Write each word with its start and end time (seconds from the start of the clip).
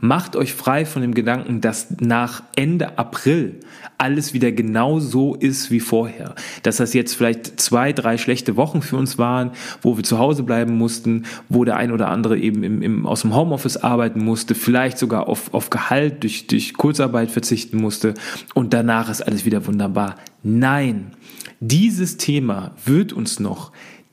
Macht 0.00 0.36
euch 0.36 0.54
frei 0.54 0.84
von 0.84 1.02
dem 1.02 1.14
Gedanken, 1.14 1.60
dass 1.60 1.88
nach 2.00 2.42
Ende 2.56 2.98
April 2.98 3.60
alles 3.98 4.32
wieder 4.32 4.52
genau 4.52 5.00
so 5.00 5.34
ist 5.34 5.70
wie 5.70 5.80
vorher. 5.80 6.34
Dass 6.62 6.76
das 6.76 6.94
jetzt 6.94 7.14
vielleicht 7.14 7.60
zwei, 7.60 7.92
drei 7.92 8.18
schlechte 8.18 8.56
Wochen 8.56 8.82
für 8.82 8.96
uns 8.96 9.18
waren, 9.18 9.52
wo 9.82 9.96
wir 9.96 10.04
zu 10.04 10.18
Hause 10.18 10.42
bleiben 10.42 10.76
mussten, 10.76 11.24
wo 11.48 11.64
der 11.64 11.76
ein 11.76 11.92
oder 11.92 12.08
andere 12.08 12.38
eben 12.38 12.62
im, 12.62 12.82
im, 12.82 13.06
aus 13.06 13.22
dem 13.22 13.34
Homeoffice 13.34 13.76
arbeiten 13.78 14.24
musste, 14.24 14.54
vielleicht 14.54 14.98
sogar 14.98 15.28
auf, 15.28 15.52
auf 15.52 15.70
Gehalt 15.70 16.22
durch, 16.22 16.46
durch 16.46 16.74
Kurzarbeit 16.74 17.30
verzichten 17.30 17.78
musste 17.78 18.14
und 18.54 18.72
danach 18.72 19.10
ist 19.10 19.22
alles 19.22 19.44
wieder 19.44 19.66
wunderbar. 19.66 20.16
Nein, 20.42 21.12
dieses 21.60 22.16
Thema 22.16 22.72
wird 22.84 23.12
uns 23.12 23.40
noch 23.40 23.72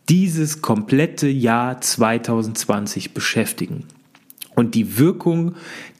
dieses 0.09 0.61
komplette 0.61 1.27
Jahr 1.27 1.81
2020 1.81 3.13
beschäftigen. 3.13 3.85
Und 4.55 4.75
die 4.75 4.97
Wirkung 4.97 5.55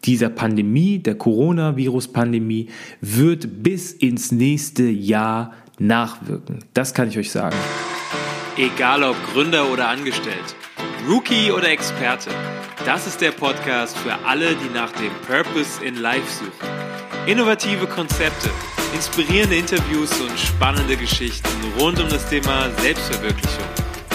dieser 0.06 0.30
Pandemie, 0.30 1.00
der 1.00 1.16
Coronavirus-Pandemie, 1.16 2.70
wird 3.02 3.63
bis 3.63 3.91
ins 3.91 4.32
nächste 4.32 4.84
Jahr 4.84 5.54
nachwirken. 5.77 6.60
Das 6.73 6.94
kann 6.94 7.10
ich 7.10 7.18
euch 7.18 7.32
sagen. 7.32 7.55
Egal 8.58 9.04
ob 9.04 9.18
Gründer 9.34 9.70
oder 9.70 9.90
Angestellt, 9.90 10.55
Rookie 11.10 11.52
oder 11.52 11.70
Experte, 11.70 12.30
das 12.86 13.05
ist 13.08 13.20
der 13.20 13.32
Podcast 13.32 13.98
für 13.98 14.13
alle, 14.26 14.55
die 14.55 14.74
nach 14.74 14.91
dem 14.94 15.12
Purpose 15.27 15.84
in 15.84 15.96
Life 15.96 16.32
suchen. 16.32 16.70
Innovative 17.27 17.88
Konzepte, 17.88 18.49
inspirierende 18.94 19.58
Interviews 19.58 20.12
und 20.22 20.40
spannende 20.40 20.96
Geschichten 20.96 21.49
rund 21.80 21.99
um 21.99 22.08
das 22.08 22.30
Thema 22.30 22.70
Selbstverwirklichung. 22.82 23.66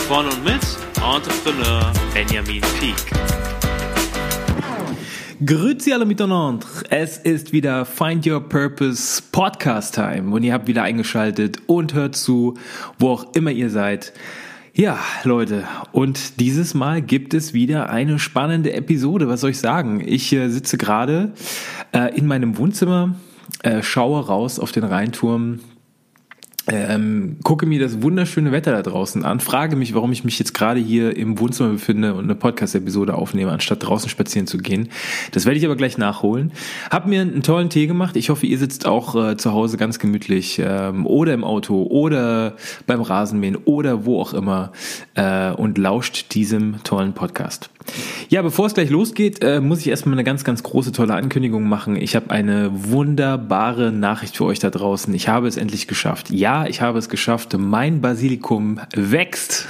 Von 0.09 0.27
und 0.27 0.45
mit 0.45 0.61
Entrepreneur 0.97 1.93
Benjamin 2.15 2.63
Peak. 2.79 3.40
Grüezi 5.45 5.95
alle 5.95 6.05
miteinander. 6.05 6.67
Es 6.91 7.17
ist 7.17 7.55
wieder 7.55 7.87
Find 7.87 8.27
Your 8.27 8.47
Purpose 8.47 9.23
Podcast 9.33 9.95
Time 9.95 10.35
und 10.35 10.43
ihr 10.43 10.53
habt 10.53 10.69
wieder 10.69 10.83
eingeschaltet 10.83 11.57
und 11.67 11.95
hört 11.95 12.15
zu, 12.15 12.59
wo 12.99 13.09
auch 13.09 13.35
immer 13.35 13.51
ihr 13.51 13.71
seid. 13.71 14.13
Ja, 14.75 14.99
Leute, 15.25 15.65
und 15.93 16.41
dieses 16.41 16.75
Mal 16.75 17.01
gibt 17.01 17.33
es 17.33 17.55
wieder 17.55 17.89
eine 17.89 18.19
spannende 18.19 18.75
Episode. 18.75 19.29
Was 19.29 19.41
soll 19.41 19.51
ich 19.51 19.59
sagen? 19.59 20.03
Ich 20.05 20.31
äh, 20.35 20.51
sitze 20.51 20.77
gerade 20.77 21.33
äh, 21.93 22.15
in 22.15 22.27
meinem 22.27 22.59
Wohnzimmer, 22.59 23.15
äh, 23.63 23.83
schaue 23.83 24.27
raus 24.27 24.59
auf 24.59 24.73
den 24.73 24.85
Rheinturm 24.85 25.61
ähm, 26.69 27.39
gucke 27.43 27.67
mir 27.67 27.81
das 27.81 28.03
wunderschöne 28.03 28.53
Wetter 28.53 28.73
da 28.73 28.83
draußen 28.83 29.25
an, 29.25 29.41
frage 29.41 29.77
mich, 29.77 29.95
warum 29.95 30.13
ich 30.13 30.25
mich 30.25 30.39
jetzt 30.39 30.53
gerade 30.53 30.79
hier 30.81 31.17
im 31.17 31.39
Wohnzimmer 31.39 31.71
befinde 31.71 32.15
und 32.15 32.25
eine 32.25 32.35
Podcast-Episode 32.35 33.15
aufnehme, 33.15 33.51
anstatt 33.51 33.83
draußen 33.83 34.09
spazieren 34.09 34.47
zu 34.47 34.59
gehen. 34.59 34.89
Das 35.33 35.47
werde 35.47 35.59
ich 35.59 35.65
aber 35.65 35.77
gleich 35.77 35.99
nachholen. 35.99 36.53
Hab 36.91 37.07
mir 37.07 37.23
einen 37.23 37.43
tollen 37.43 37.71
Tee 37.71 37.87
gemacht. 37.87 38.17
Ich 38.17 38.31
hoffe, 38.31 38.47
ihr 38.47 38.59
sitzt 38.59 38.87
auch 38.87 39.15
äh, 39.15 39.37
zu 39.37 39.53
Hause 39.53 39.79
ganz 39.79 39.99
gemütlich 39.99 40.61
ähm, 40.63 41.07
oder 41.07 41.35
im 41.35 41.45
Auto 41.45 41.85
oder 41.85 42.57
beim 42.87 43.01
Rasenmähen 43.01 43.57
oder 43.57 44.05
wo 44.05 44.21
auch 44.21 44.35
immer 44.35 44.73
äh, 45.15 45.51
und 45.53 45.79
lauscht 45.79 46.35
diesem 46.35 46.83
tollen 46.85 47.15
Podcast. 47.15 47.71
Ja, 48.29 48.43
bevor 48.43 48.67
es 48.67 48.75
gleich 48.75 48.91
losgeht, 48.91 49.43
äh, 49.43 49.61
muss 49.61 49.81
ich 49.81 49.89
erstmal 49.89 50.15
eine 50.15 50.25
ganz, 50.25 50.45
ganz 50.45 50.63
große, 50.63 50.93
tolle 50.93 51.15
Ankündigung 51.15 51.69
machen. 51.69 51.97
Ich 51.97 52.15
habe 52.15 52.31
eine 52.31 52.71
wunderbare 52.73 53.91
Nachricht 53.93 54.37
für 54.37 54.45
euch 54.45 54.59
da 54.59 54.71
draußen. 54.71 55.13
Ich 55.15 55.29
habe 55.29 55.49
es 55.49 55.57
endlich 55.57 55.89
geschafft. 55.89 56.31
Ja, 56.31 56.67
ich 56.67 56.81
habe 56.81 56.99
es 56.99 57.09
geschafft. 57.09 57.57
Mein 57.59 58.01
Basilikum 58.01 58.81
wächst. 58.95 59.69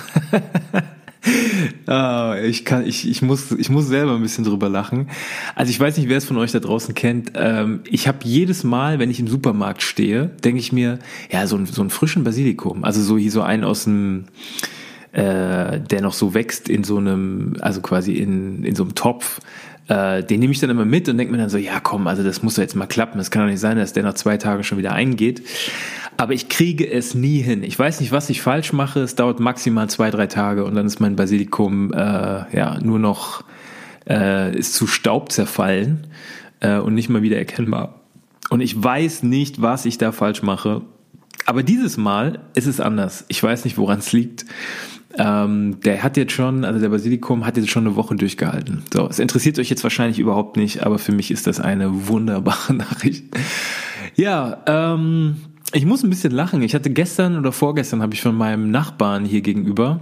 ah, 1.86 2.36
ich 2.42 2.64
kann, 2.64 2.86
ich, 2.86 3.08
ich 3.08 3.22
muss, 3.22 3.50
ich 3.52 3.70
muss 3.70 3.86
selber 3.86 4.14
ein 4.14 4.22
bisschen 4.22 4.44
drüber 4.44 4.68
lachen. 4.68 5.08
Also 5.54 5.70
ich 5.70 5.80
weiß 5.80 5.96
nicht, 5.96 6.08
wer 6.08 6.18
es 6.18 6.24
von 6.24 6.36
euch 6.36 6.52
da 6.52 6.60
draußen 6.60 6.94
kennt. 6.94 7.32
Ähm, 7.34 7.80
ich 7.88 8.08
habe 8.08 8.18
jedes 8.24 8.64
Mal, 8.64 8.98
wenn 8.98 9.10
ich 9.10 9.20
im 9.20 9.28
Supermarkt 9.28 9.82
stehe, 9.82 10.26
denke 10.44 10.60
ich 10.60 10.72
mir, 10.72 10.98
ja, 11.30 11.46
so, 11.46 11.56
ein, 11.56 11.66
so 11.66 11.80
einen 11.80 11.91
frischen 11.91 12.24
Basilikum. 12.24 12.84
Also 12.84 13.02
so 13.02 13.16
hier 13.16 13.30
so 13.30 13.42
einen 13.42 13.64
aus 13.64 13.84
dem 13.84 14.26
äh, 15.12 15.81
der 15.81 16.00
noch 16.03 16.12
so 16.12 16.34
wächst 16.34 16.69
in 16.69 16.84
so 16.84 16.98
einem, 16.98 17.56
also 17.60 17.81
quasi 17.81 18.15
in, 18.15 18.65
in 18.65 18.75
so 18.75 18.84
einem 18.84 18.94
Topf, 18.94 19.41
äh, 19.88 20.22
den 20.22 20.38
nehme 20.38 20.53
ich 20.53 20.60
dann 20.60 20.71
immer 20.71 20.84
mit 20.84 21.09
und 21.09 21.19
denke 21.19 21.32
mir 21.32 21.38
dann 21.38 21.50
so, 21.50 21.59
ja 21.59 21.81
komm, 21.81 22.06
also 22.06 22.22
das 22.22 22.43
muss 22.43 22.54
doch 22.54 22.62
jetzt 22.62 22.76
mal 22.76 22.87
klappen. 22.87 23.19
Es 23.19 23.31
kann 23.31 23.43
doch 23.43 23.50
nicht 23.50 23.60
sein, 23.60 23.76
dass 23.76 23.93
der 23.93 24.04
nach 24.04 24.15
zwei 24.15 24.37
Tagen 24.37 24.62
schon 24.62 24.78
wieder 24.78 24.93
eingeht. 24.93 25.43
Aber 26.16 26.32
ich 26.32 26.48
kriege 26.48 26.88
es 26.88 27.15
nie 27.15 27.41
hin. 27.41 27.65
Ich 27.65 27.78
weiß 27.78 28.00
nicht, 28.00 28.12
was 28.12 28.31
ich 28.31 28.41
falsch 28.41 28.72
mache. 28.72 29.00
Es 29.00 29.16
dauert 29.16 29.41
maximal 29.41 29.91
zwei, 29.91 30.10
drei 30.10 30.26
Tage 30.26 30.65
und 30.65 30.75
dann 30.75 30.87
ist 30.87 31.00
mein 31.00 31.16
Basilikum 31.16 31.92
äh, 31.92 31.97
ja 31.97 32.78
nur 32.81 32.98
noch 32.98 33.42
äh, 34.09 34.56
ist 34.56 34.75
zu 34.75 34.87
Staub 34.87 35.32
zerfallen 35.32 36.06
äh, 36.60 36.78
und 36.78 36.94
nicht 36.94 37.09
mal 37.09 37.22
wieder 37.22 37.38
erkennbar. 37.38 38.00
Und 38.48 38.60
ich 38.60 38.81
weiß 38.81 39.22
nicht, 39.22 39.60
was 39.60 39.87
ich 39.87 39.98
da 39.98 40.12
falsch 40.12 40.42
mache. 40.42 40.82
Aber 41.47 41.62
dieses 41.62 41.97
Mal 41.97 42.41
ist 42.54 42.66
es 42.66 42.81
anders. 42.81 43.25
Ich 43.28 43.42
weiß 43.42 43.65
nicht, 43.65 43.78
woran 43.78 43.98
es 43.98 44.12
liegt. 44.12 44.44
Ähm, 45.19 45.81
der 45.81 46.03
hat 46.03 46.16
jetzt 46.16 46.32
schon, 46.32 46.65
also 46.65 46.78
der 46.78 46.88
Basilikum 46.88 47.44
hat 47.44 47.56
jetzt 47.56 47.71
schon 47.71 47.87
eine 47.87 47.97
Woche 47.97 48.15
durchgehalten. 48.15 48.82
So, 48.93 49.09
es 49.09 49.19
interessiert 49.19 49.59
euch 49.59 49.69
jetzt 49.69 49.82
wahrscheinlich 49.82 50.19
überhaupt 50.19 50.56
nicht, 50.56 50.84
aber 50.84 50.98
für 50.98 51.12
mich 51.12 51.31
ist 51.31 51.47
das 51.47 51.60
eine 51.60 52.09
wunderbare 52.09 52.75
Nachricht. 52.75 53.25
Ja, 54.15 54.62
ähm, 54.66 55.37
ich 55.72 55.87
muss 55.87 56.03
ein 56.03 56.10
bisschen 56.10 56.32
lachen. 56.32 56.62
Ich 56.62 56.75
hatte 56.75 56.91
gestern 56.91 57.38
oder 57.38 57.53
vorgestern 57.53 58.03
habe 58.03 58.15
ich 58.15 58.22
von 58.22 58.37
meinem 58.37 58.71
Nachbarn 58.71 59.25
hier 59.25 59.41
gegenüber, 59.41 60.00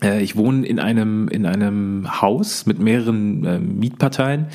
ich 0.00 0.36
wohne 0.36 0.66
in 0.66 0.78
einem 0.78 1.28
in 1.28 1.44
einem 1.44 2.20
Haus 2.20 2.66
mit 2.66 2.78
mehreren 2.78 3.44
äh, 3.44 3.58
Mietparteien 3.58 4.46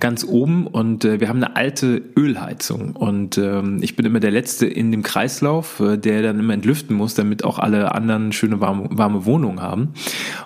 ganz 0.00 0.24
oben 0.24 0.66
und 0.66 1.04
äh, 1.04 1.20
wir 1.20 1.28
haben 1.28 1.42
eine 1.42 1.54
alte 1.54 2.02
Ölheizung 2.16 2.96
und 2.96 3.38
ähm, 3.38 3.78
ich 3.80 3.94
bin 3.94 4.04
immer 4.06 4.18
der 4.18 4.32
letzte 4.32 4.66
in 4.66 4.90
dem 4.90 5.02
Kreislauf, 5.02 5.78
äh, 5.80 5.96
der 5.96 6.22
dann 6.22 6.40
immer 6.40 6.54
entlüften 6.54 6.96
muss, 6.96 7.14
damit 7.14 7.44
auch 7.44 7.58
alle 7.58 7.94
anderen 7.94 8.32
schöne 8.32 8.60
warme, 8.60 8.88
warme 8.90 9.24
Wohnungen 9.24 9.62
haben. 9.62 9.90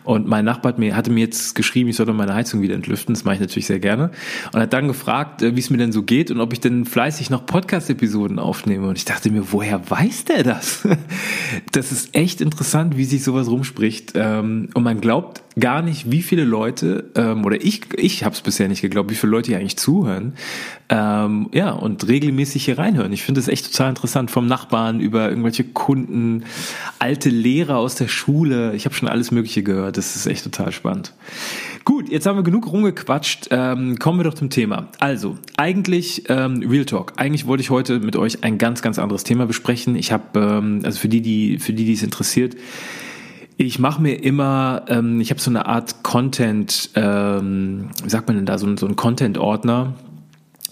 Und 0.04 0.28
mein 0.28 0.44
Nachbar 0.44 0.72
hat 0.72 0.78
mir, 0.78 0.96
hatte 0.96 1.10
mir 1.10 1.20
jetzt 1.20 1.54
geschrieben, 1.54 1.88
ich 1.88 1.96
soll 1.96 2.12
meine 2.12 2.34
Heizung 2.34 2.60
wieder 2.60 2.74
entlüften. 2.74 3.14
Das 3.14 3.24
mache 3.24 3.36
ich 3.36 3.40
natürlich 3.40 3.66
sehr 3.66 3.80
gerne 3.80 4.10
und 4.52 4.60
hat 4.60 4.72
dann 4.72 4.86
gefragt, 4.86 5.40
äh, 5.42 5.56
wie 5.56 5.60
es 5.60 5.70
mir 5.70 5.78
denn 5.78 5.92
so 5.92 6.02
geht 6.02 6.30
und 6.30 6.40
ob 6.40 6.52
ich 6.52 6.60
denn 6.60 6.84
fleißig 6.84 7.30
noch 7.30 7.46
Podcast-Episoden 7.46 8.38
aufnehme. 8.38 8.88
Und 8.88 8.98
ich 8.98 9.06
dachte 9.06 9.30
mir, 9.30 9.50
woher 9.52 9.88
weiß 9.88 10.24
der 10.24 10.42
das? 10.42 10.86
das 11.72 11.90
ist 11.90 12.14
echt 12.14 12.42
interessant, 12.42 12.98
wie 12.98 13.04
sich 13.04 13.24
sowas 13.24 13.48
rumspricht. 13.48 14.12
Ähm, 14.14 14.41
ähm, 14.42 14.69
und 14.75 14.82
man 14.82 15.00
glaubt 15.00 15.42
gar 15.58 15.82
nicht, 15.82 16.10
wie 16.10 16.22
viele 16.22 16.44
Leute, 16.44 17.10
ähm, 17.14 17.44
oder 17.44 17.62
ich, 17.62 17.82
ich 17.97 18.25
habe 18.25 18.34
es 18.34 18.41
bisher 18.41 18.69
nicht 18.69 18.80
geglaubt, 18.80 19.10
wie 19.10 19.14
viele 19.14 19.32
Leute 19.32 19.48
hier 19.48 19.58
eigentlich 19.58 19.76
zuhören, 19.76 20.34
ähm, 20.88 21.48
ja, 21.53 21.70
und 21.72 22.08
regelmäßig 22.08 22.64
hier 22.64 22.78
reinhören. 22.78 23.12
Ich 23.12 23.22
finde 23.22 23.41
es 23.41 23.48
echt 23.48 23.70
total 23.70 23.91
interessant, 23.91 24.31
vom 24.31 24.47
Nachbarn 24.47 25.00
über 25.00 25.28
irgendwelche 25.28 25.64
Kunden, 25.64 26.44
alte 26.98 27.28
Lehrer 27.28 27.76
aus 27.76 27.94
der 27.94 28.08
Schule. 28.08 28.75
Ich 28.75 28.84
habe 28.86 28.94
schon 28.94 29.08
alles 29.08 29.31
Mögliche 29.31 29.62
gehört. 29.62 29.97
Das 29.97 30.16
ist 30.16 30.26
echt 30.26 30.44
total 30.44 30.72
spannend. 30.72 31.12
Gut, 31.84 32.08
jetzt 32.08 32.26
haben 32.26 32.36
wir 32.36 32.44
genug 32.44 32.70
rumgequatscht. 32.70 33.48
Ähm, 33.50 33.98
kommen 33.98 34.19
wir 34.19 34.25
doch 34.25 34.34
zum 34.34 34.50
Thema. 34.50 34.88
Also, 35.00 35.36
eigentlich 35.56 36.25
ähm, 36.28 36.64
Real 36.69 36.84
Talk. 36.84 37.14
Eigentlich 37.16 37.47
wollte 37.47 37.62
ich 37.62 37.70
heute 37.70 37.98
mit 37.98 38.16
euch 38.16 38.44
ein 38.44 38.56
ganz, 38.56 38.82
ganz 38.82 38.98
anderes 38.98 39.25
Thema 39.25 39.47
besprechen. 39.47 39.97
Ich 39.97 40.12
habe, 40.12 40.38
ähm, 40.38 40.81
also 40.84 40.98
für 40.98 41.08
die, 41.08 41.20
die, 41.20 41.58
für 41.58 41.72
die, 41.72 41.84
die 41.84 41.92
es 41.92 42.02
interessiert, 42.02 42.54
ich 43.56 43.78
mache 43.78 44.00
mir 44.00 44.22
immer, 44.22 44.84
ähm, 44.88 45.20
ich 45.20 45.30
habe 45.30 45.40
so 45.40 45.50
eine 45.50 45.66
Art 45.66 46.02
Content, 46.02 46.90
ähm, 46.94 47.90
wie 48.02 48.10
sagt 48.10 48.28
man 48.28 48.36
denn 48.36 48.46
da, 48.46 48.58
so, 48.58 48.76
so 48.76 48.86
ein 48.86 48.96
Content-Ordner, 48.96 49.94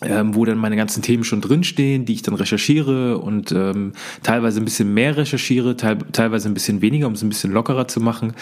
ähm, 0.03 0.35
wo 0.35 0.45
dann 0.45 0.59
meine 0.59 0.77
ganzen 0.77 1.03
Themen 1.03 1.25
schon 1.25 1.41
drinstehen, 1.41 2.07
die 2.07 2.15
ich 2.15 2.23
dann 2.23 2.35
recherchiere 2.35 3.19
und 3.19 3.53
ähm, 3.53 3.93
teilweise 4.23 4.61
ein 4.61 4.65
bisschen 4.65 4.95
mehr 4.95 5.17
recherchiere, 5.17 5.77
teil, 5.77 5.99
teilweise 6.13 6.49
ein 6.49 6.55
bisschen 6.55 6.81
weniger, 6.81 7.07
um 7.07 7.13
es 7.13 7.23
ein 7.23 7.29
bisschen 7.29 7.53
lockerer 7.53 7.87
zu 7.87 8.01
machen, 8.01 8.33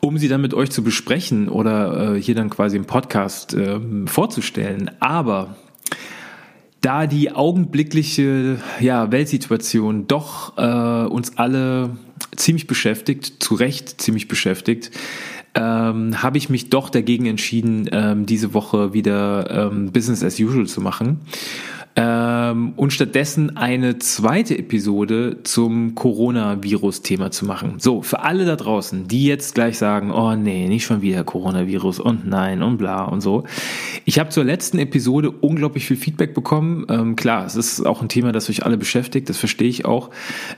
um 0.00 0.18
sie 0.18 0.28
dann 0.28 0.40
mit 0.40 0.54
euch 0.54 0.70
zu 0.70 0.82
besprechen 0.82 1.48
oder 1.48 2.14
äh, 2.14 2.20
hier 2.20 2.34
dann 2.34 2.50
quasi 2.50 2.76
im 2.76 2.86
Podcast 2.86 3.54
äh, 3.54 3.78
vorzustellen. 4.06 4.90
Aber 5.00 5.56
da 6.80 7.06
die 7.06 7.32
augenblickliche 7.32 8.58
ja, 8.80 9.10
Weltsituation 9.10 10.06
doch 10.06 10.56
äh, 10.56 11.06
uns 11.08 11.36
alle 11.36 11.90
ziemlich 12.36 12.66
beschäftigt, 12.66 13.42
zu 13.42 13.54
Recht 13.54 14.00
ziemlich 14.00 14.28
beschäftigt, 14.28 14.90
ähm, 15.54 16.22
habe 16.22 16.38
ich 16.38 16.48
mich 16.48 16.70
doch 16.70 16.90
dagegen 16.90 17.26
entschieden, 17.26 17.88
ähm, 17.92 18.26
diese 18.26 18.54
Woche 18.54 18.92
wieder 18.92 19.70
ähm, 19.70 19.92
Business 19.92 20.22
as 20.22 20.38
usual 20.38 20.66
zu 20.66 20.80
machen 20.80 21.20
ähm, 21.96 22.74
und 22.76 22.92
stattdessen 22.92 23.56
eine 23.56 23.98
zweite 23.98 24.58
Episode 24.58 25.38
zum 25.44 25.94
Coronavirus-Thema 25.94 27.30
zu 27.30 27.46
machen. 27.46 27.76
So, 27.78 28.02
für 28.02 28.20
alle 28.20 28.44
da 28.44 28.56
draußen, 28.56 29.08
die 29.08 29.24
jetzt 29.24 29.54
gleich 29.54 29.78
sagen, 29.78 30.10
oh 30.12 30.34
nee, 30.34 30.68
nicht 30.68 30.84
schon 30.84 31.00
wieder 31.00 31.24
Coronavirus 31.24 32.00
und 32.00 32.26
nein 32.26 32.62
und 32.62 32.76
bla 32.76 33.04
und 33.04 33.22
so. 33.22 33.44
Ich 34.04 34.18
habe 34.18 34.28
zur 34.28 34.44
letzten 34.44 34.78
Episode 34.78 35.30
unglaublich 35.30 35.86
viel 35.86 35.96
Feedback 35.96 36.34
bekommen. 36.34 36.84
Ähm, 36.90 37.16
klar, 37.16 37.46
es 37.46 37.56
ist 37.56 37.86
auch 37.86 38.02
ein 38.02 38.10
Thema, 38.10 38.30
das 38.32 38.50
euch 38.50 38.64
alle 38.66 38.76
beschäftigt, 38.76 39.30
das 39.30 39.38
verstehe 39.38 39.68
ich 39.68 39.86
auch. 39.86 40.10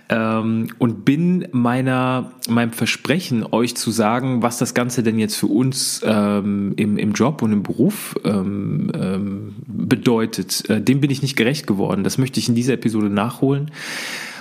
Ähm, 0.09 0.69
und 0.79 1.05
bin 1.05 1.47
meiner, 1.53 2.33
meinem 2.49 2.73
Versprechen, 2.73 3.47
euch 3.53 3.77
zu 3.77 3.93
sagen, 3.93 4.43
was 4.43 4.59
das 4.59 4.75
Ganze 4.75 5.05
denn 5.05 5.21
jetzt 5.21 5.37
für 5.37 5.47
uns 5.47 6.03
ähm, 6.05 6.73
im, 6.77 6.99
im 6.99 7.13
Job 7.13 7.43
und 7.43 7.53
im 7.53 7.63
Beruf 7.63 8.17
ähm, 8.25 8.91
ähm 8.95 9.55
bedeutet. 9.89 10.69
Äh, 10.69 10.83
dem 10.83 11.01
bin 11.01 11.11
ich 11.11 11.23
nicht 11.23 11.28
gerecht 11.37 11.67
geworden. 11.67 12.05
Das 12.05 12.19
möchte 12.19 12.41
ich 12.41 12.49
in 12.49 12.55
dieser 12.55 12.75
Episode 12.75 13.11
nachholen. 13.11 13.71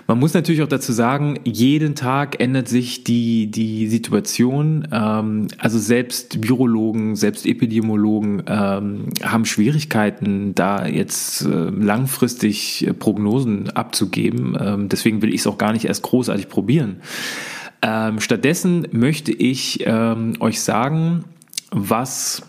Man 0.07 0.19
muss 0.19 0.34
natürlich 0.34 0.62
auch 0.62 0.69
dazu 0.69 0.94
sagen, 0.94 1.38
jeden 1.44 1.94
Tag 1.94 2.39
ändert 2.39 2.69
sich 2.69 3.04
die, 3.04 3.51
die 3.51 3.88
Situation. 3.88 4.88
Ähm, 4.89 5.50
also 5.57 5.78
selbst 5.78 6.48
Virologen, 6.48 7.18
selbst 7.18 7.45
Epidemiologen 7.45 8.42
ähm, 8.48 9.10
haben 9.22 9.44
Schwierigkeiten, 9.44 10.56
da 10.56 10.88
jetzt 10.88 11.42
äh, 11.42 11.48
langfristig 11.50 12.90
Prognosen 13.00 13.69
abzugeben. 13.72 14.57
Ähm, 14.60 14.88
deswegen 14.88 15.22
will 15.22 15.33
ich 15.33 15.42
es 15.42 15.48
auch 15.48 15.57
gar 15.57 15.74
nicht 15.74 15.86
erst 15.86 16.04
großartig 16.04 16.48
probieren. 16.48 17.01
Ähm, 17.81 18.22
stattdessen 18.22 18.88
möchte 18.92 19.33
ich 19.33 19.83
ähm, 19.86 20.36
euch 20.40 20.62
sagen, 20.62 21.25
was 21.69 22.44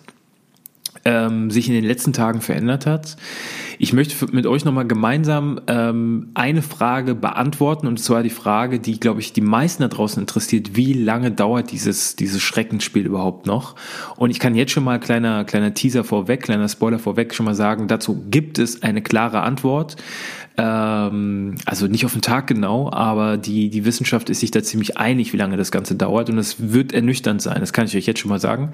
ähm, 1.08 1.50
sich 1.50 1.68
in 1.68 1.74
den 1.74 1.84
letzten 1.84 2.12
Tagen 2.12 2.42
verändert 2.42 2.84
hat. 2.84 3.16
Ich 3.78 3.94
möchte 3.94 4.26
mit 4.30 4.46
euch 4.46 4.66
nochmal 4.66 4.86
gemeinsam 4.86 5.58
ähm, 5.66 6.28
eine 6.34 6.60
Frage 6.60 7.14
beantworten 7.14 7.86
und 7.86 7.98
zwar 7.98 8.22
die 8.22 8.30
Frage, 8.30 8.78
die, 8.78 9.00
glaube 9.00 9.20
ich, 9.20 9.32
die 9.32 9.40
meisten 9.40 9.82
da 9.82 9.88
draußen 9.88 10.20
interessiert. 10.20 10.76
Wie 10.76 10.92
lange 10.92 11.30
dauert 11.30 11.72
dieses, 11.72 12.14
dieses 12.14 12.42
Schreckensspiel 12.42 13.06
überhaupt 13.06 13.46
noch? 13.46 13.74
Und 14.16 14.30
ich 14.30 14.38
kann 14.38 14.54
jetzt 14.54 14.72
schon 14.72 14.84
mal 14.84 15.00
kleiner, 15.00 15.44
kleiner 15.44 15.72
Teaser 15.72 16.04
vorweg, 16.04 16.42
kleiner 16.42 16.68
Spoiler 16.68 16.98
vorweg 16.98 17.34
schon 17.34 17.46
mal 17.46 17.54
sagen, 17.54 17.88
dazu 17.88 18.22
gibt 18.28 18.58
es 18.58 18.82
eine 18.82 19.00
klare 19.00 19.40
Antwort. 19.40 19.96
Ähm, 20.58 21.54
also 21.64 21.86
nicht 21.86 22.04
auf 22.04 22.12
den 22.12 22.20
Tag 22.20 22.48
genau, 22.48 22.90
aber 22.90 23.36
die, 23.36 23.70
die 23.70 23.84
Wissenschaft 23.84 24.28
ist 24.28 24.40
sich 24.40 24.50
da 24.50 24.62
ziemlich 24.62 24.96
einig, 24.96 25.32
wie 25.32 25.36
lange 25.36 25.56
das 25.56 25.70
Ganze 25.70 25.94
dauert. 25.94 26.28
Und 26.28 26.38
es 26.38 26.56
wird 26.72 26.92
ernüchternd 26.92 27.40
sein, 27.40 27.60
das 27.60 27.72
kann 27.72 27.86
ich 27.86 27.96
euch 27.96 28.06
jetzt 28.06 28.18
schon 28.18 28.28
mal 28.28 28.40
sagen. 28.40 28.72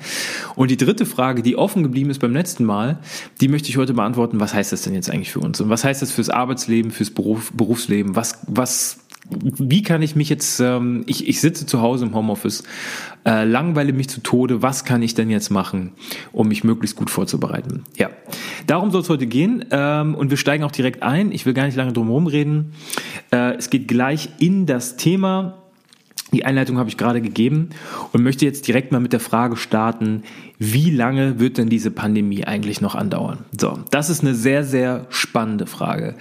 Und 0.57 0.71
die 0.71 0.79
dritte 0.79 1.05
Frage, 1.05 1.43
die 1.43 1.57
offen 1.57 1.83
geblieben 1.83 2.09
ist 2.09 2.21
beim 2.21 2.33
letzten 2.33 2.65
Mal, 2.65 2.99
die 3.43 3.49
möchte 3.49 3.69
ich 3.69 3.77
heute 3.77 3.93
beantworten. 3.93 4.41
Was 4.41 4.55
heißt 4.55 4.73
das 4.73 4.83
denn 4.83 4.95
jetzt 4.95 5.11
eigentlich 5.11 5.31
für 5.31 5.41
uns? 5.41 5.61
Und 5.61 5.69
was 5.69 5.85
heißt 5.85 6.01
das 6.01 6.11
fürs 6.11 6.31
Arbeitsleben, 6.31 6.91
fürs 6.91 7.11
Beruf, 7.11 7.53
Berufsleben? 7.53 8.17
Was, 8.17 8.39
was 8.47 8.99
wie 9.31 9.83
kann 9.83 10.03
ich 10.03 10.17
mich 10.17 10.29
jetzt, 10.29 10.61
ähm, 10.61 11.05
ich, 11.07 11.29
ich 11.29 11.41
sitze 11.41 11.67
zu 11.67 11.81
Hause 11.81 12.05
im 12.05 12.15
Homeoffice, 12.15 12.63
äh, 13.25 13.45
langweile 13.45 13.93
mich 13.93 14.09
zu 14.09 14.21
Tode, 14.21 14.63
was 14.63 14.85
kann 14.85 15.03
ich 15.03 15.15
denn 15.15 15.31
jetzt 15.31 15.51
machen, 15.51 15.93
um 16.33 16.49
mich 16.49 16.65
möglichst 16.65 16.97
gut 16.97 17.11
vorzubereiten? 17.11 17.85
Ja, 17.97 18.11
darum 18.67 18.91
soll 18.91 19.01
es 19.01 19.09
heute 19.09 19.27
gehen 19.27 19.65
ähm, 19.71 20.15
und 20.15 20.31
wir 20.31 20.37
steigen 20.37 20.65
auch 20.65 20.73
direkt 20.73 21.03
ein. 21.03 21.33
Ich 21.33 21.47
will 21.47 21.55
gar 21.55 21.65
nicht 21.65 21.77
lange 21.77 21.93
drum 21.93 22.09
herum 22.09 22.27
reden. 22.27 22.75
Äh, 23.33 23.55
es 23.57 23.71
geht 23.71 23.89
gleich 23.89 24.29
in 24.39 24.67
das 24.67 24.97
Thema. 24.97 25.59
Die 26.33 26.45
Einleitung 26.45 26.79
habe 26.79 26.89
ich 26.89 26.97
gerade 26.97 27.23
gegeben 27.23 27.71
und 28.13 28.23
möchte 28.23 28.45
jetzt 28.45 28.67
direkt 28.67 28.91
mal 28.91 29.01
mit 29.01 29.13
der 29.13 29.21
Frage 29.21 29.57
starten, 29.57 30.25
wie 30.59 30.91
lange 30.91 31.39
wird 31.39 31.59
denn 31.59 31.69
diese 31.69 31.93
Pandemie 31.93 32.45
eigentlich 32.45 32.81
noch 32.81 32.95
andauern? 32.95 33.45
So, 33.59 33.79
das 33.91 34.11
ist 34.11 34.23
eine 34.23 34.35
sehr, 34.35 34.65
sehr 34.65 35.07
spannende 35.11 35.67
Frage. 35.67 36.17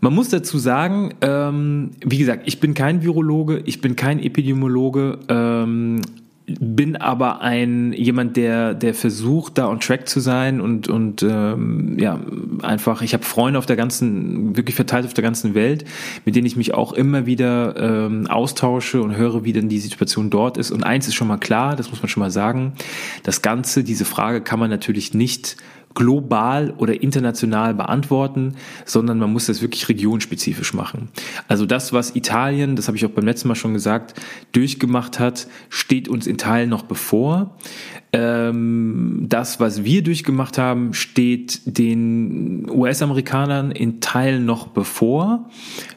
Man 0.00 0.14
muss 0.14 0.30
dazu 0.30 0.58
sagen, 0.58 1.14
ähm, 1.20 1.90
wie 2.04 2.18
gesagt, 2.18 2.42
ich 2.46 2.58
bin 2.58 2.74
kein 2.74 3.02
Virologe, 3.02 3.62
ich 3.66 3.80
bin 3.80 3.96
kein 3.96 4.18
Epidemiologe, 4.18 5.18
ähm, 5.28 6.00
bin 6.58 6.96
aber 6.96 7.42
ein 7.42 7.92
jemand, 7.92 8.36
der 8.36 8.74
der 8.74 8.94
versucht, 8.94 9.58
da 9.58 9.68
on 9.68 9.78
track 9.78 10.08
zu 10.08 10.20
sein 10.20 10.60
und 10.60 10.88
und 10.88 11.22
ähm, 11.22 11.96
ja 11.98 12.18
einfach. 12.62 13.02
Ich 13.02 13.14
habe 13.14 13.24
Freunde 13.24 13.58
auf 13.58 13.66
der 13.66 13.76
ganzen, 13.76 14.56
wirklich 14.56 14.74
verteilt 14.74 15.04
auf 15.06 15.14
der 15.14 15.22
ganzen 15.22 15.54
Welt, 15.54 15.84
mit 16.24 16.34
denen 16.34 16.46
ich 16.46 16.56
mich 16.56 16.74
auch 16.74 16.92
immer 16.92 17.26
wieder 17.26 17.76
ähm, 17.76 18.26
austausche 18.26 19.02
und 19.02 19.16
höre, 19.16 19.44
wie 19.44 19.52
denn 19.52 19.68
die 19.68 19.78
Situation 19.78 20.30
dort 20.30 20.56
ist. 20.56 20.70
Und 20.70 20.82
eins 20.82 21.06
ist 21.06 21.14
schon 21.14 21.28
mal 21.28 21.38
klar, 21.38 21.76
das 21.76 21.90
muss 21.90 22.02
man 22.02 22.08
schon 22.08 22.22
mal 22.22 22.30
sagen: 22.30 22.72
Das 23.22 23.42
Ganze, 23.42 23.84
diese 23.84 24.04
Frage 24.04 24.40
kann 24.40 24.58
man 24.58 24.70
natürlich 24.70 25.14
nicht 25.14 25.56
global 25.94 26.72
oder 26.78 27.02
international 27.02 27.74
beantworten, 27.74 28.54
sondern 28.84 29.18
man 29.18 29.32
muss 29.32 29.46
das 29.46 29.60
wirklich 29.60 29.88
regionspezifisch 29.88 30.72
machen. 30.72 31.08
Also 31.48 31.66
das, 31.66 31.92
was 31.92 32.14
Italien, 32.14 32.76
das 32.76 32.86
habe 32.86 32.96
ich 32.96 33.04
auch 33.04 33.10
beim 33.10 33.24
letzten 33.24 33.48
Mal 33.48 33.56
schon 33.56 33.74
gesagt, 33.74 34.14
durchgemacht 34.52 35.18
hat, 35.18 35.48
steht 35.68 36.08
uns 36.08 36.26
in 36.26 36.38
Teilen 36.38 36.70
noch 36.70 36.84
bevor. 36.84 37.56
Ähm, 38.12 39.26
das, 39.28 39.60
was 39.60 39.84
wir 39.84 40.02
durchgemacht 40.02 40.58
haben, 40.58 40.94
steht 40.94 41.62
den 41.64 42.68
US-Amerikanern 42.70 43.70
in 43.70 44.00
Teilen 44.00 44.44
noch 44.44 44.68
bevor. 44.68 45.48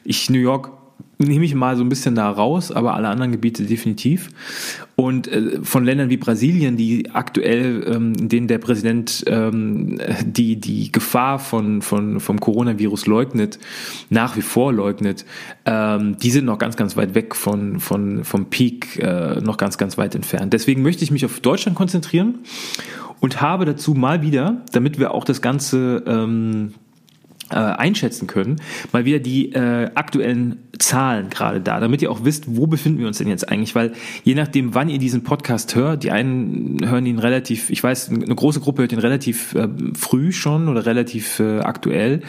Ich, 0.03 0.29
New 0.29 0.39
York 0.39 0.82
nehme 1.27 1.45
ich 1.45 1.55
mal 1.55 1.75
so 1.75 1.83
ein 1.83 1.89
bisschen 1.89 2.15
da 2.15 2.29
raus, 2.29 2.71
aber 2.71 2.93
alle 2.95 3.09
anderen 3.09 3.31
Gebiete 3.31 3.63
definitiv. 3.63 4.29
Und 4.95 5.27
äh, 5.27 5.59
von 5.63 5.85
Ländern 5.85 6.09
wie 6.09 6.17
Brasilien, 6.17 6.77
die 6.77 7.11
aktuell, 7.11 7.83
ähm, 7.87 8.29
denen 8.29 8.47
der 8.47 8.59
Präsident 8.59 9.23
ähm, 9.27 9.99
die, 10.25 10.59
die 10.59 10.91
Gefahr 10.91 11.39
von, 11.39 11.81
von, 11.81 12.19
vom 12.19 12.39
Coronavirus 12.39 13.07
leugnet, 13.07 13.59
nach 14.09 14.37
wie 14.37 14.41
vor 14.41 14.71
leugnet, 14.71 15.25
ähm, 15.65 16.17
die 16.17 16.31
sind 16.31 16.45
noch 16.45 16.59
ganz, 16.59 16.75
ganz 16.75 16.95
weit 16.95 17.15
weg 17.15 17.35
von, 17.35 17.79
von, 17.79 18.23
vom 18.23 18.45
Peak, 18.45 18.99
äh, 18.99 19.41
noch 19.41 19.57
ganz, 19.57 19.77
ganz 19.77 19.97
weit 19.97 20.15
entfernt. 20.15 20.53
Deswegen 20.53 20.81
möchte 20.83 21.03
ich 21.03 21.11
mich 21.11 21.25
auf 21.25 21.39
Deutschland 21.39 21.77
konzentrieren 21.77 22.39
und 23.19 23.41
habe 23.41 23.65
dazu 23.65 23.93
mal 23.93 24.21
wieder, 24.21 24.61
damit 24.73 24.99
wir 24.99 25.11
auch 25.11 25.23
das 25.23 25.41
Ganze 25.41 26.03
ähm, 26.05 26.73
äh, 27.49 27.55
einschätzen 27.55 28.27
können, 28.27 28.61
mal 28.91 29.05
wieder 29.05 29.19
die 29.19 29.51
äh, 29.51 29.91
aktuellen 29.95 30.59
Zahlen 30.79 31.29
gerade 31.29 31.61
da, 31.61 31.79
damit 31.79 32.01
ihr 32.01 32.09
auch 32.09 32.23
wisst, 32.23 32.45
wo 32.47 32.65
befinden 32.65 32.99
wir 32.99 33.07
uns 33.07 33.19
denn 33.19 33.27
jetzt 33.27 33.47
eigentlich, 33.49 33.75
weil 33.75 33.93
je 34.23 34.33
nachdem, 34.33 34.73
wann 34.73 34.89
ihr 34.89 34.97
diesen 34.97 35.23
Podcast 35.23 35.75
hört, 35.75 36.03
die 36.03 36.11
einen 36.11 36.79
hören 36.83 37.05
ihn 37.05 37.19
relativ, 37.19 37.69
ich 37.69 37.83
weiß, 37.83 38.09
eine 38.09 38.33
große 38.33 38.59
Gruppe 38.59 38.81
hört 38.81 38.91
ihn 38.91 38.99
relativ 38.99 39.53
äh, 39.53 39.67
früh 39.93 40.31
schon 40.31 40.67
oder 40.69 40.85
relativ 40.85 41.39
äh, 41.39 41.59
aktuell 41.59 42.21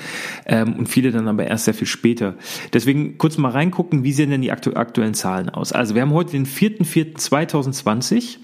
ähm, 0.46 0.74
und 0.74 0.88
viele 0.88 1.10
dann 1.10 1.26
aber 1.26 1.46
erst 1.46 1.64
sehr 1.64 1.74
viel 1.74 1.86
später. 1.86 2.34
Deswegen 2.72 3.16
kurz 3.16 3.38
mal 3.38 3.50
reingucken, 3.50 4.04
wie 4.04 4.12
sehen 4.12 4.30
denn 4.30 4.42
die 4.42 4.52
aktu 4.52 4.74
aktuellen 4.74 5.14
Zahlen 5.14 5.48
aus? 5.48 5.72
Also 5.72 5.94
wir 5.94 6.02
haben 6.02 6.12
heute 6.12 6.32
den 6.32 6.46
4.4.2020 6.46 8.36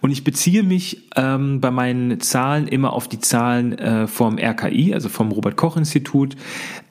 und 0.00 0.10
ich 0.10 0.24
beziehe 0.24 0.62
mich 0.62 1.08
ähm, 1.14 1.60
bei 1.60 1.70
meinen 1.70 2.20
Zahlen 2.20 2.66
immer 2.66 2.92
auf 2.92 3.06
die 3.06 3.20
Zahlen 3.20 3.78
äh, 3.78 4.06
vom 4.06 4.38
RKI, 4.38 4.92
also 4.94 5.08
vom 5.08 5.30
Robert 5.30 5.56
Koch 5.56 5.76
Institut. 5.76 6.05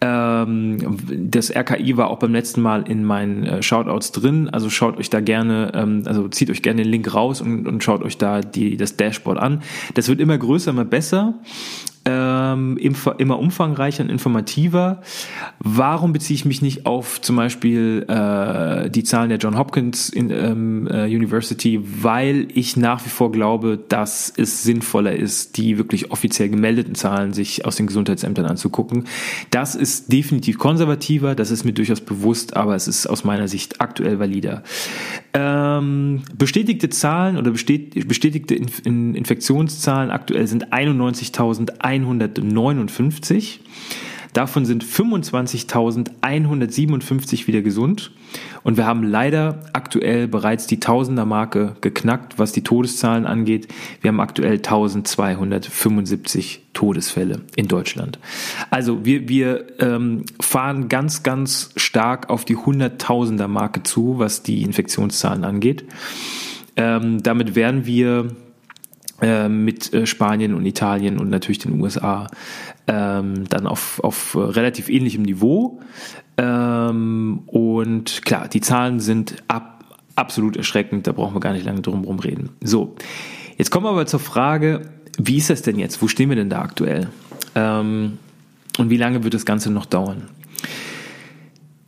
Ähm, 0.02 0.98
das 1.32 1.56
RKI 1.56 1.98
war 1.98 2.10
auch 2.10 2.20
beim 2.20 2.34
letzten 2.34 2.62
Mal 2.62 2.84
in 2.90 3.04
meinen 3.04 3.44
äh, 3.46 3.64
Shoutouts 3.64 4.12
drin, 4.12 4.50
also 4.50 4.70
schaut 4.70 4.98
euch 4.98 5.10
da 5.10 5.20
gerne, 5.20 5.72
ähm, 5.74 6.04
also 6.06 6.28
zieht 6.28 6.50
euch 6.50 6.62
gerne 6.62 6.84
den 6.84 6.92
Link 6.92 7.14
raus 7.14 7.42
und, 7.42 7.68
und 7.68 7.84
schaut 7.84 8.04
euch 8.04 8.18
da 8.18 8.42
die, 8.42 8.78
das 8.78 8.98
Dashboard 8.98 9.38
an. 9.38 9.62
Das 9.94 10.08
wird 10.08 10.20
immer 10.20 10.38
größer, 10.38 10.72
immer 10.72 10.86
besser 10.86 11.36
ähm, 12.06 12.78
immer 13.18 13.40
umfangreicher 13.40 14.04
und 14.04 14.10
informativer. 14.10 15.02
Warum 15.60 16.14
beziehe 16.14 16.36
ich 16.36 16.46
mich 16.46 16.62
nicht 16.62 16.86
auf 16.86 17.20
zum 17.22 17.36
Beispiel 17.36 18.06
äh, 18.08 18.90
die 18.90 19.04
Zahlen 19.04 19.30
der 19.30 19.40
John 19.40 19.58
Hopkins 19.58 20.10
in, 20.10 20.30
ähm, 20.30 20.88
äh, 20.88 21.06
University? 21.06 21.82
Weil 21.84 22.48
ich 22.54 22.78
nach 22.78 23.04
wie 23.06 23.10
vor 23.10 23.32
glaube, 23.32 23.80
dass 23.90 24.32
es 24.36 24.64
sinnvoller 24.64 25.16
ist, 25.16 25.58
die 25.58 25.78
wirklich 25.78 26.12
offiziell 26.12 26.50
gemeldeten 26.50 26.94
Zahlen 26.94 27.34
sich 27.34 27.66
aus 27.66 27.76
den 27.76 27.88
Gesundheitsämtern 27.88 28.46
anzugucken. 28.46 29.06
Das 29.50 29.74
ist 29.76 30.12
definitiv 30.12 30.60
konservativer, 30.60 31.34
das 31.34 31.50
ist 31.50 31.66
mir 31.66 31.74
durchaus 31.74 32.02
bewusst, 32.02 32.56
aber 32.56 32.76
es 32.76 32.88
ist 32.88 33.08
aus 33.08 33.24
meiner 33.24 33.48
Sicht 33.48 33.82
aktuell 33.82 34.20
valider. 34.20 34.62
Ähm, 35.34 35.65
bestätigte 36.34 36.90
Zahlen 36.90 37.38
oder 37.38 37.52
bestätigte 37.52 38.56
Infektionszahlen 38.56 40.12
aktuell 40.12 40.48
sind 40.48 40.74
91.100 40.74 41.80
159. 41.80 43.60
Davon 44.36 44.66
sind 44.66 44.84
25.157 44.84 47.48
wieder 47.48 47.62
gesund. 47.62 48.12
Und 48.64 48.76
wir 48.76 48.86
haben 48.86 49.04
leider 49.04 49.62
aktuell 49.72 50.28
bereits 50.28 50.68
die 50.68 50.82
Tausender-Marke 50.82 51.78
geknackt, 51.80 52.38
was 52.38 52.52
die 52.52 52.62
Todeszahlen 52.62 53.26
angeht. 53.26 53.70
Wir 54.02 54.10
haben 54.10 54.20
aktuell 54.20 54.58
1275 54.58 56.64
Todesfälle 56.74 57.44
in 57.56 57.70
Deutschland. 57.70 58.20
Also 58.72 59.06
wir, 59.06 59.30
wir 59.30 59.68
ähm, 59.80 60.26
fahren 60.42 60.90
ganz, 60.90 61.24
ganz 61.24 61.70
stark 61.78 62.30
auf 62.30 62.44
die 62.44 62.58
Hunderttausender-Marke 62.58 63.84
zu, 63.84 64.20
was 64.20 64.44
die 64.44 64.64
Infektionszahlen 64.64 65.46
angeht. 65.46 65.86
Ähm, 66.76 67.24
damit 67.24 67.56
werden 67.56 67.86
wir 67.86 68.36
mit 69.22 69.94
äh, 69.94 70.06
Spanien 70.06 70.54
und 70.54 70.66
Italien 70.66 71.20
und 71.20 71.30
natürlich 71.30 71.60
den 71.60 71.80
USA 71.82 72.28
ähm, 72.88 73.48
dann 73.50 73.68
auf, 73.68 74.00
auf 74.04 74.36
relativ 74.36 74.90
ähnlichem 74.90 75.24
Niveau. 75.24 75.80
Ähm, 76.38 77.44
und 77.48 78.22
klar, 78.26 78.48
die 78.48 78.62
Zahlen 78.62 79.00
sind 79.00 79.36
ab, 79.48 79.86
absolut 80.16 80.58
erschreckend, 80.58 81.08
da 81.08 81.12
brauchen 81.14 81.34
wir 81.34 81.40
gar 81.40 81.54
nicht 81.54 81.66
lange 81.66 81.82
drum 81.82 82.02
herum 82.02 82.20
reden. 82.20 82.50
So, 82.62 82.96
jetzt 83.58 83.72
kommen 83.72 83.86
wir 83.86 83.92
aber 83.92 84.06
zur 84.06 84.20
Frage, 84.20 84.90
wie 85.18 85.38
ist 85.38 85.50
das 85.50 85.62
denn 85.62 85.80
jetzt? 85.80 86.02
Wo 86.02 86.08
stehen 86.08 86.30
wir 86.30 86.36
denn 86.36 86.50
da 86.50 86.62
aktuell? 86.62 87.08
Ähm, 87.56 88.18
und 88.78 88.90
wie 88.90 88.98
lange 88.98 89.24
wird 89.24 89.34
das 89.34 89.46
Ganze 89.46 89.72
noch 89.72 89.86
dauern? 89.86 90.24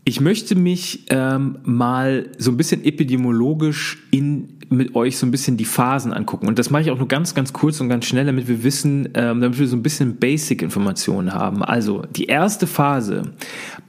Ich 0.08 0.22
möchte 0.22 0.56
mich 0.56 1.04
ähm, 1.10 1.58
mal 1.66 2.30
so 2.38 2.52
ein 2.52 2.56
bisschen 2.56 2.86
epidemiologisch 2.86 3.98
in 4.10 4.54
mit 4.70 4.96
euch 4.96 5.18
so 5.18 5.26
ein 5.26 5.32
bisschen 5.32 5.58
die 5.58 5.66
Phasen 5.66 6.14
angucken. 6.14 6.48
Und 6.48 6.60
das 6.60 6.70
mache 6.70 6.84
ich 6.84 6.92
auch 6.92 6.98
nur 6.98 7.10
ganz, 7.10 7.36
ganz 7.36 7.52
kurz 7.52 7.82
und 7.82 7.90
ganz 7.90 8.06
schnell, 8.06 8.26
damit 8.26 8.48
wir 8.48 8.64
wissen, 8.64 9.10
ähm, 9.16 9.42
damit 9.42 9.60
wir 9.60 9.68
so 9.68 9.76
ein 9.76 9.84
bisschen 9.84 10.16
Basic-Informationen 10.16 11.34
haben. 11.34 11.62
Also 11.62 12.04
die 12.16 12.26
erste 12.26 12.68
Phase 12.68 13.34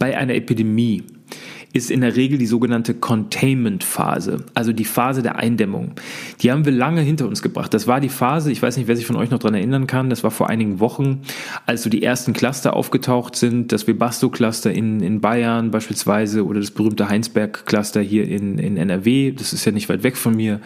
bei 0.01 0.19
einer 0.19 0.35
Epidemie 0.35 1.05
ist 1.73 1.91
in 1.91 2.01
der 2.01 2.17
Regel 2.17 2.39
die 2.39 2.47
sogenannte 2.47 2.95
Containment-Phase, 2.95 4.45
also 4.55 4.73
die 4.73 4.85
Phase 4.85 5.23
der 5.23 5.37
Eindämmung. 5.37 5.93
Die 6.41 6.51
haben 6.51 6.65
wir 6.65 6.73
lange 6.73 7.03
hinter 7.03 7.29
uns 7.29 7.43
gebracht. 7.43 7.75
Das 7.75 7.87
war 7.87 8.01
die 8.01 8.09
Phase, 8.09 8.51
ich 8.51 8.63
weiß 8.63 8.77
nicht, 8.77 8.89
wer 8.89 8.97
sich 8.97 9.07
von 9.07 9.17
euch 9.17 9.31
noch 9.31 9.39
dran 9.39 9.55
erinnern 9.55 9.87
kann, 9.87 10.09
das 10.09 10.25
war 10.25 10.31
vor 10.31 10.49
einigen 10.49 10.81
Wochen, 10.81 11.23
als 11.67 11.83
so 11.83 11.91
die 11.91 12.03
ersten 12.03 12.33
Cluster 12.33 12.75
aufgetaucht 12.75 13.37
sind, 13.37 13.71
das 13.73 13.87
Webasto-Cluster 13.87 14.73
in, 14.73 15.01
in 15.01 15.21
Bayern 15.21 15.71
beispielsweise 15.71 16.47
oder 16.47 16.61
das 16.61 16.71
berühmte 16.71 17.09
Heinsberg-Cluster 17.09 18.01
hier 18.01 18.27
in, 18.27 18.59
in 18.59 18.77
NRW, 18.77 19.33
das 19.33 19.53
ist 19.53 19.65
ja 19.65 19.73
nicht 19.73 19.89
weit 19.89 20.03
weg 20.03 20.17
von 20.17 20.35
mir. 20.35 20.61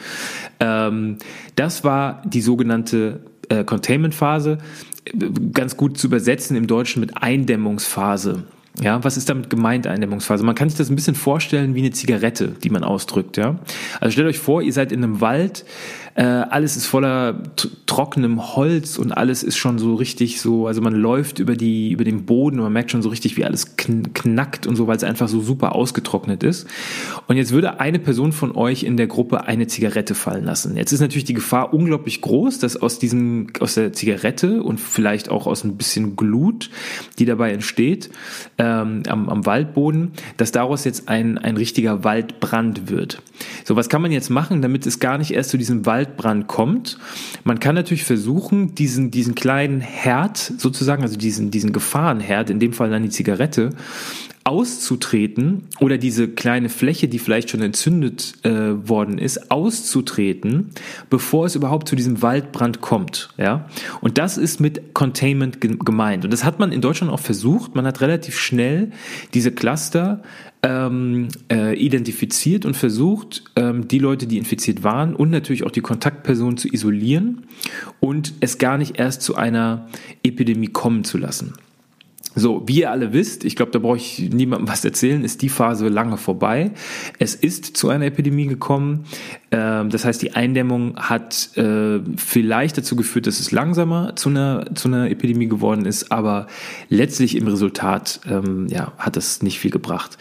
Ähm, 0.61 1.19
das 1.57 1.83
war 1.83 2.23
die 2.25 2.43
sogenannte 2.43 3.21
äh, 3.49 3.65
Containment-Phase, 3.65 4.59
ganz 5.53 5.77
gut 5.77 5.99
zu 5.99 6.07
übersetzen 6.07 6.57
im 6.57 6.69
Deutschen 6.69 7.01
mit 7.01 7.17
Eindämmungsphase. 7.21 8.45
Ja, 8.81 9.05
was 9.05 9.17
ist 9.19 9.29
damit 9.29 9.51
gemeint, 9.51 9.87
Eindämmungsphase? 9.87 10.45
Man 10.45 10.55
kann 10.55 10.71
sich 10.71 10.79
das 10.79 10.89
ein 10.89 10.97
bisschen 10.97 11.15
vorstellen 11.15 11.75
wie 11.75 11.81
eine 11.81 11.91
Zigarette, 11.91 12.49
die 12.49 12.71
man 12.71 12.85
ausdrückt, 12.85 13.37
ja. 13.37 13.59
Also 14.01 14.13
stellt 14.13 14.29
euch 14.29 14.39
vor, 14.39 14.63
ihr 14.63 14.73
seid 14.73 14.93
in 14.93 15.05
einem 15.05 15.21
Wald, 15.21 15.67
äh, 16.15 16.23
alles 16.23 16.77
ist 16.77 16.87
voller 16.87 17.43
trockenem 17.87 18.55
Holz 18.55 18.99
und 18.99 19.13
alles 19.13 19.43
ist 19.43 19.57
schon 19.57 19.79
so 19.79 19.95
richtig 19.95 20.41
so, 20.41 20.67
also 20.67 20.83
man 20.83 20.95
läuft 20.95 21.39
über 21.39 21.57
die, 21.57 21.91
über 21.91 22.05
den 22.05 22.27
Boden 22.27 22.59
und 22.59 22.65
man 22.65 22.73
merkt 22.73 22.91
schon 22.91 23.03
so 23.03 23.09
richtig, 23.09 23.37
wie 23.37 23.45
alles 23.45 23.77
kn 23.77 24.13
knackt 24.13 24.67
und 24.67 24.77
so, 24.77 24.87
weil 24.87 24.97
es 24.97 25.05
einfach 25.05 25.29
so 25.29 25.41
super 25.41 25.75
ausgetrocknet 25.75 26.43
ist. 26.43 26.67
Und 27.29 27.37
jetzt 27.37 27.53
würde 27.53 27.81
eine 27.81 27.99
Person 27.99 28.33
von 28.33 28.55
euch 28.55 28.83
in 28.83 28.97
der 28.97 29.07
Gruppe 29.07 29.47
eine 29.47 29.67
Zigarette 29.69 30.15
fallen 30.15 30.45
lassen. 30.45 30.77
Jetzt 30.77 30.93
ist 30.93 31.01
natürlich 31.01 31.25
die 31.25 31.35
Gefahr 31.35 31.73
unglaublich 31.73 32.21
groß, 32.21 32.59
dass 32.59 32.77
aus 32.77 32.99
diesem, 32.99 33.49
aus 33.61 33.75
der 33.75 33.93
Zigarette 33.93 34.63
und 34.63 34.81
vielleicht 34.81 35.31
auch 35.31 35.47
aus 35.47 35.65
ein 35.65 35.77
bisschen 35.77 36.17
Glut, 36.17 36.69
die 37.19 37.25
dabei 37.25 37.53
entsteht, 37.53 38.11
ähm, 38.59 39.03
am, 39.09 39.29
am 39.29 39.47
Waldboden, 39.47 40.13
dass 40.37 40.53
daraus 40.53 40.85
jetzt 40.85 41.09
ein, 41.09 41.39
ein 41.39 41.57
richtiger 41.57 42.05
Waldbrand 42.05 42.91
wird. 42.91 43.23
So, 43.65 43.77
was 43.77 43.89
kann 43.89 44.03
man 44.03 44.13
jetzt 44.13 44.29
machen, 44.29 44.63
damit 44.63 44.87
es 44.87 45.01
gar 45.01 45.19
nicht 45.19 45.33
erst 45.33 45.51
zu 45.51 45.59
diesem 45.59 45.87
Wald 45.87 46.02
Waldbrand 46.03 46.49
kommt. 46.49 46.99
Man 47.45 47.61
kann 47.61 47.75
natürlich 47.75 48.05
versuchen, 48.05 48.75
diesen, 48.75 49.11
diesen 49.11 49.35
kleinen 49.35 49.81
Herd 49.81 50.37
sozusagen, 50.37 51.03
also 51.03 51.17
diesen, 51.17 51.51
diesen 51.51 51.73
Gefahrenherd, 51.73 52.51
in 52.51 52.59
dem 52.59 52.73
Fall 52.73 52.91
dann 52.91 53.03
die 53.03 53.11
Zigarette, 53.11 53.71
auszutreten 54.45 55.69
oder 55.79 55.99
diese 55.99 56.29
kleine 56.29 56.69
Fläche, 56.69 57.09
die 57.09 57.19
vielleicht 57.19 57.51
schon 57.51 57.63
entzündet 57.63 58.35
äh, 58.43 58.51
worden 58.89 59.19
ist, 59.19 59.51
auszutreten, 59.51 60.71
bevor 61.11 61.47
es 61.47 61.55
überhaupt 61.55 61.89
zu 61.89 61.97
diesem 61.97 62.23
Waldbrand 62.23 62.81
kommt. 62.81 63.29
Ja? 63.39 63.69
Und 64.01 64.19
das 64.19 64.39
ist 64.39 64.61
mit 64.61 64.95
Containment 64.95 65.61
gemeint. 65.61 66.25
Und 66.25 66.33
das 66.33 66.45
hat 66.45 66.59
man 66.59 66.73
in 66.73 66.81
Deutschland 66.81 67.13
auch 67.13 67.21
versucht. 67.21 67.75
Man 67.75 67.87
hat 67.87 68.01
relativ 68.01 68.39
schnell 68.39 68.91
diese 69.33 69.53
Cluster 69.53 70.23
ähm, 70.65 71.29
äh, 71.51 71.77
identifiziert 71.77 72.65
und 72.65 72.77
versucht, 72.77 73.45
ähm, 73.57 73.89
die 73.89 73.99
Leute, 73.99 74.27
die 74.27 74.39
infiziert 74.39 74.83
waren 74.83 75.15
und 75.15 75.31
natürlich 75.31 75.65
auch 75.65 75.71
die 75.71 75.81
Kontaktpersonen 75.81 76.57
zu 76.57 76.69
isolieren 76.69 77.47
und 78.01 78.35
es 78.41 78.59
gar 78.59 78.79
nicht 78.79 78.99
erst 78.99 79.23
zu 79.23 79.37
einer 79.37 79.89
Epidemie 80.23 80.69
kommen 80.69 81.05
zu 81.05 81.19
lassen. 81.19 81.55
So, 82.35 82.63
wie 82.67 82.81
ihr 82.81 82.91
alle 82.91 83.13
wisst, 83.13 83.45
ich 83.45 83.57
glaube, 83.57 83.73
da 83.73 83.79
brauche 83.79 83.99
ich 83.99 84.31
niemandem 84.33 84.69
was 84.69 84.85
erzählen, 84.85 85.23
ist 85.25 85.43
die 85.43 85.49
Phase 85.49 85.89
lange 85.89 86.17
vorbei. 86.17 86.71
Es 87.19 87.35
ist 87.35 87.77
zu 87.77 87.91
einer 87.91 88.07
Epidemie 88.07 88.47
gekommen. 88.47 89.05
Ähm, 89.51 89.91
das 89.91 90.05
heißt, 90.05 90.23
die 90.23 90.33
Eindämmung 90.33 90.97
hat 90.97 91.57
äh, 91.57 92.01
vielleicht 92.17 92.79
dazu 92.79 92.97
geführt, 92.97 93.27
dass 93.27 93.39
es 93.39 93.53
langsamer 93.53 94.17
zu 94.17 94.31
einer, 94.31 94.75
zu 94.75 94.89
einer 94.89 95.11
Epidemie 95.11 95.49
geworden 95.49 95.85
ist, 95.85 96.11
aber 96.11 96.47
letztlich 96.89 97.37
im 97.37 97.47
Resultat 97.47 98.21
ähm, 98.29 98.67
ja, 98.69 98.93
hat 98.97 99.17
das 99.17 99.43
nicht 99.43 99.59
viel 99.59 99.71
gebracht. 99.71 100.17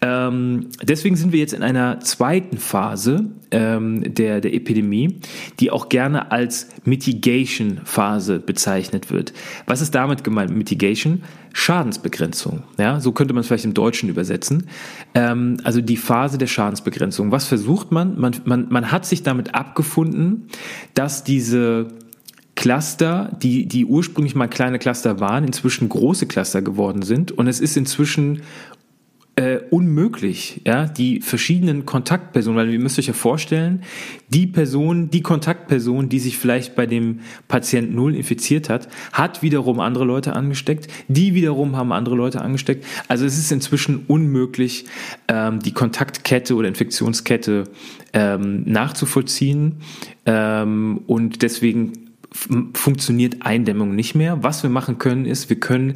Ähm, 0.00 0.68
deswegen 0.82 1.16
sind 1.16 1.32
wir 1.32 1.40
jetzt 1.40 1.52
in 1.52 1.62
einer 1.62 2.00
zweiten 2.00 2.58
Phase 2.58 3.30
der, 3.52 4.40
der 4.40 4.54
Epidemie, 4.54 5.20
die 5.60 5.70
auch 5.70 5.90
gerne 5.90 6.32
als 6.32 6.68
Mitigation-Phase 6.84 8.38
bezeichnet 8.38 9.10
wird. 9.10 9.34
Was 9.66 9.82
ist 9.82 9.94
damit 9.94 10.24
gemeint? 10.24 10.56
Mitigation? 10.56 11.22
Schadensbegrenzung. 11.52 12.64
Ja, 12.78 13.00
so 13.00 13.12
könnte 13.12 13.34
man 13.34 13.42
es 13.42 13.46
vielleicht 13.46 13.64
im 13.64 13.74
Deutschen 13.74 14.08
übersetzen. 14.08 14.68
Ähm, 15.14 15.58
also 15.64 15.80
die 15.80 15.96
Phase 15.96 16.38
der 16.38 16.46
Schadensbegrenzung. 16.46 17.30
Was 17.30 17.46
versucht 17.46 17.92
man? 17.92 18.18
Man, 18.18 18.34
man? 18.44 18.66
man 18.70 18.90
hat 18.90 19.06
sich 19.06 19.22
damit 19.22 19.54
abgefunden, 19.54 20.48
dass 20.94 21.24
diese 21.24 21.88
Cluster, 22.54 23.36
die, 23.42 23.66
die 23.66 23.86
ursprünglich 23.86 24.34
mal 24.34 24.46
kleine 24.46 24.78
Cluster 24.78 25.20
waren, 25.20 25.44
inzwischen 25.44 25.88
große 25.88 26.26
Cluster 26.26 26.62
geworden 26.62 27.02
sind. 27.02 27.32
Und 27.32 27.48
es 27.48 27.60
ist 27.60 27.76
inzwischen 27.76 28.42
äh, 29.34 29.60
unmöglich, 29.70 30.60
ja, 30.66 30.84
die 30.86 31.22
verschiedenen 31.22 31.86
Kontaktpersonen, 31.86 32.58
weil 32.58 32.70
ihr 32.70 32.78
müsst 32.78 32.98
euch 32.98 33.06
ja 33.06 33.14
vorstellen, 33.14 33.82
die 34.28 34.46
Person, 34.46 35.08
die 35.08 35.22
Kontaktperson, 35.22 36.10
die 36.10 36.18
sich 36.18 36.36
vielleicht 36.36 36.74
bei 36.74 36.84
dem 36.84 37.20
Patient 37.48 37.94
Null 37.94 38.14
infiziert 38.14 38.68
hat, 38.68 38.88
hat 39.12 39.42
wiederum 39.42 39.80
andere 39.80 40.04
Leute 40.04 40.34
angesteckt, 40.34 40.88
die 41.08 41.32
wiederum 41.34 41.76
haben 41.76 41.92
andere 41.92 42.14
Leute 42.14 42.42
angesteckt. 42.42 42.84
Also 43.08 43.24
es 43.24 43.38
ist 43.38 43.50
inzwischen 43.52 44.04
unmöglich, 44.06 44.84
ähm, 45.28 45.60
die 45.60 45.72
Kontaktkette 45.72 46.54
oder 46.54 46.68
Infektionskette 46.68 47.64
ähm, 48.12 48.64
nachzuvollziehen 48.66 49.76
ähm, 50.26 51.00
und 51.06 51.40
deswegen 51.40 52.11
funktioniert 52.32 53.42
Eindämmung 53.42 53.94
nicht 53.94 54.14
mehr. 54.14 54.42
Was 54.42 54.62
wir 54.62 54.70
machen 54.70 54.98
können, 54.98 55.26
ist, 55.26 55.50
wir 55.50 55.60
können 55.60 55.94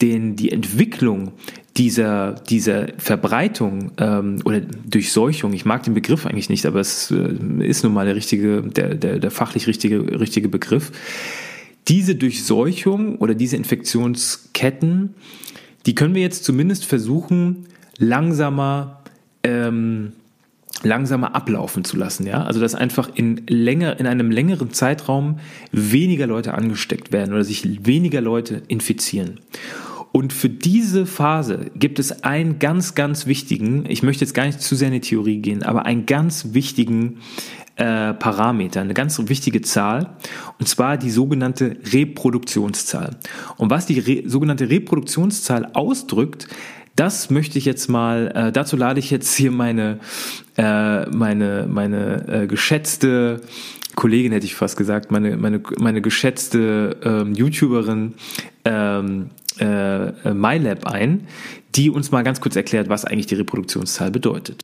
den, 0.00 0.36
die 0.36 0.52
Entwicklung 0.52 1.32
dieser, 1.76 2.32
dieser 2.32 2.88
Verbreitung 2.98 3.92
ähm, 3.98 4.40
oder 4.44 4.60
Durchseuchung, 4.60 5.52
ich 5.52 5.64
mag 5.64 5.84
den 5.84 5.94
Begriff 5.94 6.26
eigentlich 6.26 6.48
nicht, 6.48 6.66
aber 6.66 6.80
es 6.80 7.10
äh, 7.10 7.64
ist 7.64 7.84
nun 7.84 7.94
mal 7.94 8.04
der 8.04 8.16
richtige, 8.16 8.62
der, 8.62 8.94
der, 8.94 9.18
der 9.18 9.30
fachlich 9.30 9.66
richtige, 9.66 10.18
richtige 10.18 10.48
Begriff. 10.48 10.90
Diese 11.86 12.16
Durchseuchung 12.16 13.16
oder 13.16 13.34
diese 13.34 13.56
Infektionsketten, 13.56 15.14
die 15.86 15.94
können 15.94 16.14
wir 16.14 16.22
jetzt 16.22 16.44
zumindest 16.44 16.84
versuchen, 16.84 17.66
langsamer 17.96 19.02
ähm, 19.42 20.12
langsamer 20.82 21.34
ablaufen 21.34 21.84
zu 21.84 21.96
lassen, 21.96 22.26
ja? 22.26 22.44
Also 22.44 22.60
dass 22.60 22.74
einfach 22.74 23.10
in 23.14 23.42
länger 23.48 23.98
in 23.98 24.06
einem 24.06 24.30
längeren 24.30 24.72
Zeitraum 24.72 25.38
weniger 25.72 26.26
Leute 26.26 26.54
angesteckt 26.54 27.12
werden 27.12 27.34
oder 27.34 27.44
sich 27.44 27.86
weniger 27.86 28.20
Leute 28.20 28.62
infizieren. 28.68 29.40
Und 30.10 30.32
für 30.32 30.48
diese 30.48 31.04
Phase 31.04 31.70
gibt 31.74 31.98
es 31.98 32.24
einen 32.24 32.58
ganz, 32.58 32.94
ganz 32.94 33.26
wichtigen, 33.26 33.84
ich 33.88 34.02
möchte 34.02 34.24
jetzt 34.24 34.34
gar 34.34 34.46
nicht 34.46 34.60
zu 34.60 34.74
sehr 34.74 34.88
in 34.88 34.94
die 34.94 35.00
Theorie 35.00 35.38
gehen, 35.38 35.62
aber 35.62 35.84
einen 35.84 36.06
ganz 36.06 36.54
wichtigen 36.54 37.18
äh, 37.76 38.14
Parameter, 38.14 38.80
eine 38.80 38.94
ganz 38.94 39.20
wichtige 39.28 39.60
Zahl, 39.60 40.16
und 40.58 40.66
zwar 40.66 40.96
die 40.96 41.10
sogenannte 41.10 41.76
Reproduktionszahl. 41.92 43.16
Und 43.56 43.70
was 43.70 43.86
die 43.86 44.00
Re 44.00 44.22
sogenannte 44.26 44.68
Reproduktionszahl 44.70 45.70
ausdrückt, 45.74 46.48
das 46.98 47.30
möchte 47.30 47.58
ich 47.58 47.64
jetzt 47.64 47.88
mal, 47.88 48.32
äh, 48.34 48.52
dazu 48.52 48.76
lade 48.76 48.98
ich 48.98 49.10
jetzt 49.10 49.34
hier 49.34 49.52
meine, 49.52 50.00
äh, 50.56 51.08
meine, 51.10 51.66
meine 51.68 52.26
äh, 52.28 52.46
geschätzte 52.48 53.40
Kollegin, 53.94 54.32
hätte 54.32 54.46
ich 54.46 54.56
fast 54.56 54.76
gesagt, 54.76 55.10
meine, 55.10 55.36
meine, 55.36 55.60
meine 55.78 56.02
geschätzte 56.02 56.96
ähm, 57.02 57.34
YouTuberin 57.34 58.14
ähm, 58.64 59.30
äh, 59.58 60.32
MyLab 60.32 60.86
ein, 60.86 61.28
die 61.74 61.90
uns 61.90 62.10
mal 62.10 62.22
ganz 62.22 62.40
kurz 62.40 62.56
erklärt, 62.56 62.88
was 62.88 63.04
eigentlich 63.04 63.26
die 63.26 63.36
Reproduktionszahl 63.36 64.10
bedeutet. 64.10 64.62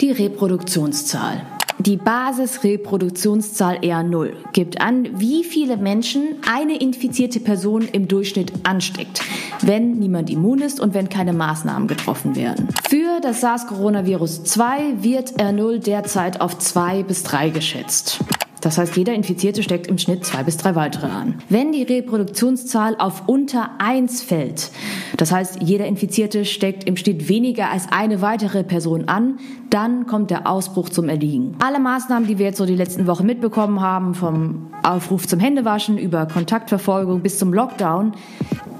Die 0.00 0.10
Reproduktionszahl. 0.10 1.42
Die 1.86 1.98
Basisreproduktionszahl 1.98 3.76
R0 3.80 4.32
gibt 4.54 4.80
an, 4.80 5.20
wie 5.20 5.44
viele 5.44 5.76
Menschen 5.76 6.36
eine 6.50 6.80
infizierte 6.80 7.40
Person 7.40 7.82
im 7.82 8.08
Durchschnitt 8.08 8.52
ansteckt, 8.62 9.20
wenn 9.60 9.98
niemand 9.98 10.30
immun 10.30 10.60
ist 10.60 10.80
und 10.80 10.94
wenn 10.94 11.10
keine 11.10 11.34
Maßnahmen 11.34 11.86
getroffen 11.86 12.36
werden. 12.36 12.68
Für 12.88 13.20
das 13.20 13.42
SARS-Coronavirus 13.42 14.44
2 14.44 15.02
wird 15.02 15.32
R0 15.34 15.80
derzeit 15.80 16.40
auf 16.40 16.56
2 16.56 17.02
bis 17.02 17.22
3 17.22 17.50
geschätzt. 17.50 18.24
Das 18.64 18.78
heißt, 18.78 18.96
jeder 18.96 19.12
Infizierte 19.12 19.62
steckt 19.62 19.88
im 19.88 19.98
Schnitt 19.98 20.24
zwei 20.24 20.42
bis 20.42 20.56
drei 20.56 20.74
weitere 20.74 21.06
an. 21.06 21.34
Wenn 21.50 21.72
die 21.72 21.82
Reproduktionszahl 21.82 22.96
auf 22.98 23.28
unter 23.28 23.72
eins 23.78 24.22
fällt, 24.22 24.70
das 25.18 25.32
heißt, 25.32 25.62
jeder 25.62 25.84
Infizierte 25.86 26.46
steckt 26.46 26.84
im 26.84 26.96
Schnitt 26.96 27.28
weniger 27.28 27.70
als 27.70 27.92
eine 27.92 28.22
weitere 28.22 28.64
Person 28.64 29.06
an, 29.06 29.38
dann 29.68 30.06
kommt 30.06 30.30
der 30.30 30.46
Ausbruch 30.48 30.88
zum 30.88 31.10
Erliegen. 31.10 31.56
Alle 31.62 31.78
Maßnahmen, 31.78 32.26
die 32.26 32.38
wir 32.38 32.46
jetzt 32.46 32.56
so 32.56 32.64
die 32.64 32.74
letzten 32.74 33.06
Wochen 33.06 33.26
mitbekommen 33.26 33.82
haben, 33.82 34.14
vom 34.14 34.70
Aufruf 34.82 35.28
zum 35.28 35.40
Händewaschen 35.40 35.98
über 35.98 36.24
Kontaktverfolgung 36.24 37.20
bis 37.20 37.38
zum 37.38 37.52
Lockdown, 37.52 38.12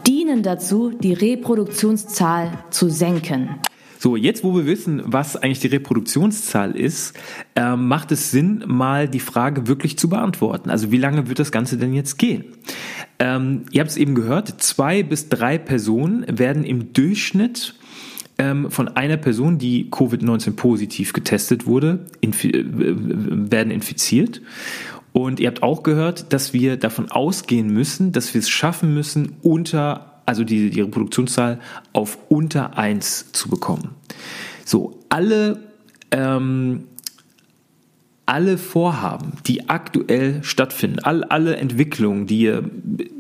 dienen 0.07 0.43
dazu, 0.43 0.93
die 0.99 1.13
Reproduktionszahl 1.13 2.53
zu 2.71 2.89
senken. 2.89 3.61
So, 4.05 4.17
jetzt 4.17 4.45
wo 4.45 4.55
wir 4.55 4.67
wissen, 4.67 5.01
was 5.07 5.35
eigentlich 5.35 5.61
die 5.61 5.69
Reproduktionszahl 5.69 6.77
ist, 6.77 7.17
äh, 7.55 7.75
macht 7.75 8.13
es 8.13 8.31
Sinn, 8.31 8.63
mal 8.67 9.09
die 9.09 9.19
Frage 9.19 9.67
wirklich 9.67 9.97
zu 9.97 10.11
beantworten. 10.11 10.69
Also 10.69 10.93
wie 10.93 10.99
lange 10.99 11.31
wird 11.31 11.39
das 11.39 11.51
Ganze 11.51 11.79
denn 11.79 11.95
jetzt 11.95 12.19
gehen? 12.19 12.45
Ähm, 13.19 13.63
ihr 13.71 13.81
habt 13.81 13.91
es 13.91 13.97
eben 13.97 14.15
gehört, 14.15 14.61
zwei 14.61 15.03
bis 15.03 15.31
drei 15.31 15.57
Personen 15.57 16.27
werden 16.29 16.65
im 16.65 16.93
Durchschnitt 16.93 17.77
ähm, 18.37 18.71
von 18.71 18.89
einer 18.89 19.17
Person, 19.17 19.57
die 19.57 19.89
Covid-19 19.91 20.53
positiv 20.53 21.15
getestet 21.15 21.65
wurde, 21.65 22.05
infi 22.21 22.51
äh, 22.51 22.65
werden 22.67 23.71
infiziert. 23.71 24.43
Und 25.15 25.41
ihr 25.41 25.49
habt 25.49 25.63
auch 25.63 25.83
gehört, 25.83 26.31
dass 26.35 26.53
wir 26.53 26.77
davon 26.77 27.11
ausgehen 27.11 27.69
müssen, 27.69 28.13
dass 28.13 28.35
wir 28.35 28.41
es 28.41 28.51
schaffen 28.51 28.93
müssen, 28.93 29.37
unter, 29.41 30.14
also 30.27 30.45
die, 30.45 30.71
die 30.71 30.81
Reproduktionszahl 30.81 31.61
auf 31.93 32.19
unter 32.29 32.79
eins 32.79 33.33
zu 33.33 33.49
bekommen. 33.49 33.95
So, 34.65 34.99
alle 35.09 35.61
ähm, 36.11 36.85
alle 38.27 38.57
Vorhaben, 38.57 39.33
die 39.47 39.69
aktuell 39.69 40.43
stattfinden, 40.43 41.01
all, 41.01 41.25
alle 41.25 41.57
Entwicklungen, 41.57 42.27
die 42.27 42.41
ihr 42.41 42.63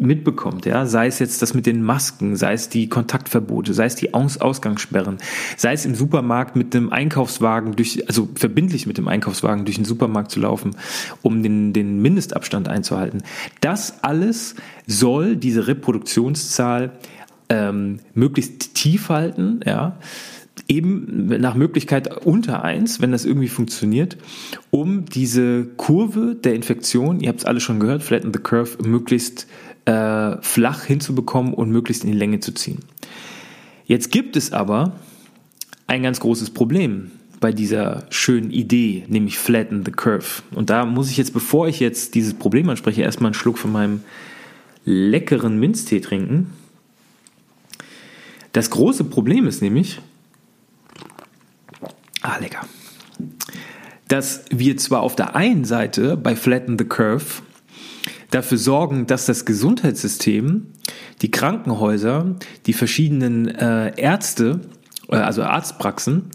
mitbekommt, 0.00 0.64
ja, 0.64 0.86
sei 0.86 1.08
es 1.08 1.18
jetzt 1.18 1.42
das 1.42 1.52
mit 1.52 1.66
den 1.66 1.82
Masken, 1.82 2.36
sei 2.36 2.54
es 2.54 2.70
die 2.70 2.88
Kontaktverbote, 2.88 3.74
sei 3.74 3.84
es 3.84 3.96
die 3.96 4.14
Aus 4.14 4.38
Ausgangssperren, 4.38 5.18
sei 5.58 5.74
es 5.74 5.84
im 5.84 5.94
Supermarkt 5.94 6.56
mit 6.56 6.72
dem 6.72 6.90
Einkaufswagen 6.90 7.76
durch, 7.76 8.08
also 8.08 8.28
verbindlich 8.34 8.86
mit 8.86 8.96
dem 8.96 9.06
Einkaufswagen 9.06 9.66
durch 9.66 9.76
den 9.76 9.84
Supermarkt 9.84 10.30
zu 10.30 10.40
laufen, 10.40 10.74
um 11.20 11.42
den, 11.42 11.74
den 11.74 12.00
Mindestabstand 12.00 12.68
einzuhalten. 12.68 13.22
Das 13.60 14.02
alles 14.02 14.54
soll 14.86 15.36
diese 15.36 15.66
Reproduktionszahl 15.66 16.92
ähm, 17.50 18.00
möglichst 18.14 18.74
tief 18.74 19.10
halten, 19.10 19.60
ja 19.66 19.98
eben 20.68 21.26
nach 21.26 21.54
Möglichkeit 21.54 22.24
unter 22.24 22.62
eins, 22.62 23.00
wenn 23.00 23.12
das 23.12 23.24
irgendwie 23.24 23.48
funktioniert, 23.48 24.16
um 24.70 25.04
diese 25.04 25.64
Kurve 25.76 26.36
der 26.36 26.54
Infektion, 26.54 27.20
ihr 27.20 27.28
habt 27.28 27.40
es 27.40 27.44
alle 27.44 27.60
schon 27.60 27.80
gehört, 27.80 28.02
flatten 28.02 28.32
the 28.32 28.40
curve, 28.40 28.82
möglichst 28.82 29.46
äh, 29.84 30.36
flach 30.40 30.84
hinzubekommen 30.84 31.54
und 31.54 31.70
möglichst 31.70 32.04
in 32.04 32.12
die 32.12 32.16
Länge 32.16 32.40
zu 32.40 32.52
ziehen. 32.52 32.78
Jetzt 33.86 34.10
gibt 34.10 34.36
es 34.36 34.52
aber 34.52 34.92
ein 35.86 36.02
ganz 36.02 36.20
großes 36.20 36.50
Problem 36.50 37.10
bei 37.40 37.52
dieser 37.52 38.06
schönen 38.08 38.50
Idee, 38.50 39.04
nämlich 39.08 39.38
flatten 39.38 39.84
the 39.84 39.92
curve. 39.92 40.42
Und 40.54 40.70
da 40.70 40.86
muss 40.86 41.10
ich 41.10 41.18
jetzt, 41.18 41.34
bevor 41.34 41.68
ich 41.68 41.80
jetzt 41.80 42.14
dieses 42.14 42.32
Problem 42.32 42.70
anspreche, 42.70 43.02
erstmal 43.02 43.28
einen 43.28 43.34
Schluck 43.34 43.58
von 43.58 43.72
meinem 43.72 44.00
leckeren 44.86 45.58
Minztee 45.58 46.00
trinken. 46.00 46.52
Das 48.52 48.70
große 48.70 49.04
Problem 49.04 49.46
ist 49.46 49.60
nämlich, 49.60 50.00
Ah, 52.24 52.38
lecker. 52.40 52.66
Dass 54.08 54.46
wir 54.50 54.78
zwar 54.78 55.02
auf 55.02 55.14
der 55.14 55.36
einen 55.36 55.66
Seite 55.66 56.16
bei 56.16 56.34
Flatten 56.34 56.78
the 56.78 56.86
Curve 56.86 57.42
dafür 58.30 58.56
sorgen, 58.56 59.06
dass 59.06 59.26
das 59.26 59.44
Gesundheitssystem, 59.44 60.68
die 61.20 61.30
Krankenhäuser, 61.30 62.36
die 62.64 62.72
verschiedenen 62.72 63.48
äh, 63.48 63.92
Ärzte, 64.00 64.60
äh, 65.10 65.16
also 65.16 65.42
Arztpraxen, 65.42 66.30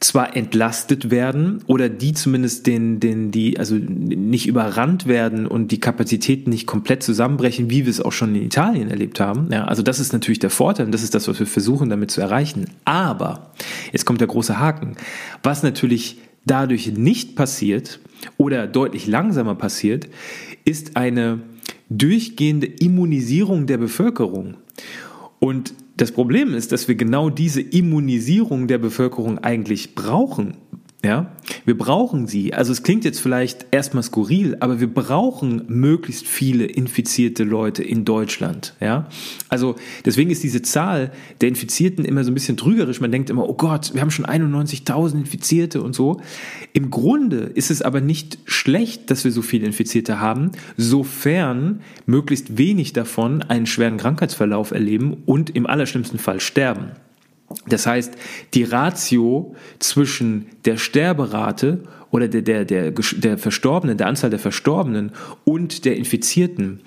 zwar 0.00 0.34
entlastet 0.34 1.10
werden 1.10 1.62
oder 1.66 1.90
die 1.90 2.14
zumindest 2.14 2.66
den, 2.66 3.00
den, 3.00 3.30
die, 3.30 3.58
also 3.58 3.74
nicht 3.74 4.48
überrannt 4.48 5.06
werden 5.06 5.46
und 5.46 5.70
die 5.72 5.78
Kapazitäten 5.78 6.48
nicht 6.48 6.66
komplett 6.66 7.02
zusammenbrechen, 7.02 7.68
wie 7.68 7.84
wir 7.84 7.90
es 7.90 8.00
auch 8.00 8.12
schon 8.12 8.34
in 8.34 8.42
Italien 8.42 8.88
erlebt 8.88 9.20
haben. 9.20 9.48
Ja, 9.52 9.66
also 9.66 9.82
das 9.82 10.00
ist 10.00 10.14
natürlich 10.14 10.38
der 10.38 10.48
Vorteil 10.48 10.86
und 10.86 10.92
das 10.92 11.02
ist 11.02 11.14
das, 11.14 11.28
was 11.28 11.38
wir 11.38 11.46
versuchen 11.46 11.90
damit 11.90 12.10
zu 12.10 12.22
erreichen. 12.22 12.70
Aber, 12.86 13.52
jetzt 13.92 14.06
kommt 14.06 14.22
der 14.22 14.28
große 14.28 14.58
Haken, 14.58 14.96
was 15.42 15.62
natürlich 15.62 16.18
dadurch 16.46 16.90
nicht 16.92 17.36
passiert 17.36 18.00
oder 18.38 18.66
deutlich 18.66 19.06
langsamer 19.06 19.54
passiert, 19.54 20.08
ist 20.64 20.96
eine 20.96 21.40
durchgehende 21.90 22.66
Immunisierung 22.66 23.66
der 23.66 23.76
Bevölkerung. 23.76 24.54
Und 25.40 25.74
das 26.00 26.12
Problem 26.12 26.54
ist, 26.54 26.72
dass 26.72 26.88
wir 26.88 26.94
genau 26.94 27.28
diese 27.28 27.60
Immunisierung 27.60 28.68
der 28.68 28.78
Bevölkerung 28.78 29.38
eigentlich 29.38 29.94
brauchen. 29.94 30.56
Ja, 31.02 31.32
wir 31.64 31.78
brauchen 31.78 32.26
sie. 32.26 32.52
Also 32.52 32.72
es 32.72 32.82
klingt 32.82 33.06
jetzt 33.06 33.20
vielleicht 33.20 33.66
erstmal 33.70 34.02
skurril, 34.02 34.58
aber 34.60 34.80
wir 34.80 34.92
brauchen 34.92 35.62
möglichst 35.66 36.26
viele 36.26 36.66
infizierte 36.66 37.42
Leute 37.42 37.82
in 37.82 38.04
Deutschland. 38.04 38.74
Ja, 38.80 39.08
also 39.48 39.76
deswegen 40.04 40.30
ist 40.30 40.42
diese 40.42 40.60
Zahl 40.60 41.10
der 41.40 41.48
Infizierten 41.48 42.04
immer 42.04 42.22
so 42.22 42.30
ein 42.30 42.34
bisschen 42.34 42.58
trügerisch. 42.58 43.00
Man 43.00 43.10
denkt 43.10 43.30
immer, 43.30 43.48
oh 43.48 43.54
Gott, 43.54 43.94
wir 43.94 44.02
haben 44.02 44.10
schon 44.10 44.26
91.000 44.26 45.20
Infizierte 45.20 45.80
und 45.80 45.94
so. 45.94 46.20
Im 46.74 46.90
Grunde 46.90 47.50
ist 47.54 47.70
es 47.70 47.80
aber 47.80 48.02
nicht 48.02 48.36
schlecht, 48.44 49.10
dass 49.10 49.24
wir 49.24 49.32
so 49.32 49.40
viele 49.40 49.64
Infizierte 49.64 50.20
haben, 50.20 50.50
sofern 50.76 51.80
möglichst 52.04 52.58
wenig 52.58 52.92
davon 52.92 53.40
einen 53.40 53.64
schweren 53.64 53.96
Krankheitsverlauf 53.96 54.70
erleben 54.70 55.16
und 55.24 55.48
im 55.56 55.66
allerschlimmsten 55.66 56.18
Fall 56.18 56.40
sterben. 56.40 56.90
Das 57.66 57.86
heißt, 57.86 58.14
die 58.54 58.64
Ratio 58.64 59.54
zwischen 59.78 60.46
der 60.64 60.76
Sterberate 60.76 61.82
oder 62.10 62.28
der, 62.28 62.42
der, 62.42 62.64
der, 62.64 62.90
der 62.90 63.38
Verstorbenen, 63.38 63.96
der 63.96 64.06
Anzahl 64.06 64.30
der 64.30 64.38
Verstorbenen 64.38 65.12
und 65.44 65.84
der 65.84 65.96
Infizierten, 65.96 66.80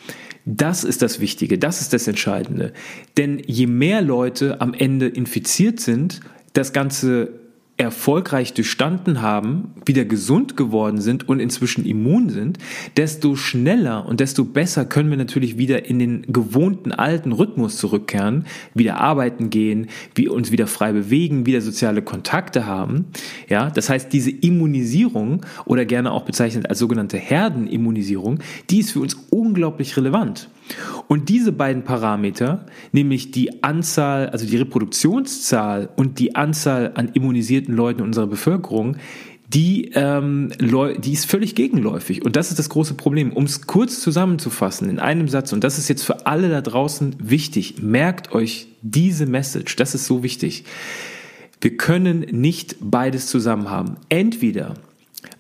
das 0.46 0.84
ist 0.84 1.02
das 1.02 1.20
Wichtige, 1.20 1.58
das 1.58 1.82
ist 1.82 1.94
das 1.94 2.08
Entscheidende. 2.08 2.74
Denn 3.18 3.42
je 3.46 3.68
mehr 3.68 4.02
Leute 4.02 4.60
am 4.62 4.74
Ende 4.74 5.08
infiziert 5.08 5.80
sind, 5.80 6.20
das 6.54 6.74
Ganze 6.74 7.43
erfolgreich 7.78 8.54
durchstanden 8.54 9.22
haben, 9.22 9.74
wieder 9.86 10.06
gesund 10.06 10.56
geworden 10.56 11.02
sind 11.02 11.28
und 11.28 11.40
inzwischen 11.40 11.86
immun 11.86 12.30
sind, 12.30 12.60
desto 12.98 13.36
schneller 13.36 14.06
und 14.06 14.20
desto 14.20 14.46
besser 14.46 14.86
können 14.86 15.10
wir 15.10 15.18
natürlich 15.18 15.58
wieder 15.58 15.86
in 15.86 15.98
den 15.98 16.22
gewohnten 16.32 16.92
alten 16.92 17.32
Rhythmus 17.32 17.78
zurückkehren, 17.78 18.46
wieder 18.76 18.98
arbeiten 18.98 19.50
gehen, 19.50 19.88
wir 20.14 20.34
uns 20.34 20.52
wieder 20.52 20.68
frei 20.68 20.94
bewegen, 20.94 21.48
wieder 21.48 21.62
soziale 21.62 22.04
Kontakte 22.04 22.68
haben. 22.68 23.06
Ja, 23.50 23.72
das 23.72 23.90
heißt, 23.90 24.14
diese 24.14 24.30
Immunisierung 24.30 25.44
oder 25.66 25.86
gerne 25.86 26.12
auch 26.12 26.26
bezeichnet 26.26 26.70
als 26.70 26.78
sogenannte 26.78 27.18
Herdenimmunisierung, 27.18 28.40
die 28.70 28.80
ist 28.80 28.92
für 28.92 29.00
uns 29.00 29.18
unglaublich 29.32 29.98
relevant. 29.98 30.48
Und 31.08 31.30
diese 31.30 31.52
beiden 31.52 31.84
Parameter, 31.84 32.66
nämlich 32.92 33.32
die 33.32 33.64
Anzahl, 33.64 34.30
also 34.30 34.46
die 34.46 34.58
Reproduktionszahl 34.58 35.90
und 35.96 36.20
die 36.20 36.36
Anzahl 36.36 36.92
an 36.96 37.10
immunisierten 37.14 37.76
Leuten 37.76 38.00
in 38.00 38.08
unserer 38.08 38.28
Bevölkerung, 38.28 38.98
die, 39.54 39.92
ähm, 39.94 40.52
die 40.60 41.14
ist 41.14 41.30
völlig 41.30 41.54
gegenläufig. 41.54 42.26
Und 42.26 42.36
das 42.36 42.50
ist 42.50 42.58
das 42.58 42.70
große 42.70 42.96
Problem. 42.96 43.32
Um 43.32 43.44
es 43.44 43.68
kurz 43.68 44.00
zusammenzufassen 44.00 44.90
in 44.90 45.00
einem 45.00 45.28
Satz, 45.28 45.54
und 45.54 45.64
das 45.64 45.78
ist 45.78 45.90
jetzt 45.90 46.04
für 46.04 46.26
alle 46.26 46.50
da 46.50 46.62
draußen 46.62 47.16
wichtig, 47.20 47.82
merkt 47.82 48.32
euch 48.32 48.68
diese 48.82 49.26
Message, 49.26 49.76
das 49.76 49.94
ist 49.94 50.06
so 50.06 50.24
wichtig. 50.24 50.64
Wir 51.62 51.78
können 51.78 52.22
nicht 52.32 52.78
beides 52.82 53.28
zusammen 53.28 53.70
haben. 53.70 53.98
Entweder 54.10 54.74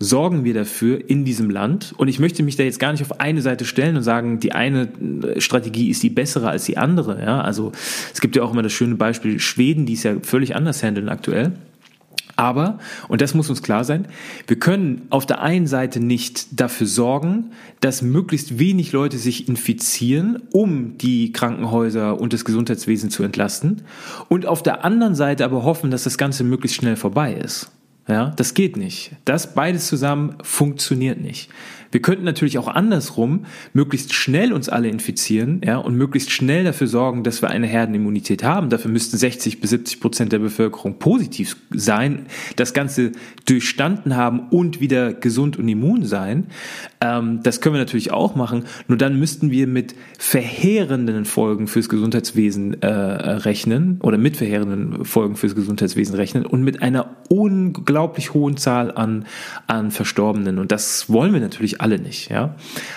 sorgen 0.03 0.43
wir 0.43 0.53
dafür 0.53 1.09
in 1.09 1.25
diesem 1.25 1.49
Land. 1.49 1.93
Und 1.97 2.07
ich 2.07 2.19
möchte 2.19 2.43
mich 2.43 2.55
da 2.55 2.63
jetzt 2.63 2.79
gar 2.79 2.91
nicht 2.91 3.01
auf 3.01 3.19
eine 3.19 3.41
Seite 3.41 3.65
stellen 3.65 3.97
und 3.97 4.03
sagen, 4.03 4.39
die 4.39 4.51
eine 4.51 4.89
äh, 5.23 5.41
Strategie 5.41 5.89
ist 5.89 6.03
die 6.03 6.09
bessere 6.09 6.49
als 6.49 6.65
die 6.65 6.77
andere. 6.77 7.21
Ja, 7.21 7.41
also 7.41 7.71
es 8.13 8.21
gibt 8.21 8.35
ja 8.35 8.43
auch 8.43 8.51
immer 8.51 8.63
das 8.63 8.73
schöne 8.73 8.95
Beispiel 8.95 9.39
Schweden, 9.39 9.85
die 9.85 9.93
es 9.93 10.03
ja 10.03 10.15
völlig 10.21 10.55
anders 10.55 10.83
handeln 10.83 11.09
aktuell. 11.09 11.53
Aber, 12.35 12.79
und 13.09 13.21
das 13.21 13.35
muss 13.35 13.49
uns 13.49 13.61
klar 13.61 13.83
sein, 13.83 14.07
wir 14.47 14.57
können 14.57 15.03
auf 15.11 15.27
der 15.27 15.41
einen 15.41 15.67
Seite 15.67 15.99
nicht 15.99 16.59
dafür 16.59 16.87
sorgen, 16.87 17.51
dass 17.79 18.01
möglichst 18.01 18.57
wenig 18.57 18.91
Leute 18.91 19.19
sich 19.19 19.47
infizieren, 19.47 20.41
um 20.51 20.97
die 20.97 21.31
Krankenhäuser 21.31 22.19
und 22.19 22.33
das 22.33 22.43
Gesundheitswesen 22.43 23.11
zu 23.11 23.21
entlasten, 23.21 23.83
und 24.29 24.47
auf 24.47 24.63
der 24.63 24.83
anderen 24.83 25.13
Seite 25.13 25.45
aber 25.45 25.63
hoffen, 25.63 25.91
dass 25.91 26.05
das 26.05 26.17
Ganze 26.17 26.43
möglichst 26.43 26.77
schnell 26.77 26.95
vorbei 26.95 27.33
ist. 27.33 27.69
Ja, 28.07 28.33
das 28.35 28.53
geht 28.53 28.75
nicht. 28.75 29.11
Das 29.25 29.53
beides 29.53 29.87
zusammen 29.87 30.35
funktioniert 30.41 31.21
nicht. 31.21 31.49
Wir 31.93 32.01
könnten 32.01 32.25
natürlich 32.25 32.57
auch 32.57 32.67
andersrum 32.67 33.45
möglichst 33.71 34.15
schnell 34.15 34.51
uns 34.51 34.67
alle 34.67 34.89
infizieren, 34.89 35.61
ja, 35.63 35.77
und 35.77 35.95
möglichst 35.95 36.31
schnell 36.31 36.63
dafür 36.63 36.87
sorgen, 36.87 37.23
dass 37.23 37.43
wir 37.43 37.51
eine 37.51 37.67
Herdenimmunität 37.67 38.43
haben. 38.43 38.69
Dafür 38.69 38.89
müssten 38.89 39.15
60 39.15 39.61
bis 39.61 39.69
70 39.69 39.99
Prozent 39.99 40.31
der 40.31 40.39
Bevölkerung 40.39 40.97
positiv 40.97 41.55
sein, 41.69 42.25
das 42.55 42.73
Ganze 42.73 43.11
durchstanden 43.45 44.15
haben 44.15 44.47
und 44.49 44.79
wieder 44.79 45.13
gesund 45.13 45.59
und 45.59 45.69
immun 45.69 46.03
sein. 46.03 46.47
Ähm, 46.99 47.41
das 47.43 47.61
können 47.61 47.75
wir 47.75 47.79
natürlich 47.79 48.11
auch 48.11 48.35
machen. 48.35 48.63
Nur 48.87 48.97
dann 48.97 49.19
müssten 49.19 49.51
wir 49.51 49.67
mit 49.67 49.93
verheerenden 50.17 51.25
Folgen 51.25 51.67
fürs 51.67 51.89
Gesundheitswesen 51.89 52.81
äh, 52.81 52.87
rechnen 52.87 53.99
oder 54.01 54.17
mit 54.17 54.35
verheerenden 54.35 55.05
Folgen 55.05 55.35
fürs 55.35 55.53
Gesundheitswesen 55.53 56.15
rechnen 56.15 56.43
und 56.47 56.63
mit 56.63 56.81
einer 56.81 57.17
unglaublich 57.93 58.33
hohen 58.33 58.57
Zahl 58.57 58.91
an, 58.91 59.25
an 59.67 59.91
Verstorbenen. 59.91 60.57
Und 60.57 60.71
das 60.71 61.11
wollen 61.11 61.31
wir 61.31 61.39
natürlich 61.39 61.79
alle 61.79 61.99
nicht, 61.99 62.31
ja. 62.31 62.55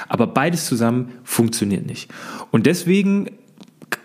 Aber 0.09 0.27
beides 0.27 0.65
zusammen 0.65 1.13
funktioniert 1.23 1.85
nicht. 1.85 2.11
Und 2.51 2.65
deswegen 2.65 3.29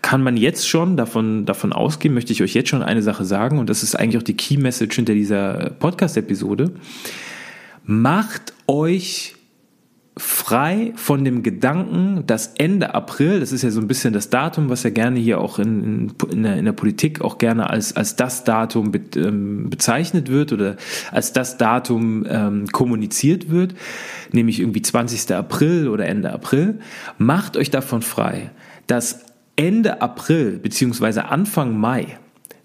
kann 0.02 0.22
man 0.22 0.36
jetzt 0.36 0.68
schon 0.68 0.98
davon, 0.98 1.46
davon 1.46 1.72
ausgehen, 1.72 2.14
möchte 2.14 2.34
ich 2.34 2.44
euch 2.44 2.54
jetzt 2.54 2.68
schon 2.68 2.84
eine 2.84 3.02
Sache 3.02 3.24
sagen, 3.24 3.58
und 3.58 3.70
das 3.70 3.84
ist 3.84 3.96
eigentlich 3.96 4.18
auch 4.18 4.26
die 4.26 4.36
Key 4.36 4.58
Message 4.58 4.94
hinter 4.98 5.14
dieser 5.14 5.70
Podcast-Episode. 5.80 6.72
Macht 7.86 8.54
euch 8.68 9.36
frei 10.18 10.92
von 10.98 11.24
dem 11.24 11.42
Gedanken, 11.42 12.26
dass 12.28 12.48
Ende 12.58 12.94
April, 12.94 13.40
das 13.40 13.54
ist 13.54 13.62
ja 13.62 13.72
so 13.72 13.80
ein 13.80 13.88
bisschen 13.88 14.12
das 14.12 14.30
Datum, 14.30 14.70
was 14.70 14.84
ja 14.84 14.90
gerne 14.90 15.20
hier 15.20 15.40
auch 15.40 15.58
in, 15.58 16.12
in, 16.30 16.44
der, 16.44 16.58
in 16.58 16.66
der 16.66 16.74
Politik 16.74 17.22
auch 17.22 17.38
gerne 17.38 17.70
als, 17.70 17.96
als 17.96 18.18
das 18.18 18.44
Datum 18.44 18.92
be, 18.92 19.02
ähm, 19.16 19.70
bezeichnet 19.70 20.30
wird 20.30 20.52
oder 20.52 20.76
als 21.12 21.32
das 21.32 21.58
Datum 21.58 22.26
ähm, 22.28 22.68
kommuniziert 22.68 23.50
wird, 23.50 23.74
nämlich 24.34 24.60
irgendwie 24.60 24.82
20. 24.82 25.34
April 25.34 25.88
oder 25.88 26.06
Ende 26.08 26.34
April, 26.34 26.80
macht 27.18 27.56
euch 27.56 27.70
davon 27.70 28.02
frei, 28.02 28.52
dass 28.88 29.24
Ende 29.56 30.02
April 30.02 30.60
beziehungsweise 30.60 31.26
Anfang 31.30 31.78
Mai 31.78 32.18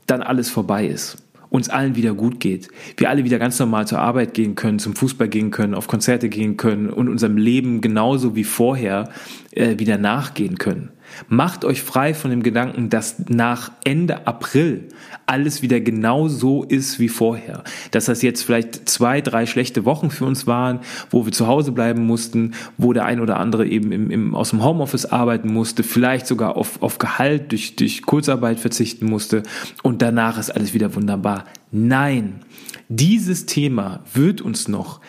dann 0.06 0.22
alles 0.22 0.50
vorbei 0.50 0.86
ist 0.86 1.18
uns 1.48 1.68
allen 1.68 1.96
wieder 1.96 2.14
gut 2.14 2.40
geht. 2.40 2.68
Wir 2.96 3.10
alle 3.10 3.24
wieder 3.24 3.38
ganz 3.38 3.58
normal 3.58 3.86
zur 3.86 3.98
Arbeit 3.98 4.34
gehen 4.34 4.54
können, 4.54 4.78
zum 4.78 4.94
Fußball 4.94 5.28
gehen 5.28 5.50
können, 5.50 5.74
auf 5.74 5.86
Konzerte 5.86 6.28
gehen 6.28 6.56
können 6.56 6.90
und 6.90 7.08
unserem 7.08 7.36
Leben 7.36 7.80
genauso 7.80 8.34
wie 8.36 8.44
vorher 8.44 9.10
äh, 9.52 9.78
wieder 9.78 9.98
nachgehen 9.98 10.58
können. 10.58 10.90
Macht 11.28 11.64
euch 11.64 11.82
frei 11.82 12.14
von 12.14 12.30
dem 12.30 12.42
Gedanken, 12.42 12.90
dass 12.90 13.28
nach 13.28 13.72
Ende 13.84 14.26
April 14.26 14.88
alles 15.26 15.62
wieder 15.62 15.80
genau 15.80 16.28
so 16.28 16.62
ist 16.62 16.98
wie 16.98 17.08
vorher. 17.08 17.64
Dass 17.90 18.06
das 18.06 18.22
jetzt 18.22 18.42
vielleicht 18.42 18.88
zwei, 18.88 19.20
drei 19.20 19.46
schlechte 19.46 19.84
Wochen 19.84 20.10
für 20.10 20.24
uns 20.24 20.46
waren, 20.46 20.80
wo 21.10 21.24
wir 21.24 21.32
zu 21.32 21.46
Hause 21.46 21.72
bleiben 21.72 22.06
mussten, 22.06 22.52
wo 22.76 22.92
der 22.92 23.04
ein 23.04 23.20
oder 23.20 23.38
andere 23.38 23.66
eben 23.66 23.92
im, 23.92 24.10
im, 24.10 24.34
aus 24.34 24.50
dem 24.50 24.62
Homeoffice 24.62 25.06
arbeiten 25.06 25.52
musste, 25.52 25.82
vielleicht 25.82 26.26
sogar 26.26 26.56
auf, 26.56 26.82
auf 26.82 26.98
Gehalt 26.98 27.52
durch, 27.52 27.76
durch 27.76 28.02
Kurzarbeit 28.02 28.60
verzichten 28.60 29.06
musste 29.06 29.42
und 29.82 30.02
danach 30.02 30.38
ist 30.38 30.50
alles 30.50 30.74
wieder 30.74 30.94
wunderbar. 30.94 31.44
Nein, 31.72 32.40
dieses 32.88 33.46
Thema 33.46 34.00
wird 34.14 34.40
uns 34.40 34.68
noch 34.68 35.00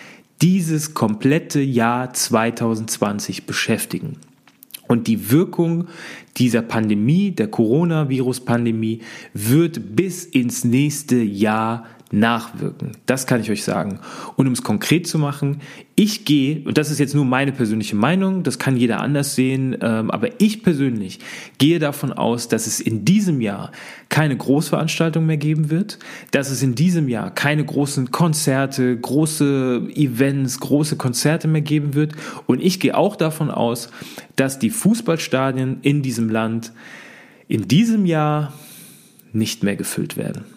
dieses 0.41 0.93
komplette 0.93 1.59
Jahr 1.61 2.13
2020 2.13 3.45
beschäftigen. 3.45 4.17
Und 4.87 5.07
die 5.07 5.31
Wirkung 5.31 5.87
dieser 6.37 6.61
Pandemie, 6.61 7.31
der 7.31 7.47
Coronavirus-Pandemie, 7.47 9.01
wird 9.33 9.95
bis 9.95 10.25
ins 10.25 10.63
nächste 10.63 11.17
Jahr 11.17 11.85
nachwirken. 12.11 12.91
Das 13.05 13.27
kann 13.27 13.41
ich 13.41 13.51
euch 13.51 13.63
sagen. 13.63 13.99
Und 14.35 14.47
um 14.47 14.53
es 14.53 14.63
konkret 14.63 15.07
zu 15.07 15.19
machen, 15.19 15.61
ich 15.95 16.25
gehe, 16.25 16.61
und 16.65 16.77
das 16.77 16.91
ist 16.91 16.99
jetzt 16.99 17.15
nur 17.15 17.25
meine 17.25 17.51
persönliche 17.51 17.95
Meinung, 17.95 18.43
das 18.43 18.59
kann 18.59 18.77
jeder 18.77 19.01
anders 19.01 19.35
sehen, 19.35 19.75
ähm, 19.81 20.11
aber 20.11 20.39
ich 20.39 20.63
persönlich 20.63 21.19
gehe 21.57 21.79
davon 21.79 22.13
aus, 22.13 22.47
dass 22.47 22.67
es 22.67 22.79
in 22.79 23.03
diesem 23.03 23.41
Jahr 23.41 23.71
keine 24.09 24.37
Großveranstaltung 24.37 25.25
mehr 25.25 25.37
geben 25.37 25.69
wird, 25.69 25.99
dass 26.31 26.49
es 26.49 26.63
in 26.63 26.75
diesem 26.75 27.09
Jahr 27.09 27.31
keine 27.31 27.65
großen 27.65 28.11
Konzerte, 28.11 28.95
große 28.95 29.89
Events, 29.95 30.59
große 30.59 30.95
Konzerte 30.95 31.47
mehr 31.47 31.61
geben 31.61 31.93
wird. 31.93 32.13
Und 32.45 32.61
ich 32.61 32.79
gehe 32.79 32.95
auch 32.95 33.15
davon 33.15 33.51
aus, 33.51 33.89
dass 34.35 34.59
die 34.59 34.69
Fußballstadien 34.69 35.79
in 35.81 36.01
diesem 36.01 36.29
Land 36.29 36.71
in 37.47 37.67
diesem 37.67 38.05
Jahr 38.05 38.53
nicht 39.33 39.63
mehr 39.63 39.75
gefüllt 39.75 40.17
werden. 40.17 40.56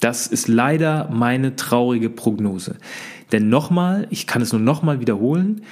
Das 0.00 0.26
ist 0.26 0.48
leider 0.48 1.08
meine 1.10 1.56
traurige 1.56 2.10
Prognose. 2.10 2.76
Denn 3.32 3.48
nochmal, 3.48 4.06
ich 4.10 4.26
kann 4.26 4.42
es 4.42 4.52
nur 4.52 4.60
nochmal 4.60 5.00
wiederholen, 5.00 5.62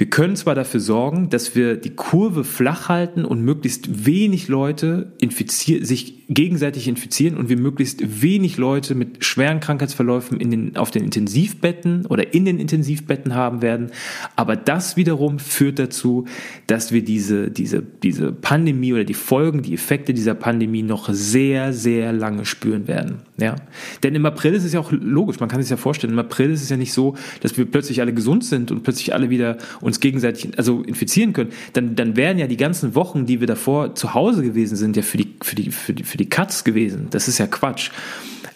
wir 0.00 0.08
können 0.08 0.34
zwar 0.34 0.54
dafür 0.54 0.80
sorgen, 0.80 1.28
dass 1.28 1.54
wir 1.54 1.76
die 1.76 1.90
Kurve 1.90 2.42
flach 2.42 2.88
halten 2.88 3.26
und 3.26 3.42
möglichst 3.42 4.06
wenig 4.06 4.48
Leute 4.48 5.12
sich 5.20 6.20
gegenseitig 6.30 6.88
infizieren 6.88 7.36
und 7.36 7.50
wir 7.50 7.58
möglichst 7.58 8.22
wenig 8.22 8.56
Leute 8.56 8.94
mit 8.94 9.24
schweren 9.24 9.60
Krankheitsverläufen 9.60 10.40
in 10.40 10.50
den, 10.50 10.76
auf 10.76 10.90
den 10.90 11.04
Intensivbetten 11.04 12.06
oder 12.06 12.32
in 12.32 12.46
den 12.46 12.58
Intensivbetten 12.58 13.34
haben 13.34 13.60
werden. 13.62 13.90
Aber 14.36 14.56
das 14.56 14.96
wiederum 14.96 15.38
führt 15.38 15.78
dazu, 15.78 16.24
dass 16.66 16.92
wir 16.92 17.04
diese, 17.04 17.50
diese, 17.50 17.82
diese 17.82 18.32
Pandemie 18.32 18.94
oder 18.94 19.04
die 19.04 19.12
Folgen, 19.12 19.60
die 19.60 19.74
Effekte 19.74 20.14
dieser 20.14 20.34
Pandemie 20.34 20.82
noch 20.82 21.08
sehr, 21.12 21.72
sehr 21.74 22.12
lange 22.12 22.46
spüren 22.46 22.88
werden. 22.88 23.18
Ja? 23.38 23.56
Denn 24.02 24.14
im 24.14 24.24
April 24.24 24.54
ist 24.54 24.64
es 24.64 24.72
ja 24.72 24.80
auch 24.80 24.92
logisch, 24.92 25.40
man 25.40 25.48
kann 25.48 25.60
sich 25.60 25.70
ja 25.70 25.76
vorstellen, 25.76 26.12
im 26.12 26.18
April 26.20 26.52
ist 26.52 26.62
es 26.62 26.70
ja 26.70 26.76
nicht 26.76 26.92
so, 26.92 27.16
dass 27.40 27.58
wir 27.58 27.64
plötzlich 27.64 28.00
alle 28.00 28.14
gesund 28.14 28.44
sind 28.44 28.70
und 28.70 28.82
plötzlich 28.82 29.12
alle 29.12 29.30
wieder 29.30 29.58
uns 29.90 30.00
gegenseitig 30.00 30.56
also 30.56 30.82
infizieren 30.82 31.32
können, 31.32 31.50
dann, 31.72 31.96
dann 31.96 32.16
wären 32.16 32.38
ja 32.38 32.46
die 32.46 32.56
ganzen 32.56 32.94
Wochen, 32.94 33.26
die 33.26 33.40
wir 33.40 33.46
davor 33.46 33.94
zu 33.94 34.14
Hause 34.14 34.42
gewesen 34.42 34.76
sind, 34.76 34.96
ja 34.96 35.02
für 35.02 35.18
die, 35.18 35.34
für 35.42 35.54
die, 35.54 35.70
für 35.70 35.92
die, 35.92 36.04
für 36.04 36.16
die 36.16 36.28
Katz 36.28 36.64
gewesen. 36.64 37.08
Das 37.10 37.28
ist 37.28 37.38
ja 37.38 37.46
Quatsch. 37.46 37.90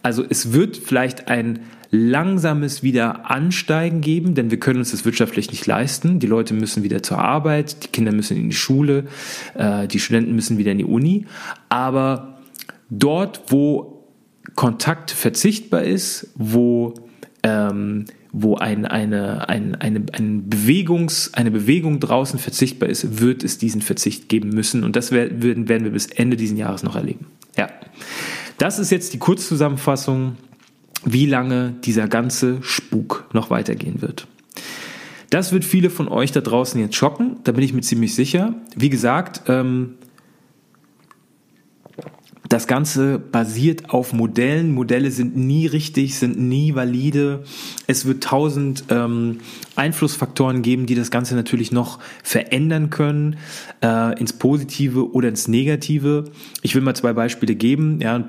Also 0.02 0.24
es 0.28 0.52
wird 0.52 0.76
vielleicht 0.76 1.28
ein 1.28 1.60
langsames 1.90 2.82
wieder 2.82 3.30
Ansteigen 3.30 4.00
geben, 4.00 4.34
denn 4.34 4.50
wir 4.50 4.58
können 4.58 4.80
uns 4.80 4.90
das 4.90 5.04
wirtschaftlich 5.04 5.50
nicht 5.50 5.66
leisten. 5.66 6.18
Die 6.18 6.26
Leute 6.26 6.52
müssen 6.52 6.82
wieder 6.82 7.02
zur 7.02 7.18
Arbeit, 7.18 7.84
die 7.84 7.88
Kinder 7.88 8.12
müssen 8.12 8.36
in 8.36 8.50
die 8.50 8.56
Schule, 8.56 9.04
äh, 9.54 9.86
die 9.86 10.00
Studenten 10.00 10.34
müssen 10.34 10.58
wieder 10.58 10.72
in 10.72 10.78
die 10.78 10.84
Uni. 10.84 11.26
Aber 11.68 12.38
dort, 12.90 13.42
wo 13.48 14.04
Kontakt 14.54 15.10
verzichtbar 15.10 15.84
ist, 15.84 16.30
wo 16.34 16.94
ähm, 17.42 18.06
wo 18.36 18.56
ein, 18.56 18.84
eine, 18.84 19.48
ein, 19.48 19.76
eine, 19.76 20.06
ein 20.12 20.50
Bewegungs, 20.50 21.32
eine 21.34 21.52
Bewegung 21.52 22.00
draußen 22.00 22.40
verzichtbar 22.40 22.88
ist, 22.88 23.20
wird 23.20 23.44
es 23.44 23.58
diesen 23.58 23.80
Verzicht 23.80 24.28
geben 24.28 24.48
müssen. 24.48 24.82
Und 24.82 24.96
das 24.96 25.12
werden, 25.12 25.68
werden 25.68 25.84
wir 25.84 25.92
bis 25.92 26.06
Ende 26.06 26.36
dieses 26.36 26.58
Jahres 26.58 26.82
noch 26.82 26.96
erleben. 26.96 27.26
Ja. 27.56 27.68
Das 28.58 28.80
ist 28.80 28.90
jetzt 28.90 29.14
die 29.14 29.18
Kurzzusammenfassung, 29.18 30.36
wie 31.04 31.26
lange 31.26 31.76
dieser 31.84 32.08
ganze 32.08 32.58
Spuk 32.62 33.28
noch 33.32 33.50
weitergehen 33.50 34.02
wird. 34.02 34.26
Das 35.30 35.52
wird 35.52 35.64
viele 35.64 35.88
von 35.88 36.08
euch 36.08 36.32
da 36.32 36.40
draußen 36.40 36.80
jetzt 36.80 36.96
schocken, 36.96 37.36
da 37.44 37.52
bin 37.52 37.62
ich 37.62 37.72
mir 37.72 37.82
ziemlich 37.82 38.16
sicher. 38.16 38.54
Wie 38.74 38.90
gesagt, 38.90 39.42
ähm, 39.46 39.94
das 42.54 42.68
Ganze 42.68 43.18
basiert 43.18 43.90
auf 43.90 44.12
Modellen. 44.12 44.70
Modelle 44.70 45.10
sind 45.10 45.36
nie 45.36 45.66
richtig, 45.66 46.16
sind 46.16 46.38
nie 46.38 46.76
valide. 46.76 47.42
Es 47.88 48.06
wird 48.06 48.22
tausend 48.22 48.84
ähm, 48.90 49.38
Einflussfaktoren 49.74 50.62
geben, 50.62 50.86
die 50.86 50.94
das 50.94 51.10
Ganze 51.10 51.34
natürlich 51.34 51.72
noch 51.72 51.98
verändern 52.22 52.90
können, 52.90 53.38
äh, 53.82 54.16
ins 54.20 54.34
Positive 54.34 55.12
oder 55.12 55.30
ins 55.30 55.48
Negative. 55.48 56.26
Ich 56.62 56.76
will 56.76 56.82
mal 56.82 56.94
zwei 56.94 57.12
Beispiele 57.12 57.56
geben, 57.56 57.98
ja, 58.00 58.22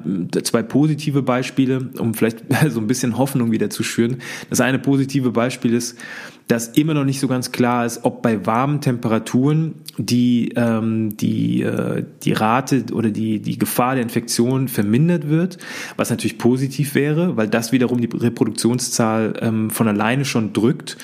zwei 0.43 0.63
positive 0.63 1.21
Beispiele, 1.21 1.91
um 1.99 2.15
vielleicht 2.15 2.45
so 2.69 2.79
ein 2.79 2.87
bisschen 2.87 3.19
Hoffnung 3.19 3.51
wieder 3.51 3.69
zu 3.69 3.83
schüren. 3.83 4.23
Das 4.49 4.59
eine 4.59 4.79
positive 4.79 5.29
Beispiel 5.29 5.75
ist, 5.75 5.99
dass 6.47 6.67
immer 6.67 6.93
noch 6.93 7.05
nicht 7.05 7.19
so 7.19 7.27
ganz 7.27 7.51
klar 7.51 7.85
ist, 7.85 8.01
ob 8.03 8.21
bei 8.21 8.45
warmen 8.45 8.79
Temperaturen 8.81 9.75
die, 9.97 10.51
ähm, 10.55 11.17
die, 11.17 11.63
äh, 11.63 12.03
die 12.23 12.33
Rate 12.33 12.85
oder 12.93 13.09
die, 13.09 13.39
die 13.39 13.57
Gefahr 13.57 13.95
der 13.95 14.03
Infektion 14.03 14.67
vermindert 14.67 15.27
wird, 15.27 15.57
was 15.97 16.09
natürlich 16.11 16.37
positiv 16.37 16.93
wäre, 16.93 17.35
weil 17.35 17.47
das 17.47 17.71
wiederum 17.71 17.99
die 17.99 18.09
Reproduktionszahl 18.15 19.33
ähm, 19.41 19.69
von 19.71 19.87
alleine 19.87 20.25
schon 20.25 20.53
drückt. 20.53 20.97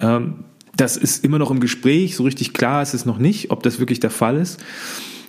Ähm, 0.00 0.44
das 0.76 0.96
ist 0.96 1.24
immer 1.24 1.38
noch 1.38 1.50
im 1.50 1.60
Gespräch, 1.60 2.16
so 2.16 2.22
richtig 2.22 2.52
klar 2.52 2.82
ist 2.82 2.94
es 2.94 3.04
noch 3.04 3.18
nicht, 3.18 3.50
ob 3.50 3.62
das 3.62 3.78
wirklich 3.80 4.00
der 4.00 4.10
Fall 4.10 4.36
ist. 4.36 4.60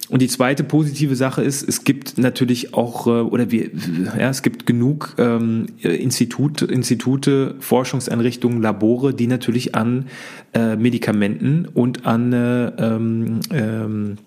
Und 0.09 0.21
die 0.21 0.27
zweite 0.27 0.63
positive 0.63 1.15
Sache 1.15 1.43
ist, 1.43 1.67
es 1.67 1.83
gibt 1.83 2.17
natürlich 2.17 2.73
auch, 2.73 3.05
äh, 3.07 3.11
oder 3.11 3.51
wir, 3.51 3.69
ja, 4.17 4.29
es 4.29 4.41
gibt 4.41 4.65
genug 4.65 5.15
ähm, 5.17 5.67
Institut, 5.81 6.63
Institute, 6.63 7.55
Forschungseinrichtungen, 7.59 8.61
Labore, 8.61 9.13
die 9.13 9.27
natürlich 9.27 9.75
an 9.75 10.07
äh, 10.53 10.75
Medikamenten 10.75 11.67
und 11.67 12.07
an 12.07 12.33
äh, 12.33 12.67
ähm, 12.77 13.39
ähm, 13.51 14.17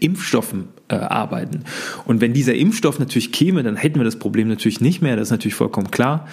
Impfstoffen 0.00 0.68
äh, 0.88 0.96
arbeiten. 0.96 1.64
Und 2.04 2.20
wenn 2.20 2.34
dieser 2.34 2.54
Impfstoff 2.54 2.98
natürlich 2.98 3.32
käme, 3.32 3.62
dann 3.62 3.76
hätten 3.76 3.98
wir 3.98 4.04
das 4.04 4.16
Problem 4.16 4.48
natürlich 4.48 4.80
nicht 4.80 5.00
mehr, 5.00 5.16
das 5.16 5.28
ist 5.28 5.32
natürlich 5.32 5.54
vollkommen 5.54 5.90
klar. 5.90 6.28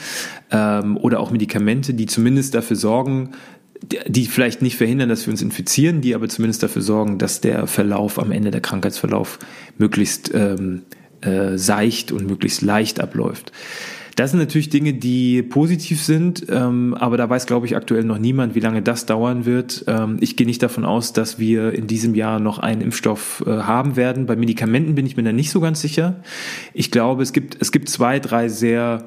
Ähm, 0.51 0.97
oder 0.97 1.19
auch 1.19 1.31
Medikamente, 1.31 1.93
die 1.93 2.05
zumindest 2.05 2.53
dafür 2.55 2.75
sorgen, 2.75 3.29
die 3.81 4.25
vielleicht 4.25 4.61
nicht 4.61 4.77
verhindern, 4.77 5.09
dass 5.09 5.25
wir 5.25 5.31
uns 5.31 5.41
infizieren, 5.41 6.01
die 6.01 6.15
aber 6.15 6.27
zumindest 6.27 6.63
dafür 6.63 6.81
sorgen, 6.81 7.17
dass 7.17 7.41
der 7.41 7.65
Verlauf 7.67 8.19
am 8.19 8.31
Ende, 8.31 8.51
der 8.51 8.61
Krankheitsverlauf, 8.61 9.39
möglichst 9.77 10.33
ähm, 10.33 10.81
äh, 11.21 11.57
seicht 11.57 12.11
und 12.11 12.27
möglichst 12.27 12.61
leicht 12.61 12.99
abläuft. 12.99 13.51
Das 14.19 14.31
sind 14.31 14.39
natürlich 14.41 14.67
Dinge, 14.67 14.93
die 14.93 15.41
positiv 15.43 16.03
sind, 16.03 16.45
ähm, 16.49 16.93
aber 16.93 17.15
da 17.15 17.29
weiß, 17.29 17.45
glaube 17.45 17.67
ich, 17.67 17.77
aktuell 17.77 18.03
noch 18.03 18.17
niemand, 18.17 18.53
wie 18.53 18.59
lange 18.59 18.81
das 18.81 19.05
dauern 19.05 19.45
wird. 19.45 19.85
Ähm, 19.87 20.17
ich 20.19 20.35
gehe 20.35 20.45
nicht 20.45 20.61
davon 20.61 20.83
aus, 20.83 21.13
dass 21.13 21.39
wir 21.39 21.71
in 21.71 21.87
diesem 21.87 22.15
Jahr 22.15 22.41
noch 22.41 22.59
einen 22.59 22.81
Impfstoff 22.81 23.45
äh, 23.47 23.49
haben 23.49 23.95
werden. 23.95 24.25
Bei 24.25 24.35
Medikamenten 24.35 24.95
bin 24.95 25.05
ich 25.05 25.15
mir 25.15 25.23
da 25.23 25.31
nicht 25.31 25.51
so 25.51 25.61
ganz 25.61 25.79
sicher. 25.79 26.21
Ich 26.73 26.91
glaube, 26.91 27.23
es 27.23 27.31
gibt, 27.31 27.61
es 27.61 27.71
gibt 27.71 27.87
zwei, 27.87 28.19
drei 28.19 28.49
sehr 28.49 29.05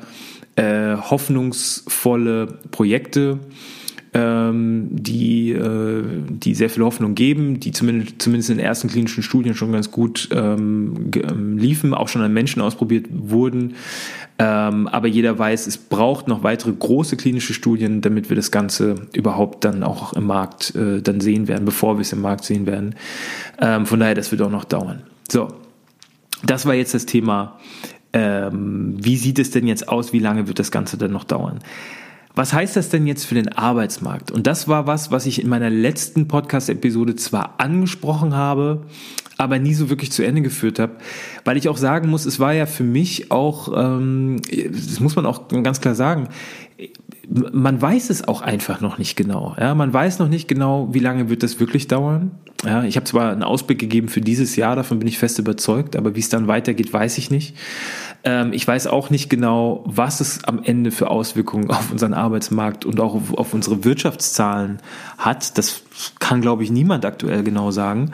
äh, 0.57 0.97
hoffnungsvolle 0.97 2.59
Projekte 2.71 3.39
ähm, 4.15 4.89
die, 4.91 5.53
äh, 5.53 6.05
die 6.29 6.55
sehr 6.55 6.69
viel 6.69 6.83
Hoffnung 6.83 7.15
geben, 7.15 7.61
die 7.61 7.73
zumindest, 7.73 8.21
zumindest 8.21 8.51
in 8.51 8.59
ersten 8.59 8.89
klinischen 8.89 9.23
Studien 9.23 9.55
schon 9.55 9.73
ganz 9.73 9.91
gut 9.91 10.29
ähm, 10.33 11.11
ähm, 11.15 11.57
liefen, 11.57 11.95
auch 11.95 12.09
schon 12.09 12.23
an 12.23 12.33
Menschen 12.33 12.61
ausprobiert 12.61 13.07
wurden. 13.11 13.75
Ähm, 14.39 14.87
aber 14.89 15.09
jeder 15.09 15.39
weiß, 15.39 15.67
es 15.67 15.79
braucht 15.79 16.29
noch 16.29 16.43
weitere 16.43 16.73
große 16.73 17.17
klinische 17.17 17.55
Studien, 17.55 18.03
damit 18.03 18.29
wir 18.29 18.37
das 18.37 18.51
Ganze 18.51 19.07
überhaupt 19.15 19.65
dann 19.65 19.83
auch 19.83 20.13
im 20.13 20.25
Markt 20.25 20.75
äh, 20.75 21.01
dann 21.01 21.21
sehen 21.21 21.49
werden, 21.49 21.65
bevor 21.65 21.97
wir 21.97 22.03
es 22.03 22.13
im 22.13 22.21
Markt 22.21 22.45
sehen 22.45 22.67
werden. 22.67 22.95
Ähm, 23.61 23.87
von 23.87 24.01
daher, 24.01 24.15
das 24.15 24.31
wird 24.31 24.43
auch 24.43 24.51
noch 24.51 24.65
dauern. 24.65 25.03
So, 25.31 25.49
das 26.45 26.67
war 26.67 26.75
jetzt 26.75 26.93
das 26.93 27.07
Thema. 27.07 27.59
Ähm, 28.13 28.97
wie 28.99 29.17
sieht 29.17 29.39
es 29.39 29.51
denn 29.51 29.67
jetzt 29.67 29.89
aus? 29.89 30.13
Wie 30.13 30.19
lange 30.19 30.49
wird 30.49 30.59
das 30.59 30.71
Ganze 30.71 30.99
denn 30.99 31.13
noch 31.13 31.25
dauern? 31.25 31.61
Was 32.35 32.53
heißt 32.53 32.77
das 32.77 32.89
denn 32.89 33.07
jetzt 33.07 33.27
für 33.27 33.35
den 33.35 33.49
Arbeitsmarkt? 33.51 34.31
Und 34.31 34.47
das 34.47 34.67
war 34.67 34.87
was, 34.87 35.11
was 35.11 35.27
ich 35.27 35.43
in 35.43 35.49
meiner 35.49 35.69
letzten 35.69 36.29
Podcast-Episode 36.29 37.15
zwar 37.17 37.55
angesprochen 37.59 38.35
habe, 38.35 38.83
aber 39.37 39.59
nie 39.59 39.75
so 39.75 39.91
wirklich 39.91 40.13
zu 40.13 40.25
Ende 40.25 40.41
geführt 40.41 40.79
habe, 40.79 40.93
weil 41.45 41.57
ich 41.57 41.69
auch 41.69 41.77
sagen 41.77 42.09
muss, 42.09 42.25
es 42.25 42.41
war 42.41 42.55
ja 42.55 42.67
für 42.67 42.85
mich 42.85 43.31
auch, 43.31 43.73
ähm, 43.77 44.41
das 44.51 45.01
muss 45.01 45.17
man 45.17 45.27
auch 45.27 45.49
ganz 45.49 45.81
klar 45.81 45.95
sagen, 45.95 46.29
man 47.29 47.81
weiß 47.81 48.11
es 48.11 48.27
auch 48.27 48.43
einfach 48.43 48.81
noch 48.81 48.99
nicht 48.99 49.17
genau. 49.17 49.55
Ja, 49.59 49.75
man 49.75 49.93
weiß 49.93 50.19
noch 50.19 50.29
nicht 50.29 50.49
genau, 50.49 50.89
wie 50.93 50.99
lange 50.99 51.29
wird 51.29 51.43
das 51.43 51.61
wirklich 51.61 51.89
dauern. 51.89 52.33
Ja, 52.65 52.85
ich 52.85 52.97
habe 52.97 53.05
zwar 53.05 53.33
einen 53.33 53.43
Ausblick 53.43 53.79
gegeben 53.79 54.09
für 54.09 54.21
dieses 54.21 54.57
Jahr, 54.57 54.77
davon 54.77 54.99
bin 54.99 55.09
ich 55.09 55.19
fest 55.19 55.39
überzeugt, 55.39 55.97
aber 55.97 56.15
wie 56.15 56.21
es 56.21 56.29
dann 56.29 56.47
weitergeht, 56.47 56.93
weiß 56.93 57.19
ich 57.19 57.31
nicht. 57.31 57.57
Ähm, 58.25 58.53
ich 58.53 58.67
weiß 58.67 58.87
auch 58.87 59.11
nicht 59.11 59.29
genau, 59.29 59.83
was 59.87 60.21
es 60.21 60.45
am 60.45 60.63
Ende 60.63 60.91
für 60.91 61.11
Auswirkungen 61.11 61.71
auf 61.71 61.91
unseren 61.91 62.15
Arbeitsmarkt 62.15 62.85
und 62.85 63.01
auch 63.01 63.15
auf, 63.15 63.35
auf 63.35 63.55
unsere 63.55 63.85
Wirtschaftszahlen 63.85 64.79
hat. 65.19 65.59
Das 65.59 65.83
kann, 66.19 66.41
glaube 66.41 66.63
ich, 66.63 66.71
niemand 66.71 67.05
aktuell 67.05 67.43
genau 67.43 67.71
sagen. 67.71 68.13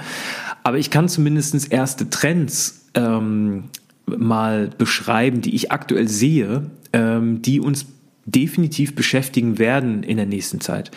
Aber 0.63 0.79
ich 0.79 0.91
kann 0.91 1.09
zumindest 1.09 1.73
erste 1.73 2.11
Trends 2.11 2.87
ähm, 2.95 3.65
mal 4.07 4.71
beschreiben, 4.77 5.41
die 5.43 5.55
ich 5.55 5.73
aktuell 5.73 6.09
sehe, 6.09 6.71
ähm, 6.93 7.43
die 7.43 7.61
uns 7.61 7.87
definitiv 8.25 8.95
beschäftigen 8.95 9.59
werden 9.59 10.03
in 10.03 10.19
der 10.19 10.27
nächsten 10.27 10.61
Zeit. 10.61 10.91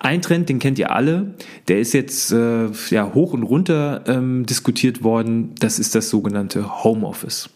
Ein 0.00 0.20
Trend, 0.20 0.48
den 0.48 0.58
kennt 0.58 0.78
ihr 0.78 0.90
alle, 0.90 1.34
der 1.68 1.78
ist 1.78 1.92
jetzt 1.92 2.32
äh, 2.32 2.68
ja, 2.90 3.14
hoch 3.14 3.32
und 3.32 3.44
runter 3.44 4.02
ähm, 4.06 4.46
diskutiert 4.46 5.04
worden, 5.04 5.54
das 5.60 5.78
ist 5.78 5.94
das 5.94 6.10
sogenannte 6.10 6.82
Homeoffice. 6.82 7.50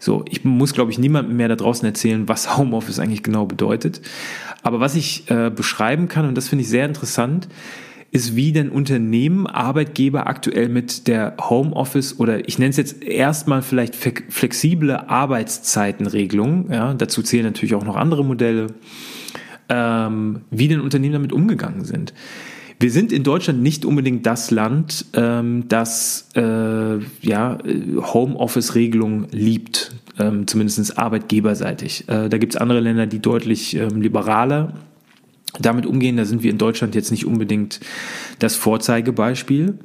So, 0.00 0.24
ich 0.28 0.44
muss, 0.44 0.72
glaube 0.72 0.90
ich, 0.90 0.98
niemandem 0.98 1.36
mehr 1.36 1.48
da 1.48 1.56
draußen 1.56 1.86
erzählen, 1.86 2.26
was 2.26 2.56
Homeoffice 2.58 2.98
eigentlich 2.98 3.22
genau 3.22 3.46
bedeutet. 3.46 4.00
Aber 4.62 4.80
was 4.80 4.96
ich 4.96 5.30
äh, 5.30 5.50
beschreiben 5.54 6.08
kann, 6.08 6.26
und 6.26 6.34
das 6.34 6.48
finde 6.48 6.62
ich 6.62 6.68
sehr 6.68 6.86
interessant, 6.86 7.48
ist, 8.10 8.34
wie 8.34 8.52
denn 8.52 8.70
Unternehmen, 8.70 9.46
Arbeitgeber 9.46 10.26
aktuell 10.26 10.68
mit 10.68 11.06
der 11.06 11.36
Homeoffice 11.38 12.18
oder 12.18 12.48
ich 12.48 12.58
nenne 12.58 12.70
es 12.70 12.76
jetzt 12.76 13.04
erstmal 13.04 13.62
vielleicht 13.62 13.94
flexible 13.94 14.96
Arbeitszeitenregelung, 14.96 16.72
ja, 16.72 16.94
dazu 16.94 17.22
zählen 17.22 17.44
natürlich 17.44 17.76
auch 17.76 17.84
noch 17.84 17.94
andere 17.94 18.24
Modelle, 18.24 18.68
ähm, 19.68 20.40
wie 20.50 20.66
denn 20.66 20.80
Unternehmen 20.80 21.12
damit 21.12 21.32
umgegangen 21.32 21.84
sind. 21.84 22.12
Wir 22.80 22.90
sind 22.90 23.12
in 23.12 23.24
Deutschland 23.24 23.60
nicht 23.60 23.84
unbedingt 23.84 24.24
das 24.24 24.50
Land, 24.50 25.04
ähm, 25.12 25.64
das 25.68 26.28
äh, 26.34 26.98
ja, 27.20 27.58
Homeoffice-Regelungen 27.66 29.26
liebt, 29.32 29.94
ähm, 30.18 30.46
zumindest 30.46 30.96
arbeitgeberseitig. 30.96 32.08
Äh, 32.08 32.30
da 32.30 32.38
gibt 32.38 32.54
es 32.54 32.60
andere 32.60 32.80
Länder, 32.80 33.06
die 33.06 33.18
deutlich 33.18 33.76
ähm, 33.76 34.00
liberaler 34.00 34.72
damit 35.58 35.84
umgehen. 35.84 36.16
Da 36.16 36.24
sind 36.24 36.42
wir 36.42 36.50
in 36.50 36.56
Deutschland 36.56 36.94
jetzt 36.94 37.10
nicht 37.10 37.26
unbedingt 37.26 37.80
das 38.38 38.56
Vorzeigebeispiel. 38.56 39.78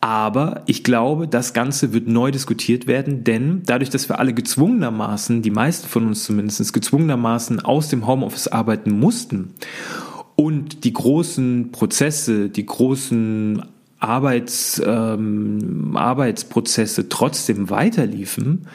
Aber 0.00 0.62
ich 0.66 0.84
glaube, 0.84 1.26
das 1.26 1.52
Ganze 1.52 1.92
wird 1.92 2.06
neu 2.06 2.30
diskutiert 2.30 2.86
werden, 2.86 3.24
denn 3.24 3.62
dadurch, 3.66 3.90
dass 3.90 4.08
wir 4.08 4.20
alle 4.20 4.34
gezwungenermaßen, 4.34 5.42
die 5.42 5.50
meisten 5.50 5.88
von 5.88 6.06
uns 6.06 6.24
zumindest, 6.24 6.72
gezwungenermaßen 6.72 7.58
aus 7.58 7.88
dem 7.88 8.06
Homeoffice 8.06 8.46
arbeiten 8.46 8.92
mussten 8.92 9.52
und 10.40 10.84
die 10.84 10.94
großen 10.94 11.70
Prozesse, 11.70 12.48
die 12.48 12.64
großen 12.64 13.62
Arbeits, 13.98 14.80
ähm, 14.82 15.94
Arbeitsprozesse 15.94 17.10
trotzdem 17.10 17.68
weiterliefen, 17.68 18.66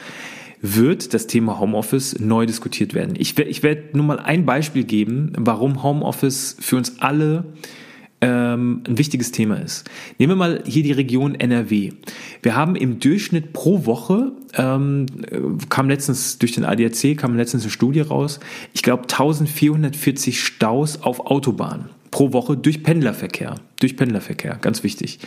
wird 0.62 1.12
das 1.12 1.26
Thema 1.26 1.58
Homeoffice 1.58 2.20
neu 2.20 2.46
diskutiert 2.46 2.94
werden. 2.94 3.14
Ich, 3.18 3.36
ich 3.36 3.64
werde 3.64 3.82
nur 3.94 4.04
mal 4.04 4.20
ein 4.20 4.46
Beispiel 4.46 4.84
geben, 4.84 5.32
warum 5.36 5.82
Homeoffice 5.82 6.56
für 6.60 6.76
uns 6.76 7.00
alle 7.00 7.42
ähm, 8.26 8.82
ein 8.88 8.98
wichtiges 8.98 9.30
Thema 9.30 9.54
ist. 9.62 9.88
Nehmen 10.18 10.32
wir 10.32 10.36
mal 10.36 10.64
hier 10.66 10.82
die 10.82 10.90
Region 10.90 11.36
NRW. 11.36 11.92
Wir 12.42 12.56
haben 12.56 12.74
im 12.74 12.98
Durchschnitt 12.98 13.52
pro 13.52 13.86
Woche, 13.86 14.32
ähm, 14.54 15.06
kam 15.68 15.88
letztens 15.88 16.38
durch 16.38 16.52
den 16.52 16.64
ADAC, 16.64 17.16
kam 17.16 17.36
letztens 17.36 17.62
eine 17.62 17.70
Studie 17.70 18.00
raus, 18.00 18.40
ich 18.74 18.82
glaube 18.82 19.02
1440 19.04 20.42
Staus 20.42 21.02
auf 21.02 21.20
Autobahnen 21.20 21.90
pro 22.10 22.32
Woche 22.32 22.56
durch 22.56 22.82
Pendlerverkehr. 22.82 23.56
Durch 23.78 23.96
Pendlerverkehr, 23.96 24.56
ganz 24.60 24.82
wichtig. 24.82 25.20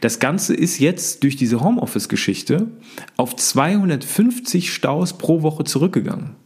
Das 0.00 0.18
Ganze 0.18 0.54
ist 0.54 0.78
jetzt 0.78 1.24
durch 1.24 1.36
diese 1.36 1.60
Homeoffice-Geschichte 1.60 2.68
auf 3.16 3.36
250 3.36 4.72
Staus 4.72 5.18
pro 5.18 5.42
Woche 5.42 5.64
zurückgegangen. 5.64 6.36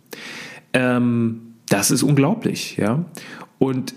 Ähm, 0.72 1.54
das 1.68 1.90
ist 1.90 2.02
unglaublich, 2.02 2.76
ja. 2.76 3.04
Und 3.58 3.94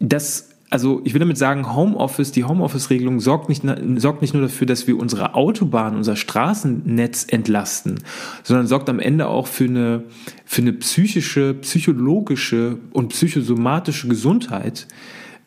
das 0.00 0.55
also 0.68 1.00
ich 1.04 1.14
will 1.14 1.20
damit 1.20 1.38
sagen, 1.38 1.74
Homeoffice, 1.74 2.32
die 2.32 2.44
Homeoffice-Regelung 2.44 3.20
sorgt 3.20 3.48
nicht, 3.48 3.62
sorgt 3.96 4.22
nicht 4.22 4.34
nur 4.34 4.42
dafür, 4.42 4.66
dass 4.66 4.86
wir 4.86 4.98
unsere 4.98 5.34
Autobahn, 5.34 5.96
unser 5.96 6.16
Straßennetz 6.16 7.26
entlasten, 7.28 8.00
sondern 8.42 8.66
sorgt 8.66 8.88
am 8.88 8.98
Ende 8.98 9.28
auch 9.28 9.46
für 9.46 9.64
eine, 9.64 10.04
für 10.44 10.62
eine 10.62 10.72
psychische, 10.72 11.54
psychologische 11.54 12.78
und 12.92 13.08
psychosomatische 13.08 14.08
Gesundheit, 14.08 14.88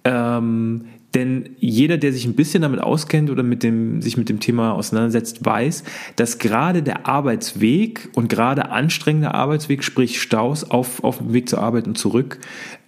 ähm, 0.06 0.86
denn 1.16 1.56
jeder, 1.58 1.98
der 1.98 2.14
sich 2.14 2.26
ein 2.26 2.36
bisschen 2.36 2.62
damit 2.62 2.82
auskennt 2.82 3.32
oder 3.32 3.42
mit 3.42 3.64
dem, 3.64 4.02
sich 4.02 4.16
mit 4.16 4.30
dem 4.30 4.40
Thema 4.40 4.74
auseinandersetzt, 4.74 5.44
weiß, 5.44 5.84
dass 6.16 6.38
gerade 6.38 6.84
der 6.84 7.08
Arbeitsweg 7.08 8.10
und 8.14 8.30
gerade 8.30 8.70
anstrengender 8.70 9.34
Arbeitsweg, 9.34 9.84
sprich 9.84 10.22
Staus 10.22 10.70
auf, 10.70 11.04
auf 11.04 11.18
dem 11.18 11.34
Weg 11.34 11.50
zur 11.50 11.62
Arbeit 11.62 11.88
und 11.88 11.98
zurück, 11.98 12.40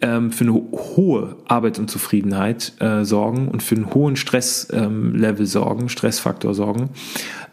ähm, 0.01 0.31
für 0.31 0.43
eine 0.43 0.53
hohe 0.53 1.37
Arbeitsunzufriedenheit 1.47 2.73
äh, 2.79 3.03
sorgen 3.05 3.47
und 3.47 3.63
für 3.63 3.75
einen 3.75 3.91
hohen 3.91 4.15
Stresslevel 4.15 5.39
ähm, 5.39 5.45
sorgen, 5.45 5.89
Stressfaktor 5.89 6.53
sorgen. 6.53 6.89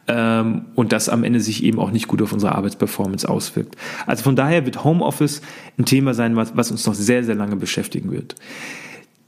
Ähm, 0.06 0.66
und 0.74 0.92
das 0.92 1.08
am 1.08 1.24
Ende 1.24 1.40
sich 1.40 1.64
eben 1.64 1.78
auch 1.78 1.90
nicht 1.90 2.08
gut 2.08 2.20
auf 2.20 2.32
unsere 2.32 2.54
Arbeitsperformance 2.54 3.26
auswirkt. 3.26 3.76
Also 4.06 4.22
von 4.22 4.36
daher 4.36 4.66
wird 4.66 4.84
Homeoffice 4.84 5.40
ein 5.78 5.86
Thema 5.86 6.12
sein, 6.12 6.36
was, 6.36 6.54
was 6.56 6.70
uns 6.70 6.86
noch 6.86 6.94
sehr, 6.94 7.24
sehr 7.24 7.34
lange 7.34 7.56
beschäftigen 7.56 8.10
wird. 8.10 8.34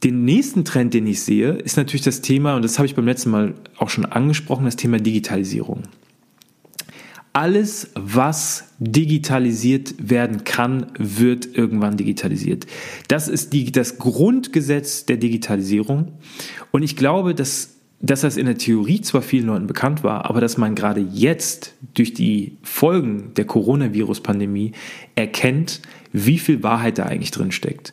Den 0.02 0.24
nächsten 0.24 0.64
Trend, 0.64 0.94
den 0.94 1.06
ich 1.06 1.20
sehe, 1.22 1.52
ist 1.52 1.76
natürlich 1.76 2.02
das 2.02 2.22
Thema, 2.22 2.56
und 2.56 2.64
das 2.64 2.78
habe 2.78 2.86
ich 2.86 2.94
beim 2.94 3.04
letzten 3.04 3.30
Mal 3.30 3.54
auch 3.76 3.90
schon 3.90 4.06
angesprochen, 4.06 4.64
das 4.64 4.76
Thema 4.76 4.98
Digitalisierung. 4.98 5.82
Alles, 7.32 7.90
was 7.94 8.64
digitalisiert 8.78 9.94
werden 9.98 10.42
kann, 10.44 10.86
wird 10.98 11.54
irgendwann 11.54 11.96
digitalisiert. 11.96 12.66
Das 13.08 13.28
ist 13.28 13.52
die, 13.52 13.70
das 13.70 13.98
Grundgesetz 13.98 15.04
der 15.04 15.18
Digitalisierung. 15.18 16.12
Und 16.72 16.82
ich 16.82 16.96
glaube, 16.96 17.34
dass, 17.34 17.76
dass 18.00 18.22
das 18.22 18.36
in 18.36 18.46
der 18.46 18.58
Theorie 18.58 19.02
zwar 19.02 19.22
vielen 19.22 19.46
Leuten 19.46 19.66
bekannt 19.68 20.02
war, 20.02 20.28
aber 20.28 20.40
dass 20.40 20.56
man 20.56 20.74
gerade 20.74 21.02
jetzt 21.12 21.74
durch 21.94 22.14
die 22.14 22.56
Folgen 22.62 23.34
der 23.34 23.44
Coronavirus-Pandemie 23.44 24.72
erkennt, 25.14 25.82
wie 26.12 26.38
viel 26.38 26.62
Wahrheit 26.62 26.98
da 26.98 27.04
eigentlich 27.04 27.30
drin 27.30 27.52
steckt. 27.52 27.92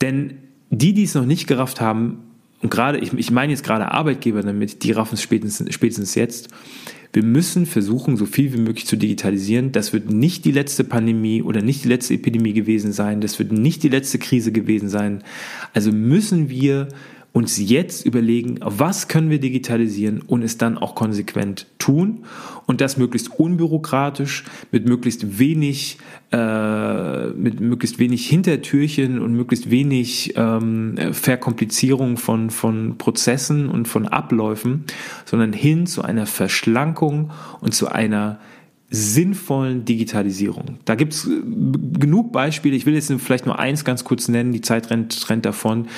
Denn 0.00 0.38
die, 0.78 0.92
die 0.92 1.04
es 1.04 1.14
noch 1.14 1.26
nicht 1.26 1.46
gerafft 1.46 1.80
haben, 1.80 2.18
und 2.64 2.70
gerade, 2.70 2.98
ich, 2.98 3.12
ich 3.12 3.30
meine 3.30 3.52
jetzt 3.52 3.62
gerade 3.62 3.92
Arbeitgeber 3.92 4.42
damit, 4.42 4.84
die 4.84 4.92
raffen 4.92 5.14
es 5.14 5.22
spätestens, 5.22 5.74
spätestens 5.74 6.14
jetzt, 6.14 6.48
wir 7.12 7.22
müssen 7.22 7.66
versuchen, 7.66 8.16
so 8.16 8.24
viel 8.24 8.54
wie 8.54 8.58
möglich 8.58 8.86
zu 8.86 8.96
digitalisieren. 8.96 9.70
Das 9.70 9.92
wird 9.92 10.10
nicht 10.10 10.46
die 10.46 10.50
letzte 10.50 10.82
Pandemie 10.82 11.42
oder 11.42 11.60
nicht 11.60 11.84
die 11.84 11.88
letzte 11.88 12.14
Epidemie 12.14 12.54
gewesen 12.54 12.92
sein. 12.92 13.20
Das 13.20 13.38
wird 13.38 13.52
nicht 13.52 13.82
die 13.82 13.88
letzte 13.90 14.18
Krise 14.18 14.50
gewesen 14.50 14.88
sein. 14.88 15.22
Also 15.74 15.92
müssen 15.92 16.48
wir 16.48 16.88
uns 17.34 17.58
jetzt 17.58 18.06
überlegen, 18.06 18.60
was 18.60 19.08
können 19.08 19.28
wir 19.28 19.40
digitalisieren 19.40 20.22
und 20.22 20.42
es 20.44 20.56
dann 20.56 20.78
auch 20.78 20.94
konsequent 20.94 21.66
tun 21.78 22.26
und 22.66 22.80
das 22.80 22.96
möglichst 22.96 23.40
unbürokratisch, 23.40 24.44
mit 24.70 24.88
möglichst 24.88 25.40
wenig, 25.40 25.98
äh, 26.30 27.26
mit 27.30 27.58
möglichst 27.58 27.98
wenig 27.98 28.28
Hintertürchen 28.28 29.20
und 29.20 29.34
möglichst 29.34 29.68
wenig 29.68 30.34
ähm, 30.36 30.94
Verkomplizierung 31.10 32.18
von, 32.18 32.50
von 32.50 32.98
Prozessen 32.98 33.68
und 33.68 33.88
von 33.88 34.06
Abläufen, 34.06 34.84
sondern 35.24 35.52
hin 35.52 35.88
zu 35.88 36.02
einer 36.02 36.26
Verschlankung 36.26 37.32
und 37.60 37.74
zu 37.74 37.88
einer 37.88 38.38
sinnvollen 38.94 39.84
Digitalisierung. 39.84 40.78
Da 40.84 40.94
gibt's 40.94 41.26
äh, 41.26 41.40
genug 41.98 42.32
Beispiele. 42.32 42.76
Ich 42.76 42.86
will 42.86 42.94
jetzt 42.94 43.12
vielleicht 43.18 43.46
nur 43.46 43.58
eins 43.58 43.84
ganz 43.84 44.04
kurz 44.04 44.28
nennen. 44.28 44.52
Die 44.52 44.60
Zeit 44.60 44.90
rennt, 44.90 45.28
rennt 45.28 45.44
davon. 45.44 45.88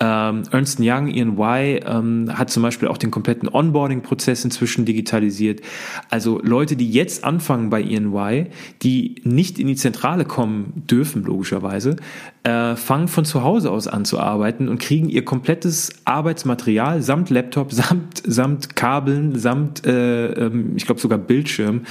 Ähm, 0.00 0.42
Ernst 0.50 0.80
Young, 0.80 1.08
EY, 1.08 1.80
ähm, 1.86 2.30
hat 2.36 2.50
zum 2.50 2.62
Beispiel 2.62 2.88
auch 2.88 2.98
den 2.98 3.10
kompletten 3.10 3.48
Onboarding-Prozess 3.48 4.44
inzwischen 4.44 4.84
digitalisiert. 4.84 5.60
Also 6.08 6.40
Leute, 6.42 6.76
die 6.76 6.90
jetzt 6.90 7.22
anfangen 7.22 7.70
bei 7.70 7.82
EY, 7.82 8.46
die 8.82 9.16
nicht 9.24 9.58
in 9.58 9.68
die 9.68 9.76
Zentrale 9.76 10.24
kommen 10.24 10.82
dürfen, 10.90 11.22
logischerweise, 11.22 11.96
äh, 12.42 12.74
fangen 12.76 13.08
von 13.08 13.24
zu 13.24 13.42
Hause 13.42 13.70
aus 13.70 13.86
an 13.86 14.04
zu 14.04 14.18
arbeiten 14.18 14.68
und 14.68 14.80
kriegen 14.80 15.08
ihr 15.10 15.24
komplettes 15.24 15.90
Arbeitsmaterial 16.06 17.02
samt 17.02 17.28
Laptop, 17.30 17.72
samt, 17.72 18.22
samt 18.26 18.74
Kabeln, 18.76 19.38
samt, 19.38 19.86
äh, 19.86 20.26
ähm, 20.32 20.72
ich 20.76 20.86
glaube 20.86 21.00
sogar 21.00 21.18
Bildschirm, 21.18 21.82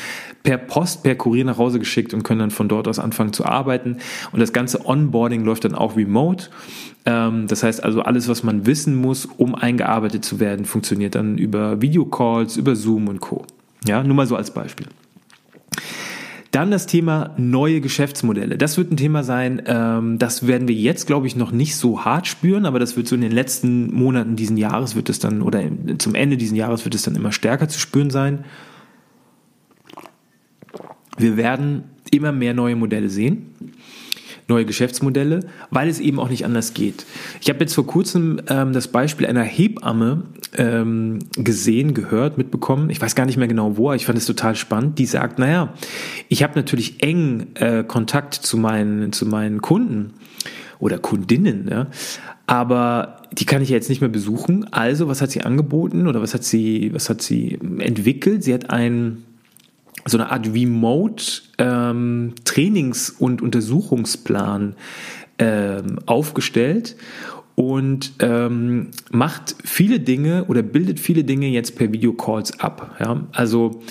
per 0.49 0.57
Post, 0.57 1.03
per 1.03 1.13
Kurier 1.13 1.45
nach 1.45 1.59
Hause 1.59 1.77
geschickt 1.77 2.11
und 2.11 2.23
können 2.23 2.39
dann 2.39 2.49
von 2.49 2.67
dort 2.67 2.87
aus 2.87 2.97
anfangen 2.97 3.33
zu 3.33 3.45
arbeiten. 3.45 3.97
Und 4.31 4.39
das 4.39 4.51
ganze 4.51 4.83
Onboarding 4.83 5.45
läuft 5.45 5.63
dann 5.63 5.75
auch 5.75 5.95
remote. 5.95 6.49
Ähm, 7.05 7.45
das 7.45 7.61
heißt 7.61 7.83
also, 7.83 8.01
alles, 8.01 8.27
was 8.27 8.41
man 8.41 8.65
wissen 8.65 8.95
muss, 8.95 9.27
um 9.27 9.53
eingearbeitet 9.53 10.25
zu 10.25 10.39
werden, 10.39 10.65
funktioniert 10.65 11.13
dann 11.13 11.37
über 11.37 11.83
Videocalls, 11.83 12.57
über 12.57 12.75
Zoom 12.75 13.09
und 13.09 13.19
Co. 13.19 13.45
Ja, 13.85 14.03
nur 14.03 14.15
mal 14.15 14.25
so 14.25 14.35
als 14.35 14.49
Beispiel. 14.49 14.87
Dann 16.49 16.71
das 16.71 16.87
Thema 16.87 17.35
neue 17.37 17.79
Geschäftsmodelle. 17.79 18.57
Das 18.57 18.75
wird 18.75 18.91
ein 18.91 18.97
Thema 18.97 19.23
sein, 19.23 19.61
ähm, 19.67 20.17
das 20.17 20.47
werden 20.47 20.67
wir 20.67 20.73
jetzt, 20.73 21.05
glaube 21.05 21.27
ich, 21.27 21.35
noch 21.35 21.51
nicht 21.51 21.75
so 21.75 22.05
hart 22.05 22.25
spüren, 22.25 22.65
aber 22.65 22.79
das 22.79 22.97
wird 22.97 23.07
so 23.07 23.13
in 23.13 23.21
den 23.21 23.31
letzten 23.31 23.93
Monaten 23.93 24.35
diesen 24.35 24.57
Jahres 24.57 24.95
wird 24.95 25.09
es 25.09 25.19
dann, 25.19 25.43
oder 25.43 25.61
zum 25.99 26.15
Ende 26.15 26.37
diesen 26.37 26.55
Jahres 26.55 26.85
wird 26.85 26.95
es 26.95 27.03
dann 27.03 27.15
immer 27.15 27.31
stärker 27.31 27.67
zu 27.67 27.79
spüren 27.79 28.09
sein. 28.09 28.45
Wir 31.19 31.37
werden 31.37 31.83
immer 32.11 32.31
mehr 32.31 32.55
neue 32.55 32.75
Modelle 32.75 33.09
sehen 33.09 33.53
neue 34.49 34.65
Geschäftsmodelle, 34.65 35.41
weil 35.69 35.87
es 35.87 35.99
eben 35.99 36.19
auch 36.19 36.29
nicht 36.29 36.43
anders 36.43 36.73
geht. 36.73 37.05
Ich 37.39 37.49
habe 37.49 37.59
jetzt 37.59 37.75
vor 37.75 37.85
kurzem 37.85 38.41
ähm, 38.49 38.73
das 38.73 38.87
Beispiel 38.87 39.27
einer 39.27 39.43
Hebamme 39.43 40.23
ähm, 40.57 41.19
gesehen, 41.35 41.93
gehört, 41.93 42.37
mitbekommen. 42.37 42.89
Ich 42.89 42.99
weiß 42.99 43.15
gar 43.15 43.25
nicht 43.25 43.37
mehr 43.37 43.47
genau 43.47 43.77
wo, 43.77 43.93
ich 43.93 44.05
fand 44.05 44.17
es 44.17 44.25
total 44.25 44.55
spannend. 44.55 44.97
Die 44.99 45.05
sagt, 45.05 45.39
naja, 45.39 45.73
ich 46.27 46.43
habe 46.43 46.53
natürlich 46.55 47.01
eng 47.03 47.47
äh, 47.53 47.83
Kontakt 47.83 48.33
zu 48.33 48.57
meinen, 48.57 49.13
zu 49.13 49.25
meinen 49.25 49.61
Kunden 49.61 50.13
oder 50.79 50.97
Kundinnen, 50.97 51.67
ja, 51.69 51.87
aber 52.47 53.21
die 53.33 53.45
kann 53.45 53.61
ich 53.61 53.69
ja 53.69 53.75
jetzt 53.75 53.89
nicht 53.89 54.01
mehr 54.01 54.09
besuchen. 54.09 54.65
Also, 54.71 55.07
was 55.07 55.21
hat 55.21 55.29
sie 55.29 55.41
angeboten 55.41 56.07
oder 56.07 56.21
was 56.21 56.33
hat 56.33 56.43
sie, 56.43 56.91
was 56.93 57.09
hat 57.09 57.21
sie 57.21 57.59
entwickelt? 57.79 58.43
Sie 58.43 58.53
hat 58.53 58.71
ein 58.71 59.23
so 60.05 60.17
eine 60.17 60.31
Art 60.31 60.47
Remote 60.53 61.23
ähm, 61.57 62.33
Trainings- 62.45 63.09
und 63.09 63.41
Untersuchungsplan 63.41 64.75
ähm, 65.37 65.99
aufgestellt 66.05 66.95
und 67.55 68.13
ähm, 68.19 68.91
macht 69.11 69.55
viele 69.63 69.99
Dinge 69.99 70.45
oder 70.45 70.61
bildet 70.61 70.99
viele 70.99 71.23
Dinge 71.23 71.47
jetzt 71.47 71.75
per 71.75 71.91
Videocalls 71.91 72.59
ab. 72.59 72.95
Ja? 72.99 73.27
Also 73.33 73.81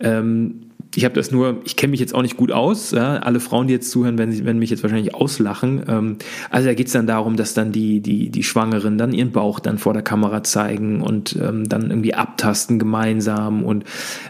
ähm, 0.00 0.69
ich 0.96 1.04
habe 1.04 1.14
das 1.14 1.30
nur, 1.30 1.60
ich 1.64 1.76
kenne 1.76 1.92
mich 1.92 2.00
jetzt 2.00 2.14
auch 2.14 2.22
nicht 2.22 2.36
gut 2.36 2.50
aus. 2.50 2.90
Ja? 2.90 3.16
Alle 3.18 3.38
Frauen, 3.38 3.68
die 3.68 3.74
jetzt 3.74 3.90
zuhören, 3.90 4.18
werden, 4.18 4.44
werden 4.44 4.58
mich 4.58 4.70
jetzt 4.70 4.82
wahrscheinlich 4.82 5.14
auslachen. 5.14 5.82
Ähm, 5.86 6.16
also 6.50 6.66
da 6.66 6.74
geht 6.74 6.88
es 6.88 6.92
dann 6.92 7.06
darum, 7.06 7.36
dass 7.36 7.54
dann 7.54 7.70
die, 7.70 8.00
die, 8.00 8.30
die 8.30 8.42
Schwangeren 8.42 8.98
dann 8.98 9.12
ihren 9.12 9.30
Bauch 9.30 9.60
dann 9.60 9.78
vor 9.78 9.92
der 9.92 10.02
Kamera 10.02 10.42
zeigen 10.42 11.00
und 11.00 11.36
ähm, 11.40 11.68
dann 11.68 11.90
irgendwie 11.90 12.14
abtasten 12.14 12.78
gemeinsam 12.78 13.62
und 13.62 13.84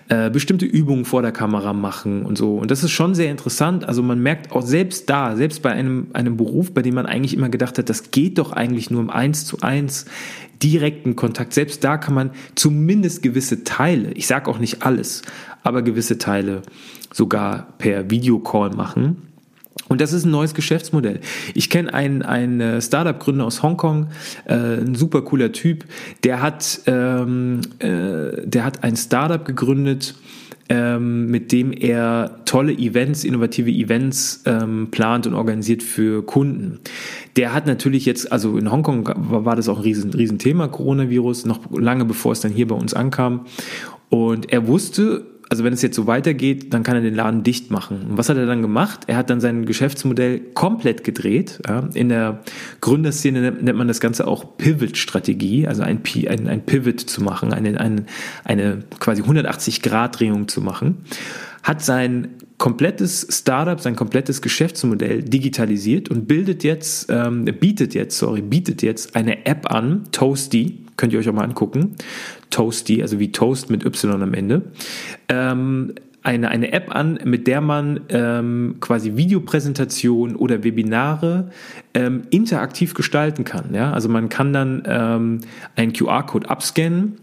äh, 0.09 0.31
bestimmte 0.31 0.67
Übungen 0.67 1.07
vor 1.07 1.23
der 1.23 1.33
Kamera 1.33 1.73
machen 1.73 2.27
und 2.27 2.37
so. 2.37 2.57
Und 2.57 2.71
das 2.71 2.85
ist 2.85 2.91
schon 2.91 3.15
sehr 3.15 3.31
interessant. 3.31 3.89
Also 3.89 4.03
man 4.03 4.23
merkt 4.23 4.53
auch 4.53 4.63
selbst 4.63 5.09
da, 5.09 5.37
selbst 5.37 5.63
bei 5.63 5.71
einem, 5.71 6.09
einem 6.13 6.37
Beruf, 6.37 6.73
bei 6.73 6.83
dem 6.83 6.95
man 6.95 7.07
eigentlich 7.07 7.35
immer 7.35 7.49
gedacht 7.49 7.79
hat, 7.79 7.89
das 7.89 8.11
geht 8.11 8.39
doch 8.39 8.53
eigentlich 8.53 8.91
nur 8.91 9.01
im 9.01 9.11
Eins 9.11 9.47
zu 9.47 9.61
eins, 9.63 10.05
direkten 10.63 11.17
Kontakt. 11.17 11.53
Selbst 11.53 11.85
da 11.85 11.97
kann 11.99 12.15
man 12.15 12.31
zumindest 12.55 13.23
gewisse 13.23 13.65
Teile, 13.65 14.13
ich 14.13 14.27
sage 14.27 14.51
auch 14.51 14.59
nicht 14.59 14.83
alles, 14.83 15.23
aber 15.63 15.83
gewisse 15.83 16.19
Teile 16.19 16.63
sogar 17.13 17.69
per 17.79 18.11
Videocall 18.11 18.71
machen. 18.71 19.31
Und 19.89 20.01
das 20.01 20.13
ist 20.13 20.25
ein 20.25 20.31
neues 20.31 20.55
Geschäftsmodell. 20.55 21.21
Ich 21.55 21.71
kenne 21.71 21.93
einen, 21.93 22.23
einen 22.23 22.61
äh, 22.61 22.83
Startup-Gründer 22.83 23.45
aus 23.45 23.63
Hongkong, 23.63 24.09
äh, 24.45 24.55
ein 24.55 24.95
super 24.95 25.23
cooler 25.23 25.53
Typ, 25.53 25.85
der 26.23 26.43
hat, 26.43 26.83
ähm, 26.87 27.61
äh, 27.79 28.47
der 28.47 28.65
hat 28.65 28.85
ein 28.85 28.97
Startup 28.97 29.45
gegründet, 29.45 30.15
ähm, 30.71 31.27
mit 31.27 31.51
dem 31.51 31.73
er 31.73 32.43
tolle 32.45 32.73
Events, 32.73 33.25
innovative 33.25 33.71
Events 33.71 34.45
ähm, 34.47 34.89
plant 34.93 35.27
und 35.27 35.35
organisiert 35.35 35.83
für 35.83 36.25
Kunden. 36.25 36.79
Der 37.37 37.53
hat 37.53 37.67
natürlich 37.67 38.07
jetzt, 38.07 38.31
also 38.31 38.57
in 38.57 38.71
Hongkong 38.71 39.11
war, 39.17 39.57
das 39.57 39.69
auch 39.69 39.79
ein 39.79 39.83
riesen, 39.83 40.15
riesen 40.15 40.39
Thema, 40.39 40.69
Coronavirus, 40.69 41.45
noch 41.45 41.59
lange 41.73 42.05
bevor 42.05 42.33
es 42.33 42.41
dann 42.41 42.53
hier 42.53 42.69
bei 42.69 42.77
uns 42.77 42.95
ankam. 42.95 43.47
Und 44.11 44.53
er 44.53 44.69
wusste, 44.69 45.27
also 45.51 45.65
wenn 45.65 45.73
es 45.73 45.83
jetzt 45.83 45.97
so 45.97 46.07
weitergeht, 46.07 46.73
dann 46.73 46.85
kann 46.85 46.95
er 46.95 47.03
den 47.03 47.15
Laden 47.15 47.43
dicht 47.43 47.73
machen. 47.73 48.07
Und 48.11 48.19
was 48.19 48.29
hat 48.29 48.37
er 48.37 48.47
dann 48.47 48.63
gemacht? 48.63 49.01
Er 49.09 49.17
hat 49.17 49.31
dann 49.31 49.41
sein 49.41 49.67
Geschäftsmodell 49.67 50.39
komplett 50.55 51.03
gedreht. 51.03 51.61
Ja. 51.67 51.89
In 51.93 52.09
der 52.09 52.43
Gründerszene 52.81 53.51
nennt 53.51 53.77
man 53.77 53.89
das 53.89 53.99
Ganze 53.99 54.29
auch 54.29 54.57
Pivot-Strategie, 54.57 55.67
also 55.67 55.83
ein, 55.83 56.03
ein, 56.29 56.47
ein, 56.47 56.65
Pivot 56.65 57.01
zu 57.01 57.21
machen, 57.23 57.53
eine, 57.53 57.81
eine, 57.81 58.07
eine 58.45 58.85
quasi 59.01 59.23
180-Grad-Drehung 59.23 60.47
zu 60.47 60.61
machen. 60.61 60.99
Hat 61.65 61.85
sein 61.85 62.29
komplettes 62.59 63.27
Startup, 63.31 63.81
sein 63.81 63.97
komplettes 63.97 64.43
Geschäftsmodell 64.43 65.25
digitalisiert 65.25 66.11
und 66.11 66.29
bildet 66.29 66.63
jetzt, 66.63 67.11
ähm, 67.11 67.45
bietet 67.45 67.95
jetzt, 67.95 68.17
sorry, 68.17 68.41
bietet 68.41 68.83
jetzt 68.83 69.17
eine 69.17 69.47
App 69.47 69.69
an, 69.73 70.05
Toasty, 70.13 70.85
könnt 70.97 71.13
ihr 71.13 71.19
euch 71.19 71.29
auch 71.29 71.35
mal 71.35 71.45
angucken. 71.45 71.97
Toasty, 72.51 73.03
also 73.03 73.19
wie 73.19 73.33
Toast 73.33 73.71
mit 73.71 73.85
Y 73.85 74.23
am 74.23 74.35
Ende. 74.35 74.63
Ähm, 75.29 75.95
eine, 76.23 76.51
eine 76.51 76.73
App 76.73 76.95
an, 76.95 77.19
mit 77.25 77.47
der 77.47 77.61
man 77.61 78.01
ähm, 78.11 78.77
quasi 78.81 79.17
Videopräsentationen 79.17 80.37
oder 80.37 80.63
Webinare 80.65 81.51
ähm, 81.95 82.25
interaktiv 82.31 82.95
gestalten 82.95 83.45
kann. 83.45 83.73
Ja? 83.73 83.93
Also 83.93 84.09
man 84.09 84.29
kann 84.29 84.53
dann 84.53 84.83
ähm, 84.87 85.41
einen 85.77 85.93
QR-Code 85.93 86.51
abscannen 86.51 87.17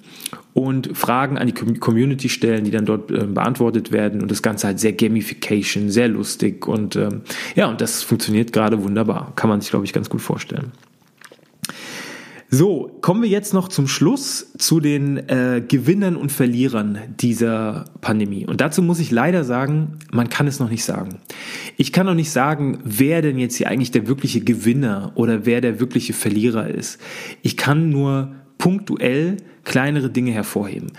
und 0.54 0.98
Fragen 0.98 1.38
an 1.38 1.48
die 1.48 1.54
Community 1.54 2.30
stellen, 2.30 2.64
die 2.64 2.72
dann 2.72 2.86
dort 2.86 3.12
äh, 3.12 3.26
beantwortet 3.26 3.92
werden 3.92 4.22
und 4.22 4.32
das 4.32 4.42
Ganze 4.42 4.68
halt 4.68 4.80
sehr 4.80 4.94
Gamification, 4.94 5.92
sehr 5.92 6.08
lustig 6.08 6.68
und 6.68 6.96
ähm, 6.96 7.22
ja, 7.56 7.68
und 7.68 7.82
das 7.82 8.02
funktioniert 8.02 8.52
gerade 8.52 8.84
wunderbar. 8.84 9.34
Kann 9.36 9.50
man 9.50 9.62
sich, 9.62 9.70
glaube 9.70 9.86
ich, 9.86 9.94
ganz 9.94 10.10
gut 10.10 10.22
vorstellen. 10.22 10.72
So, 12.50 12.98
kommen 13.02 13.22
wir 13.22 13.30
jetzt 13.30 13.54
noch 13.54 13.68
zum 13.68 13.90
Schluss 13.90 14.54
zu 14.58 14.80
den 14.80 15.18
äh, 15.18 15.62
Gewinnern 15.68 16.16
und 16.16 16.32
Verlierern 16.32 16.98
dieser 17.20 17.86
Pandemie. 18.00 18.46
Und 18.46 18.62
dazu 18.62 18.82
muss 18.82 19.00
ich 19.00 19.12
leider 19.12 19.44
sagen, 19.44 20.00
man 20.14 20.30
kann 20.30 20.48
es 20.48 20.62
noch 20.62 20.70
nicht 20.70 20.86
sagen. 20.86 21.20
Ich 21.76 21.92
kann 21.92 22.06
noch 22.06 22.14
nicht 22.14 22.32
sagen, 22.32 22.80
wer 22.86 23.22
denn 23.22 23.38
jetzt 23.38 23.58
hier 23.58 23.68
eigentlich 23.68 23.92
der 23.92 24.08
wirkliche 24.08 24.40
Gewinner 24.40 25.12
oder 25.16 25.46
wer 25.46 25.60
der 25.60 25.82
wirkliche 25.82 26.14
Verlierer 26.14 26.70
ist. 26.70 27.02
Ich 27.42 27.58
kann 27.58 27.90
nur 27.90 28.32
punktuell 28.58 29.36
kleinere 29.66 30.10
Dinge 30.10 30.32
hervorheben. 30.32 30.94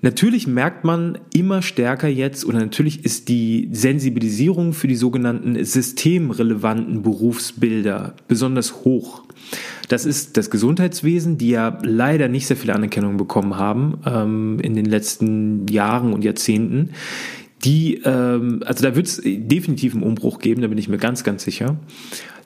Natürlich 0.00 0.46
merkt 0.46 0.84
man 0.84 1.18
immer 1.34 1.60
stärker 1.60 2.06
jetzt 2.06 2.44
oder 2.44 2.58
natürlich 2.58 3.04
ist 3.04 3.28
die 3.28 3.68
Sensibilisierung 3.72 4.72
für 4.72 4.86
die 4.86 4.94
sogenannten 4.94 5.62
systemrelevanten 5.64 7.02
Berufsbilder 7.02 8.14
besonders 8.28 8.84
hoch. 8.84 9.24
Das 9.88 10.04
ist 10.04 10.36
das 10.36 10.50
Gesundheitswesen, 10.50 11.36
die 11.36 11.50
ja 11.50 11.78
leider 11.82 12.28
nicht 12.28 12.46
sehr 12.46 12.56
viel 12.56 12.70
Anerkennung 12.70 13.16
bekommen 13.16 13.56
haben 13.56 13.98
ähm, 14.06 14.60
in 14.60 14.74
den 14.74 14.84
letzten 14.84 15.66
Jahren 15.66 16.12
und 16.12 16.22
Jahrzehnten. 16.22 16.90
Die, 17.64 18.00
ähm, 18.04 18.62
also 18.64 18.84
da 18.84 18.94
wird 18.94 19.06
es 19.06 19.20
definitiv 19.24 19.94
einen 19.94 20.04
Umbruch 20.04 20.38
geben, 20.38 20.62
da 20.62 20.68
bin 20.68 20.78
ich 20.78 20.88
mir 20.88 20.98
ganz, 20.98 21.24
ganz 21.24 21.42
sicher. 21.42 21.76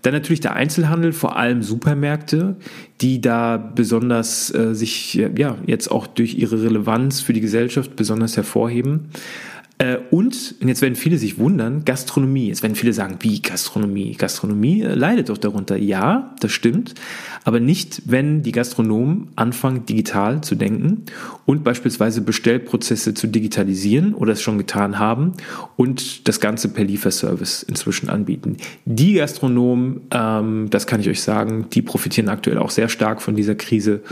Dann 0.03 0.13
natürlich 0.13 0.41
der 0.41 0.55
Einzelhandel, 0.55 1.13
vor 1.13 1.37
allem 1.37 1.63
Supermärkte, 1.63 2.57
die 3.01 3.21
da 3.21 3.57
besonders 3.57 4.53
äh, 4.53 4.75
sich 4.75 5.15
ja 5.15 5.57
jetzt 5.67 5.91
auch 5.91 6.07
durch 6.07 6.35
ihre 6.35 6.63
Relevanz 6.63 7.21
für 7.21 7.33
die 7.33 7.41
Gesellschaft 7.41 7.97
besonders 7.97 8.37
hervorheben. 8.37 9.11
Äh, 9.83 9.99
und, 10.13 10.55
und 10.61 10.69
jetzt 10.69 10.81
werden 10.81 10.95
viele 10.95 11.19
sich 11.19 11.39
wundern, 11.39 11.85
Gastronomie. 11.85 12.47
Jetzt 12.47 12.63
werden 12.63 12.77
viele 12.77 12.93
sagen, 12.93 13.17
wie 13.21 13.43
Gastronomie? 13.43 14.15
Gastronomie 14.15 14.83
äh, 14.83 14.95
leidet 14.95 15.29
doch 15.29 15.39
darunter. 15.39 15.77
Ja, 15.77 16.37
das 16.39 16.53
stimmt, 16.53 16.95
aber 17.43 17.59
nicht, 17.59 18.03
wenn 18.07 18.45
die 18.45 18.53
Gastronomen 18.53 19.31
anfangen, 19.35 19.85
digital 19.85 20.41
zu 20.41 20.55
denken 20.55 21.07
und 21.47 21.65
beispielsweise 21.65 22.21
Bestellprozesse 22.21 23.15
zu 23.15 23.27
digitalisieren 23.27 24.15
oder 24.15 24.35
es 24.35 24.43
schon 24.43 24.57
getan 24.57 25.01
haben 25.01 25.33
und 25.75 26.29
das 26.29 26.39
Ganze 26.39 26.69
per 26.69 26.85
Lieferservice 26.85 27.65
inzwischen 27.65 28.09
anbieten. 28.09 28.59
Die 28.85 29.15
Gastronomen, 29.15 30.03
ähm, 30.13 30.69
das 30.71 30.87
kann 30.87 31.01
ich 31.01 31.09
euch 31.09 31.23
sagen, 31.23 31.67
die 31.73 31.83
profitieren 31.83 32.29
aktuell 32.29 32.59
auch 32.59 32.71
sehr 32.71 32.89
stark 32.89 33.21
von 33.21 33.35
dieser 33.35 33.57
Krise 33.57 34.03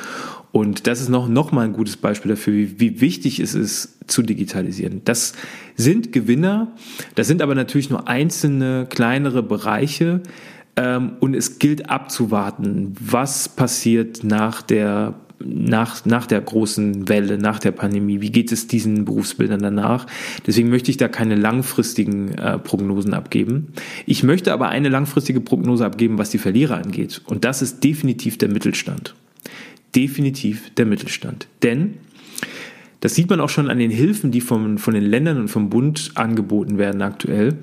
Und 0.52 0.86
das 0.86 1.00
ist 1.00 1.08
noch, 1.08 1.28
noch 1.28 1.52
mal 1.52 1.64
ein 1.64 1.72
gutes 1.72 1.96
Beispiel 1.96 2.30
dafür, 2.30 2.54
wie, 2.54 2.80
wie 2.80 3.00
wichtig 3.00 3.38
es 3.38 3.54
ist, 3.54 3.98
zu 4.08 4.22
digitalisieren. 4.22 5.02
Das 5.04 5.34
sind 5.76 6.12
Gewinner, 6.12 6.72
das 7.14 7.28
sind 7.28 7.42
aber 7.42 7.54
natürlich 7.54 7.90
nur 7.90 8.08
einzelne 8.08 8.86
kleinere 8.90 9.42
Bereiche, 9.42 10.22
ähm, 10.76 11.12
und 11.20 11.34
es 11.34 11.58
gilt 11.58 11.90
abzuwarten, 11.90 12.94
was 12.98 13.48
passiert 13.48 14.24
nach 14.24 14.62
der 14.62 15.14
nach, 15.42 16.04
nach 16.04 16.26
der 16.26 16.42
großen 16.42 17.08
Welle, 17.08 17.38
nach 17.38 17.58
der 17.58 17.72
Pandemie, 17.72 18.20
wie 18.20 18.30
geht 18.30 18.52
es 18.52 18.66
diesen 18.66 19.06
Berufsbildern 19.06 19.60
danach? 19.60 20.06
Deswegen 20.46 20.68
möchte 20.68 20.90
ich 20.90 20.98
da 20.98 21.08
keine 21.08 21.34
langfristigen 21.34 22.36
äh, 22.36 22.58
Prognosen 22.58 23.14
abgeben. 23.14 23.68
Ich 24.04 24.22
möchte 24.22 24.52
aber 24.52 24.68
eine 24.68 24.90
langfristige 24.90 25.40
Prognose 25.40 25.86
abgeben, 25.86 26.18
was 26.18 26.28
die 26.28 26.36
Verlierer 26.36 26.76
angeht. 26.76 27.22
Und 27.24 27.46
das 27.46 27.62
ist 27.62 27.82
definitiv 27.82 28.36
der 28.36 28.50
Mittelstand. 28.50 29.14
Definitiv 29.94 30.72
der 30.74 30.86
Mittelstand. 30.86 31.48
Denn 31.62 31.94
das 33.00 33.14
sieht 33.14 33.30
man 33.30 33.40
auch 33.40 33.48
schon 33.48 33.70
an 33.70 33.78
den 33.78 33.90
Hilfen, 33.90 34.30
die 34.30 34.40
vom, 34.40 34.78
von 34.78 34.94
den 34.94 35.04
Ländern 35.04 35.38
und 35.38 35.48
vom 35.48 35.70
Bund 35.70 36.12
angeboten 36.14 36.78
werden 36.78 37.02
aktuell. 37.02 37.58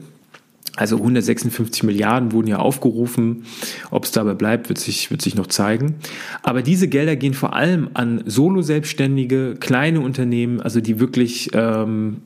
Also 0.77 0.97
156 0.97 1.81
Milliarden 1.83 2.31
wurden 2.31 2.47
ja 2.47 2.57
aufgerufen. 2.57 3.45
Ob 3.89 4.05
es 4.05 4.11
dabei 4.11 4.35
bleibt, 4.35 4.69
wird 4.69 4.77
sich, 4.77 5.09
wird 5.09 5.23
sich 5.23 5.33
noch 5.33 5.47
zeigen. 5.47 5.95
Aber 6.43 6.61
diese 6.61 6.87
Gelder 6.87 7.15
gehen 7.15 7.33
vor 7.33 7.55
allem 7.55 7.89
an 7.95 8.21
Solo-Selbstständige, 8.27 9.55
kleine 9.59 10.01
Unternehmen, 10.01 10.61
also 10.61 10.79
die 10.79 10.99
wirklich 10.99 11.49
ähm, 11.53 12.21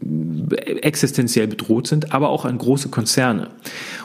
existenziell 0.66 1.48
bedroht 1.48 1.88
sind, 1.88 2.14
aber 2.14 2.28
auch 2.28 2.44
an 2.44 2.58
große 2.58 2.90
Konzerne. 2.90 3.52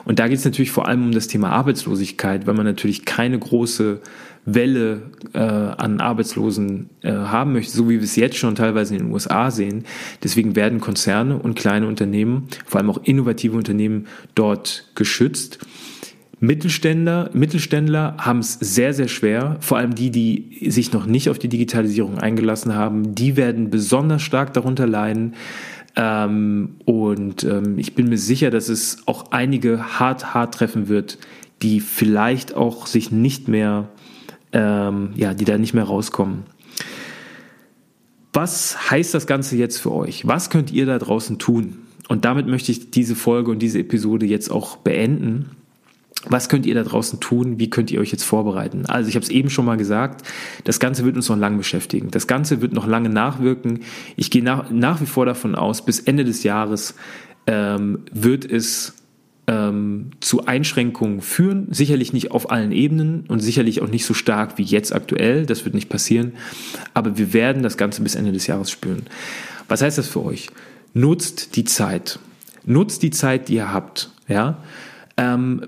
Und 0.05 0.21
da 0.21 0.29
geht 0.29 0.39
es 0.39 0.45
natürlich 0.45 0.71
vor 0.71 0.87
allem 0.87 1.07
um 1.07 1.13
das 1.13 1.27
Thema 1.27 1.51
Arbeitslosigkeit, 1.51 2.47
weil 2.47 2.55
man 2.55 2.67
natürlich 2.67 3.05
keine 3.05 3.41
große 3.41 4.01
Welle 4.47 5.03
äh, 5.35 5.39
an 5.39 6.01
Arbeitslosen 6.01 6.89
äh, 7.03 7.11
haben 7.11 7.53
möchte, 7.53 7.77
so 7.77 7.89
wie 7.91 7.97
wir 7.97 8.05
es 8.05 8.17
jetzt 8.17 8.37
schon 8.37 8.55
teilweise 8.55 8.95
in 8.95 9.03
den 9.03 9.13
USA 9.13 9.51
sehen. 9.51 9.85
Deswegen 10.23 10.57
werden 10.57 10.81
Konzerne 10.81 11.37
und 11.37 11.57
kleine 11.57 11.87
Unternehmen, 11.87 12.47
vor 12.65 12.81
allem 12.81 12.91
auch 12.91 13.01
innovative 13.03 13.57
Unternehmen, 13.57 14.07
dort 14.35 14.91
geschützt. 14.95 15.59
Mittelständler, 16.39 17.31
Mittelständler 17.33 18.17
haben 18.19 18.39
es 18.39 18.55
sehr, 18.55 18.93
sehr 18.95 19.09
schwer. 19.09 19.57
Vor 19.61 19.79
allem 19.79 19.95
die, 19.95 20.11
die 20.11 20.71
sich 20.71 20.93
noch 20.93 21.07
nicht 21.07 21.29
auf 21.29 21.39
die 21.39 21.49
Digitalisierung 21.49 22.19
eingelassen 22.19 22.75
haben, 22.75 23.15
die 23.15 23.37
werden 23.37 23.71
besonders 23.71 24.23
stark 24.23 24.53
darunter 24.53 24.87
leiden. 24.87 25.35
Ähm, 25.97 26.77
und 26.85 27.43
ähm, 27.43 27.79
ich 27.79 27.95
bin 27.95 28.09
mir 28.09 28.19
sicher, 28.19 28.51
dass 28.51 28.69
es 28.69 28.99
auch 29.07 29.33
einige 29.33 29.99
hart, 29.99 30.35
hart 30.35 30.55
treffen 30.55 30.89
wird, 30.89 31.19
die 31.63 31.81
vielleicht 31.81 32.55
auch 32.55 32.87
sich 32.87 33.11
nicht 33.11 33.49
mehr 33.49 33.89
ähm, 34.53 35.11
ja, 35.15 35.35
die 35.35 35.45
da 35.45 35.59
nicht 35.59 35.75
mehr 35.75 35.85
rauskommen. 35.85 36.45
Was 38.33 38.91
heißt 38.91 39.15
das 39.15 39.27
Ganze 39.27 39.57
jetzt 39.57 39.79
für 39.79 39.93
euch? 39.93 40.27
Was 40.27 40.51
könnt 40.51 40.71
ihr 40.71 40.85
da 40.87 40.99
draußen 40.99 41.39
tun? 41.39 41.79
Und 42.09 42.25
damit 42.25 42.47
möchte 42.47 42.71
ich 42.71 42.91
diese 42.91 43.15
Folge 43.15 43.51
und 43.51 43.61
diese 43.61 43.79
Episode 43.79 44.27
jetzt 44.27 44.51
auch 44.51 44.77
beenden. 44.77 45.51
Was 46.29 46.49
könnt 46.49 46.67
ihr 46.67 46.75
da 46.75 46.83
draußen 46.83 47.21
tun? 47.21 47.59
Wie 47.59 47.71
könnt 47.71 47.91
ihr 47.91 48.01
euch 48.01 48.11
jetzt 48.11 48.25
vorbereiten? 48.25 48.87
Also 48.87 49.09
ich 49.09 49.15
habe 49.15 49.25
es 49.25 49.31
eben 49.31 49.49
schon 49.49 49.65
mal 49.65 49.77
gesagt, 49.77 50.27
das 50.65 50.81
Ganze 50.81 51.05
wird 51.05 51.17
uns 51.17 51.29
noch 51.29 51.37
lange 51.37 51.57
beschäftigen. 51.59 52.11
Das 52.11 52.27
Ganze 52.27 52.61
wird 52.61 52.73
noch 52.73 52.87
lange 52.87 53.09
nachwirken. 53.09 53.81
Ich 54.17 54.31
gehe 54.31 54.43
nach, 54.43 54.71
nach 54.71 55.01
wie 55.01 55.07
vor 55.07 55.27
davon 55.27 55.55
aus, 55.55 55.85
bis 55.85 56.01
Ende 56.01 56.25
des 56.25 56.43
Jahres 56.43 56.95
ähm, 57.47 58.01
wird 58.13 58.45
es 58.45 58.95
ähm, 59.47 60.11
zu 60.21 60.47
Einschränkungen 60.47 61.21
führen. 61.21 61.69
Sicherlich 61.71 62.13
nicht 62.13 62.31
auf 62.31 62.51
allen 62.51 62.73
Ebenen 62.73 63.25
und 63.29 63.41
sicherlich 63.41 63.83
auch 63.83 63.89
nicht 63.89 64.05
so 64.05 64.15
stark 64.15 64.59
wie 64.59 64.63
jetzt 64.63 64.95
aktuell. 64.95 65.47
Das 65.47 65.65
wird 65.65 65.75
nicht 65.75 65.89
passieren. 65.89 66.33
Aber 66.95 67.17
wir 67.19 67.33
werden 67.33 67.63
das 67.63 67.77
Ganze 67.77 68.03
bis 68.03 68.15
Ende 68.15 68.33
des 68.33 68.47
Jahres 68.47 68.71
spüren. 68.71 69.05
Was 69.69 69.83
heißt 69.83 69.99
das 69.99 70.09
für 70.09 70.25
euch? 70.25 70.49
Nutzt 70.95 71.57
die 71.57 71.65
Zeit. 71.65 72.19
Nutzt 72.65 73.03
die 73.03 73.11
Zeit, 73.11 73.49
die 73.49 73.55
ihr 73.55 73.73
habt. 73.73 74.11
Ja. 74.29 74.63
Ähm, 75.17 75.63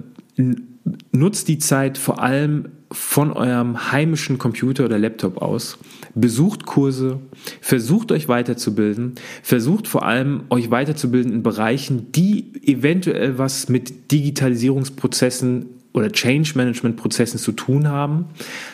nutzt 1.13 1.49
die 1.49 1.59
Zeit 1.59 1.99
vor 1.99 2.23
allem 2.23 2.69
von 2.91 3.33
eurem 3.33 3.93
heimischen 3.93 4.39
Computer 4.39 4.85
oder 4.85 4.99
Laptop 4.99 5.43
aus. 5.43 5.79
Besucht 6.15 6.67
Kurse, 6.67 7.21
versucht 7.61 8.13
euch 8.13 8.29
weiterzubilden, 8.29 9.15
versucht 9.43 9.89
vor 9.89 10.07
allem 10.07 10.45
euch 10.51 10.71
weiterzubilden 10.71 11.33
in 11.33 11.43
Bereichen, 11.43 12.13
die 12.13 12.53
eventuell 12.65 13.39
was 13.39 13.69
mit 13.69 14.11
Digitalisierungsprozessen 14.11 15.67
oder 15.93 16.13
Change 16.13 16.53
Management 16.55 16.97
Prozessen 16.97 17.39
zu 17.39 17.53
tun 17.53 17.89
haben. 17.89 18.27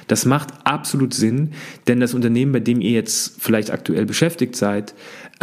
Das 0.09 0.27
macht 0.27 0.49
absolut 0.65 1.15
Sinn, 1.15 1.51
denn 1.87 2.01
das 2.01 2.15
Unternehmen, 2.15 2.53
bei 2.53 2.61
dem 2.61 2.81
ihr 2.81 2.91
jetzt 2.91 3.41
vielleicht 3.41 3.71
aktuell 3.71 4.05
beschäftigt 4.07 4.57
seid, 4.57 4.95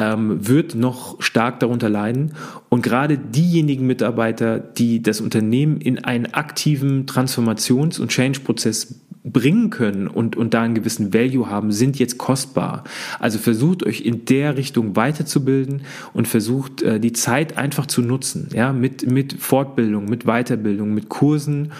ähm, 0.01 0.47
wird 0.47 0.73
noch 0.73 1.21
stark 1.21 1.59
darunter 1.59 1.89
leiden. 1.89 2.33
Und 2.69 2.81
gerade 2.81 3.19
diejenigen 3.19 3.85
Mitarbeiter, 3.85 4.57
die 4.59 5.03
das 5.03 5.21
Unternehmen 5.21 5.79
in 5.79 6.03
einen 6.03 6.33
aktiven 6.33 7.05
Transformations- 7.05 7.99
und 7.99 8.09
Change-Prozess 8.09 8.95
bringen 9.23 9.69
können 9.69 10.07
und, 10.07 10.35
und 10.35 10.55
da 10.55 10.63
einen 10.63 10.73
gewissen 10.73 11.13
Value 11.13 11.47
haben, 11.47 11.71
sind 11.71 11.99
jetzt 11.99 12.17
kostbar. 12.17 12.83
Also 13.19 13.37
versucht 13.37 13.85
euch 13.85 14.01
in 14.01 14.25
der 14.25 14.57
Richtung 14.57 14.95
weiterzubilden 14.95 15.83
und 16.13 16.27
versucht 16.27 16.81
äh, 16.81 16.99
die 16.99 17.13
Zeit 17.13 17.55
einfach 17.55 17.85
zu 17.85 18.01
nutzen, 18.01 18.49
ja, 18.53 18.73
mit, 18.73 19.09
mit 19.09 19.33
Fortbildung, 19.33 20.05
mit 20.05 20.23
Weiterbildung, 20.23 20.95
mit 20.95 21.09
Kursen 21.09 21.71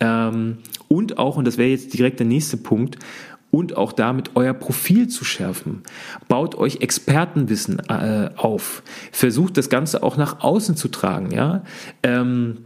ähm, 0.00 0.56
und 0.88 1.18
auch, 1.18 1.36
und 1.36 1.46
das 1.46 1.58
wäre 1.58 1.68
jetzt 1.68 1.92
direkt 1.92 2.18
der 2.18 2.26
nächste 2.26 2.56
Punkt, 2.56 2.98
und 3.50 3.76
auch 3.76 3.92
damit 3.92 4.32
euer 4.34 4.54
Profil 4.54 5.08
zu 5.08 5.24
schärfen. 5.24 5.82
Baut 6.28 6.54
euch 6.54 6.80
Expertenwissen 6.80 7.78
äh, 7.88 8.30
auf. 8.36 8.82
Versucht 9.10 9.56
das 9.56 9.68
Ganze 9.70 10.02
auch 10.02 10.16
nach 10.16 10.40
außen 10.40 10.76
zu 10.76 10.88
tragen, 10.88 11.30
ja. 11.30 11.62
Ähm, 12.02 12.58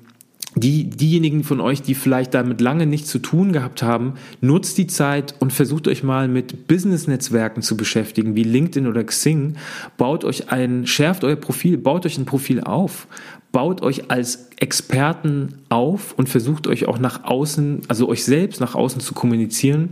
die, 0.54 0.90
diejenigen 0.90 1.44
von 1.44 1.60
euch, 1.60 1.80
die 1.80 1.94
vielleicht 1.94 2.34
damit 2.34 2.60
lange 2.60 2.84
nichts 2.84 3.08
zu 3.08 3.18
tun 3.18 3.52
gehabt 3.52 3.82
haben, 3.82 4.14
nutzt 4.42 4.76
die 4.76 4.86
Zeit 4.86 5.34
und 5.38 5.50
versucht 5.50 5.88
euch 5.88 6.02
mal 6.02 6.28
mit 6.28 6.68
Business-Netzwerken 6.68 7.62
zu 7.62 7.74
beschäftigen, 7.74 8.36
wie 8.36 8.42
LinkedIn 8.42 8.86
oder 8.86 9.02
Xing. 9.02 9.56
Baut 9.96 10.24
euch 10.24 10.52
ein, 10.52 10.86
schärft 10.86 11.24
euer 11.24 11.36
Profil, 11.36 11.78
baut 11.78 12.04
euch 12.04 12.18
ein 12.18 12.26
Profil 12.26 12.60
auf. 12.60 13.06
Baut 13.50 13.82
euch 13.82 14.10
als 14.10 14.48
Experten 14.60 15.58
auf 15.68 16.14
und 16.16 16.28
versucht 16.28 16.66
euch 16.66 16.86
auch 16.86 16.98
nach 16.98 17.24
außen, 17.24 17.82
also 17.88 18.08
euch 18.08 18.24
selbst 18.24 18.60
nach 18.60 18.74
außen 18.74 19.00
zu 19.00 19.12
kommunizieren. 19.14 19.90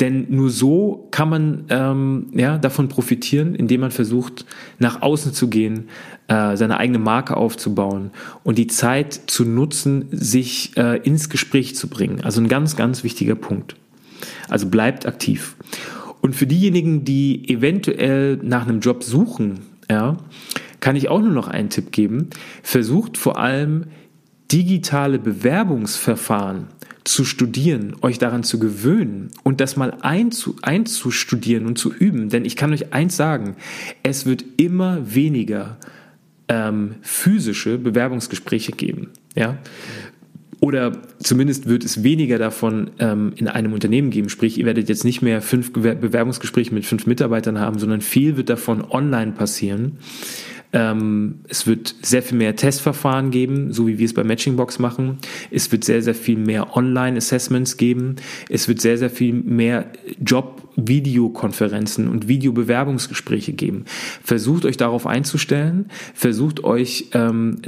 Denn 0.00 0.26
nur 0.30 0.50
so 0.50 1.06
kann 1.10 1.28
man 1.28 1.64
ähm, 1.68 2.26
ja, 2.32 2.58
davon 2.58 2.88
profitieren, 2.88 3.54
indem 3.54 3.82
man 3.82 3.90
versucht, 3.90 4.46
nach 4.78 5.02
außen 5.02 5.32
zu 5.32 5.48
gehen, 5.48 5.88
äh, 6.28 6.56
seine 6.56 6.78
eigene 6.78 6.98
Marke 6.98 7.36
aufzubauen 7.36 8.10
und 8.42 8.58
die 8.58 8.66
Zeit 8.66 9.12
zu 9.26 9.44
nutzen, 9.44 10.06
sich 10.10 10.76
äh, 10.76 10.96
ins 10.98 11.28
Gespräch 11.28 11.76
zu 11.76 11.88
bringen. 11.88 12.20
Also 12.22 12.40
ein 12.40 12.48
ganz, 12.48 12.74
ganz 12.76 13.04
wichtiger 13.04 13.34
Punkt. 13.34 13.76
Also 14.48 14.68
bleibt 14.68 15.06
aktiv. 15.06 15.56
Und 16.20 16.36
für 16.36 16.46
diejenigen, 16.46 17.04
die 17.04 17.48
eventuell 17.48 18.38
nach 18.42 18.66
einem 18.66 18.80
Job 18.80 19.02
suchen, 19.02 19.60
ja, 19.90 20.16
kann 20.80 20.96
ich 20.96 21.08
auch 21.08 21.20
nur 21.20 21.32
noch 21.32 21.48
einen 21.48 21.68
Tipp 21.68 21.92
geben. 21.92 22.30
Versucht 22.62 23.18
vor 23.18 23.38
allem 23.38 23.86
digitale 24.50 25.18
Bewerbungsverfahren 25.18 26.68
zu 27.04 27.24
studieren, 27.24 27.96
euch 28.02 28.18
daran 28.18 28.44
zu 28.44 28.58
gewöhnen 28.58 29.30
und 29.42 29.60
das 29.60 29.76
mal 29.76 29.96
einzu, 30.02 30.56
einzustudieren 30.62 31.66
und 31.66 31.78
zu 31.78 31.92
üben. 31.92 32.28
Denn 32.28 32.44
ich 32.44 32.56
kann 32.56 32.72
euch 32.72 32.92
eins 32.92 33.16
sagen, 33.16 33.56
es 34.02 34.26
wird 34.26 34.44
immer 34.56 35.14
weniger 35.14 35.78
ähm, 36.48 36.96
physische 37.02 37.78
Bewerbungsgespräche 37.78 38.72
geben. 38.72 39.10
Ja? 39.34 39.58
Oder 40.60 40.92
zumindest 41.18 41.68
wird 41.68 41.84
es 41.84 42.04
weniger 42.04 42.38
davon 42.38 42.92
ähm, 43.00 43.32
in 43.34 43.48
einem 43.48 43.72
Unternehmen 43.72 44.10
geben. 44.10 44.28
Sprich, 44.28 44.58
ihr 44.58 44.64
werdet 44.64 44.88
jetzt 44.88 45.04
nicht 45.04 45.20
mehr 45.20 45.42
fünf 45.42 45.72
Bewerbungsgespräche 45.72 46.72
mit 46.72 46.86
fünf 46.86 47.06
Mitarbeitern 47.06 47.58
haben, 47.58 47.80
sondern 47.80 48.00
viel 48.00 48.36
wird 48.36 48.48
davon 48.48 48.84
online 48.88 49.32
passieren. 49.32 49.98
Ähm, 50.72 51.40
es 51.48 51.66
wird 51.66 51.94
sehr 52.02 52.22
viel 52.22 52.38
mehr 52.38 52.56
Testverfahren 52.56 53.30
geben, 53.30 53.72
so 53.72 53.86
wie 53.86 53.98
wir 53.98 54.06
es 54.06 54.14
bei 54.14 54.24
Matchingbox 54.24 54.78
machen. 54.78 55.18
Es 55.50 55.70
wird 55.70 55.84
sehr, 55.84 56.02
sehr 56.02 56.14
viel 56.14 56.38
mehr 56.38 56.76
Online-Assessments 56.76 57.76
geben. 57.76 58.16
Es 58.48 58.68
wird 58.68 58.80
sehr, 58.80 58.96
sehr 58.96 59.10
viel 59.10 59.34
mehr 59.34 59.86
Job-Videokonferenzen 60.76 62.08
und 62.08 62.28
Videobewerbungsgespräche 62.28 63.52
geben. 63.52 63.84
Versucht 64.22 64.64
euch 64.64 64.76
darauf 64.76 65.06
einzustellen, 65.06 65.86
versucht 66.14 66.64
euch 66.64 67.06
ähm, 67.12 67.58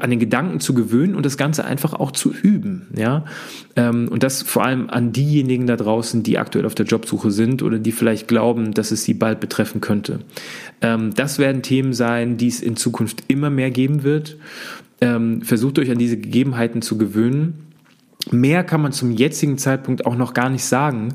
an 0.00 0.10
den 0.10 0.18
Gedanken 0.18 0.60
zu 0.60 0.74
gewöhnen 0.74 1.14
und 1.14 1.26
das 1.26 1.36
Ganze 1.36 1.64
einfach 1.64 1.94
auch 1.94 2.12
zu 2.12 2.32
üben. 2.32 2.88
Ja? 2.96 3.24
Ähm, 3.76 4.08
und 4.08 4.22
das 4.22 4.42
vor 4.42 4.64
allem 4.64 4.90
an 4.90 5.12
diejenigen 5.12 5.66
da 5.66 5.76
draußen, 5.76 6.22
die 6.22 6.38
aktuell 6.38 6.66
auf 6.66 6.74
der 6.74 6.86
Jobsuche 6.86 7.30
sind 7.30 7.62
oder 7.62 7.78
die 7.78 7.92
vielleicht 7.92 8.28
glauben, 8.28 8.72
dass 8.72 8.90
es 8.90 9.04
sie 9.04 9.14
bald 9.14 9.40
betreffen 9.40 9.80
könnte. 9.80 10.20
Ähm, 10.80 11.14
das 11.14 11.38
werden 11.38 11.62
Themen 11.62 11.92
sein, 11.92 12.36
die 12.36 12.48
es 12.48 12.60
in 12.60 12.76
Zukunft 12.76 13.24
immer 13.28 13.50
mehr 13.50 13.70
geben 13.70 14.02
wird. 14.02 14.36
Ähm, 15.00 15.42
versucht 15.42 15.78
euch 15.78 15.90
an 15.90 15.98
diese 15.98 16.16
Gegebenheiten 16.16 16.80
zu 16.82 16.96
gewöhnen. 16.96 17.73
Mehr 18.30 18.64
kann 18.64 18.80
man 18.80 18.92
zum 18.92 19.10
jetzigen 19.10 19.58
Zeitpunkt 19.58 20.06
auch 20.06 20.16
noch 20.16 20.34
gar 20.34 20.48
nicht 20.48 20.64
sagen, 20.64 21.14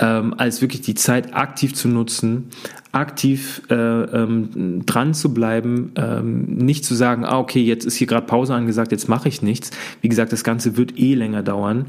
ähm, 0.00 0.34
als 0.36 0.62
wirklich 0.62 0.80
die 0.80 0.94
Zeit 0.94 1.34
aktiv 1.34 1.74
zu 1.74 1.88
nutzen, 1.88 2.48
aktiv 2.92 3.62
äh, 3.70 3.74
ähm, 3.74 4.82
dran 4.86 5.14
zu 5.14 5.32
bleiben, 5.32 5.92
ähm, 5.96 6.44
nicht 6.56 6.84
zu 6.84 6.94
sagen, 6.94 7.24
ah, 7.24 7.38
okay, 7.38 7.62
jetzt 7.62 7.84
ist 7.84 7.96
hier 7.96 8.06
gerade 8.06 8.26
Pause 8.26 8.54
angesagt, 8.54 8.92
jetzt 8.92 9.08
mache 9.08 9.28
ich 9.28 9.42
nichts. 9.42 9.70
Wie 10.00 10.08
gesagt, 10.08 10.32
das 10.32 10.42
Ganze 10.42 10.76
wird 10.76 10.98
eh 10.98 11.14
länger 11.14 11.42
dauern 11.42 11.86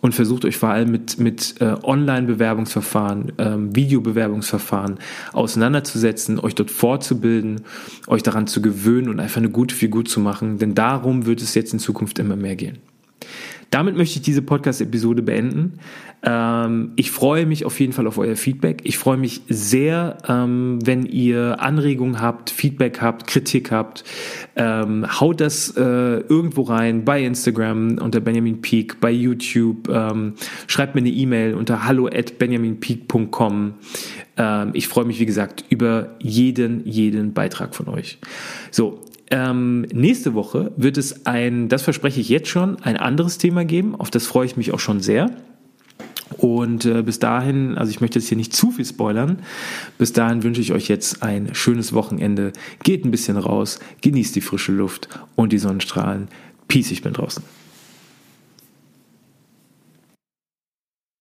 und 0.00 0.14
versucht 0.14 0.44
euch 0.44 0.56
vor 0.56 0.68
allem 0.68 0.90
mit, 0.90 1.18
mit 1.18 1.56
äh, 1.60 1.74
Online-Bewerbungsverfahren, 1.82 3.32
ähm, 3.38 3.74
Videobewerbungsverfahren 3.74 4.98
auseinanderzusetzen, 5.32 6.38
euch 6.38 6.54
dort 6.54 6.70
fortzubilden, 6.70 7.62
euch 8.06 8.22
daran 8.22 8.46
zu 8.46 8.62
gewöhnen 8.62 9.08
und 9.08 9.18
einfach 9.18 9.38
eine 9.38 9.50
gute 9.50 9.74
Figur 9.74 10.04
zu 10.04 10.20
machen, 10.20 10.58
denn 10.58 10.74
darum 10.74 11.26
wird 11.26 11.40
es 11.40 11.54
jetzt 11.54 11.72
in 11.72 11.78
Zukunft 11.78 12.18
immer 12.18 12.36
mehr 12.36 12.54
gehen. 12.54 12.78
Damit 13.70 13.96
möchte 13.96 14.18
ich 14.18 14.22
diese 14.22 14.42
Podcast-Episode 14.42 15.22
beenden. 15.22 15.80
Ähm, 16.22 16.92
ich 16.96 17.10
freue 17.10 17.46
mich 17.46 17.64
auf 17.64 17.78
jeden 17.78 17.92
Fall 17.92 18.06
auf 18.06 18.18
euer 18.18 18.36
Feedback. 18.36 18.80
Ich 18.84 18.98
freue 18.98 19.16
mich 19.16 19.42
sehr, 19.48 20.18
ähm, 20.28 20.78
wenn 20.84 21.06
ihr 21.06 21.60
Anregungen 21.60 22.20
habt, 22.20 22.50
Feedback 22.50 23.00
habt, 23.00 23.26
Kritik 23.26 23.70
habt. 23.70 24.04
Ähm, 24.56 25.06
haut 25.20 25.40
das 25.40 25.76
äh, 25.76 25.80
irgendwo 25.80 26.62
rein 26.62 27.04
bei 27.04 27.22
Instagram 27.22 27.98
unter 27.98 28.20
Benjamin 28.20 28.60
Peak, 28.60 29.00
bei 29.00 29.10
YouTube. 29.10 29.88
Schreibt 30.66 30.94
mir 30.94 31.00
eine 31.00 31.10
E-Mail 31.10 31.54
unter 31.54 31.84
hallo 31.84 32.06
at 32.06 32.38
benjaminpeak.com. 32.38 33.74
Ich 34.74 34.88
freue 34.88 35.04
mich, 35.04 35.18
wie 35.18 35.26
gesagt, 35.26 35.64
über 35.70 36.16
jeden, 36.20 36.84
jeden 36.86 37.32
Beitrag 37.32 37.74
von 37.74 37.88
euch. 37.88 38.18
So, 38.70 39.05
ähm, 39.30 39.82
nächste 39.92 40.34
Woche 40.34 40.72
wird 40.76 40.98
es 40.98 41.26
ein, 41.26 41.68
das 41.68 41.82
verspreche 41.82 42.20
ich 42.20 42.28
jetzt 42.28 42.48
schon, 42.48 42.82
ein 42.82 42.96
anderes 42.96 43.38
Thema 43.38 43.64
geben. 43.64 43.94
Auf 43.96 44.10
das 44.10 44.26
freue 44.26 44.46
ich 44.46 44.56
mich 44.56 44.72
auch 44.72 44.80
schon 44.80 45.00
sehr. 45.00 45.30
Und 46.38 46.84
äh, 46.84 47.02
bis 47.02 47.18
dahin, 47.18 47.78
also 47.78 47.90
ich 47.90 48.00
möchte 48.00 48.18
jetzt 48.18 48.28
hier 48.28 48.36
nicht 48.36 48.54
zu 48.54 48.70
viel 48.70 48.84
spoilern, 48.84 49.38
bis 49.96 50.12
dahin 50.12 50.42
wünsche 50.42 50.60
ich 50.60 50.72
euch 50.72 50.88
jetzt 50.88 51.22
ein 51.22 51.54
schönes 51.54 51.92
Wochenende. 51.92 52.52
Geht 52.82 53.04
ein 53.04 53.10
bisschen 53.10 53.36
raus, 53.36 53.78
genießt 54.02 54.34
die 54.34 54.40
frische 54.40 54.72
Luft 54.72 55.08
und 55.34 55.52
die 55.52 55.58
Sonnenstrahlen. 55.58 56.28
Peace, 56.68 56.90
ich 56.90 57.02
bin 57.02 57.12
draußen. 57.12 57.42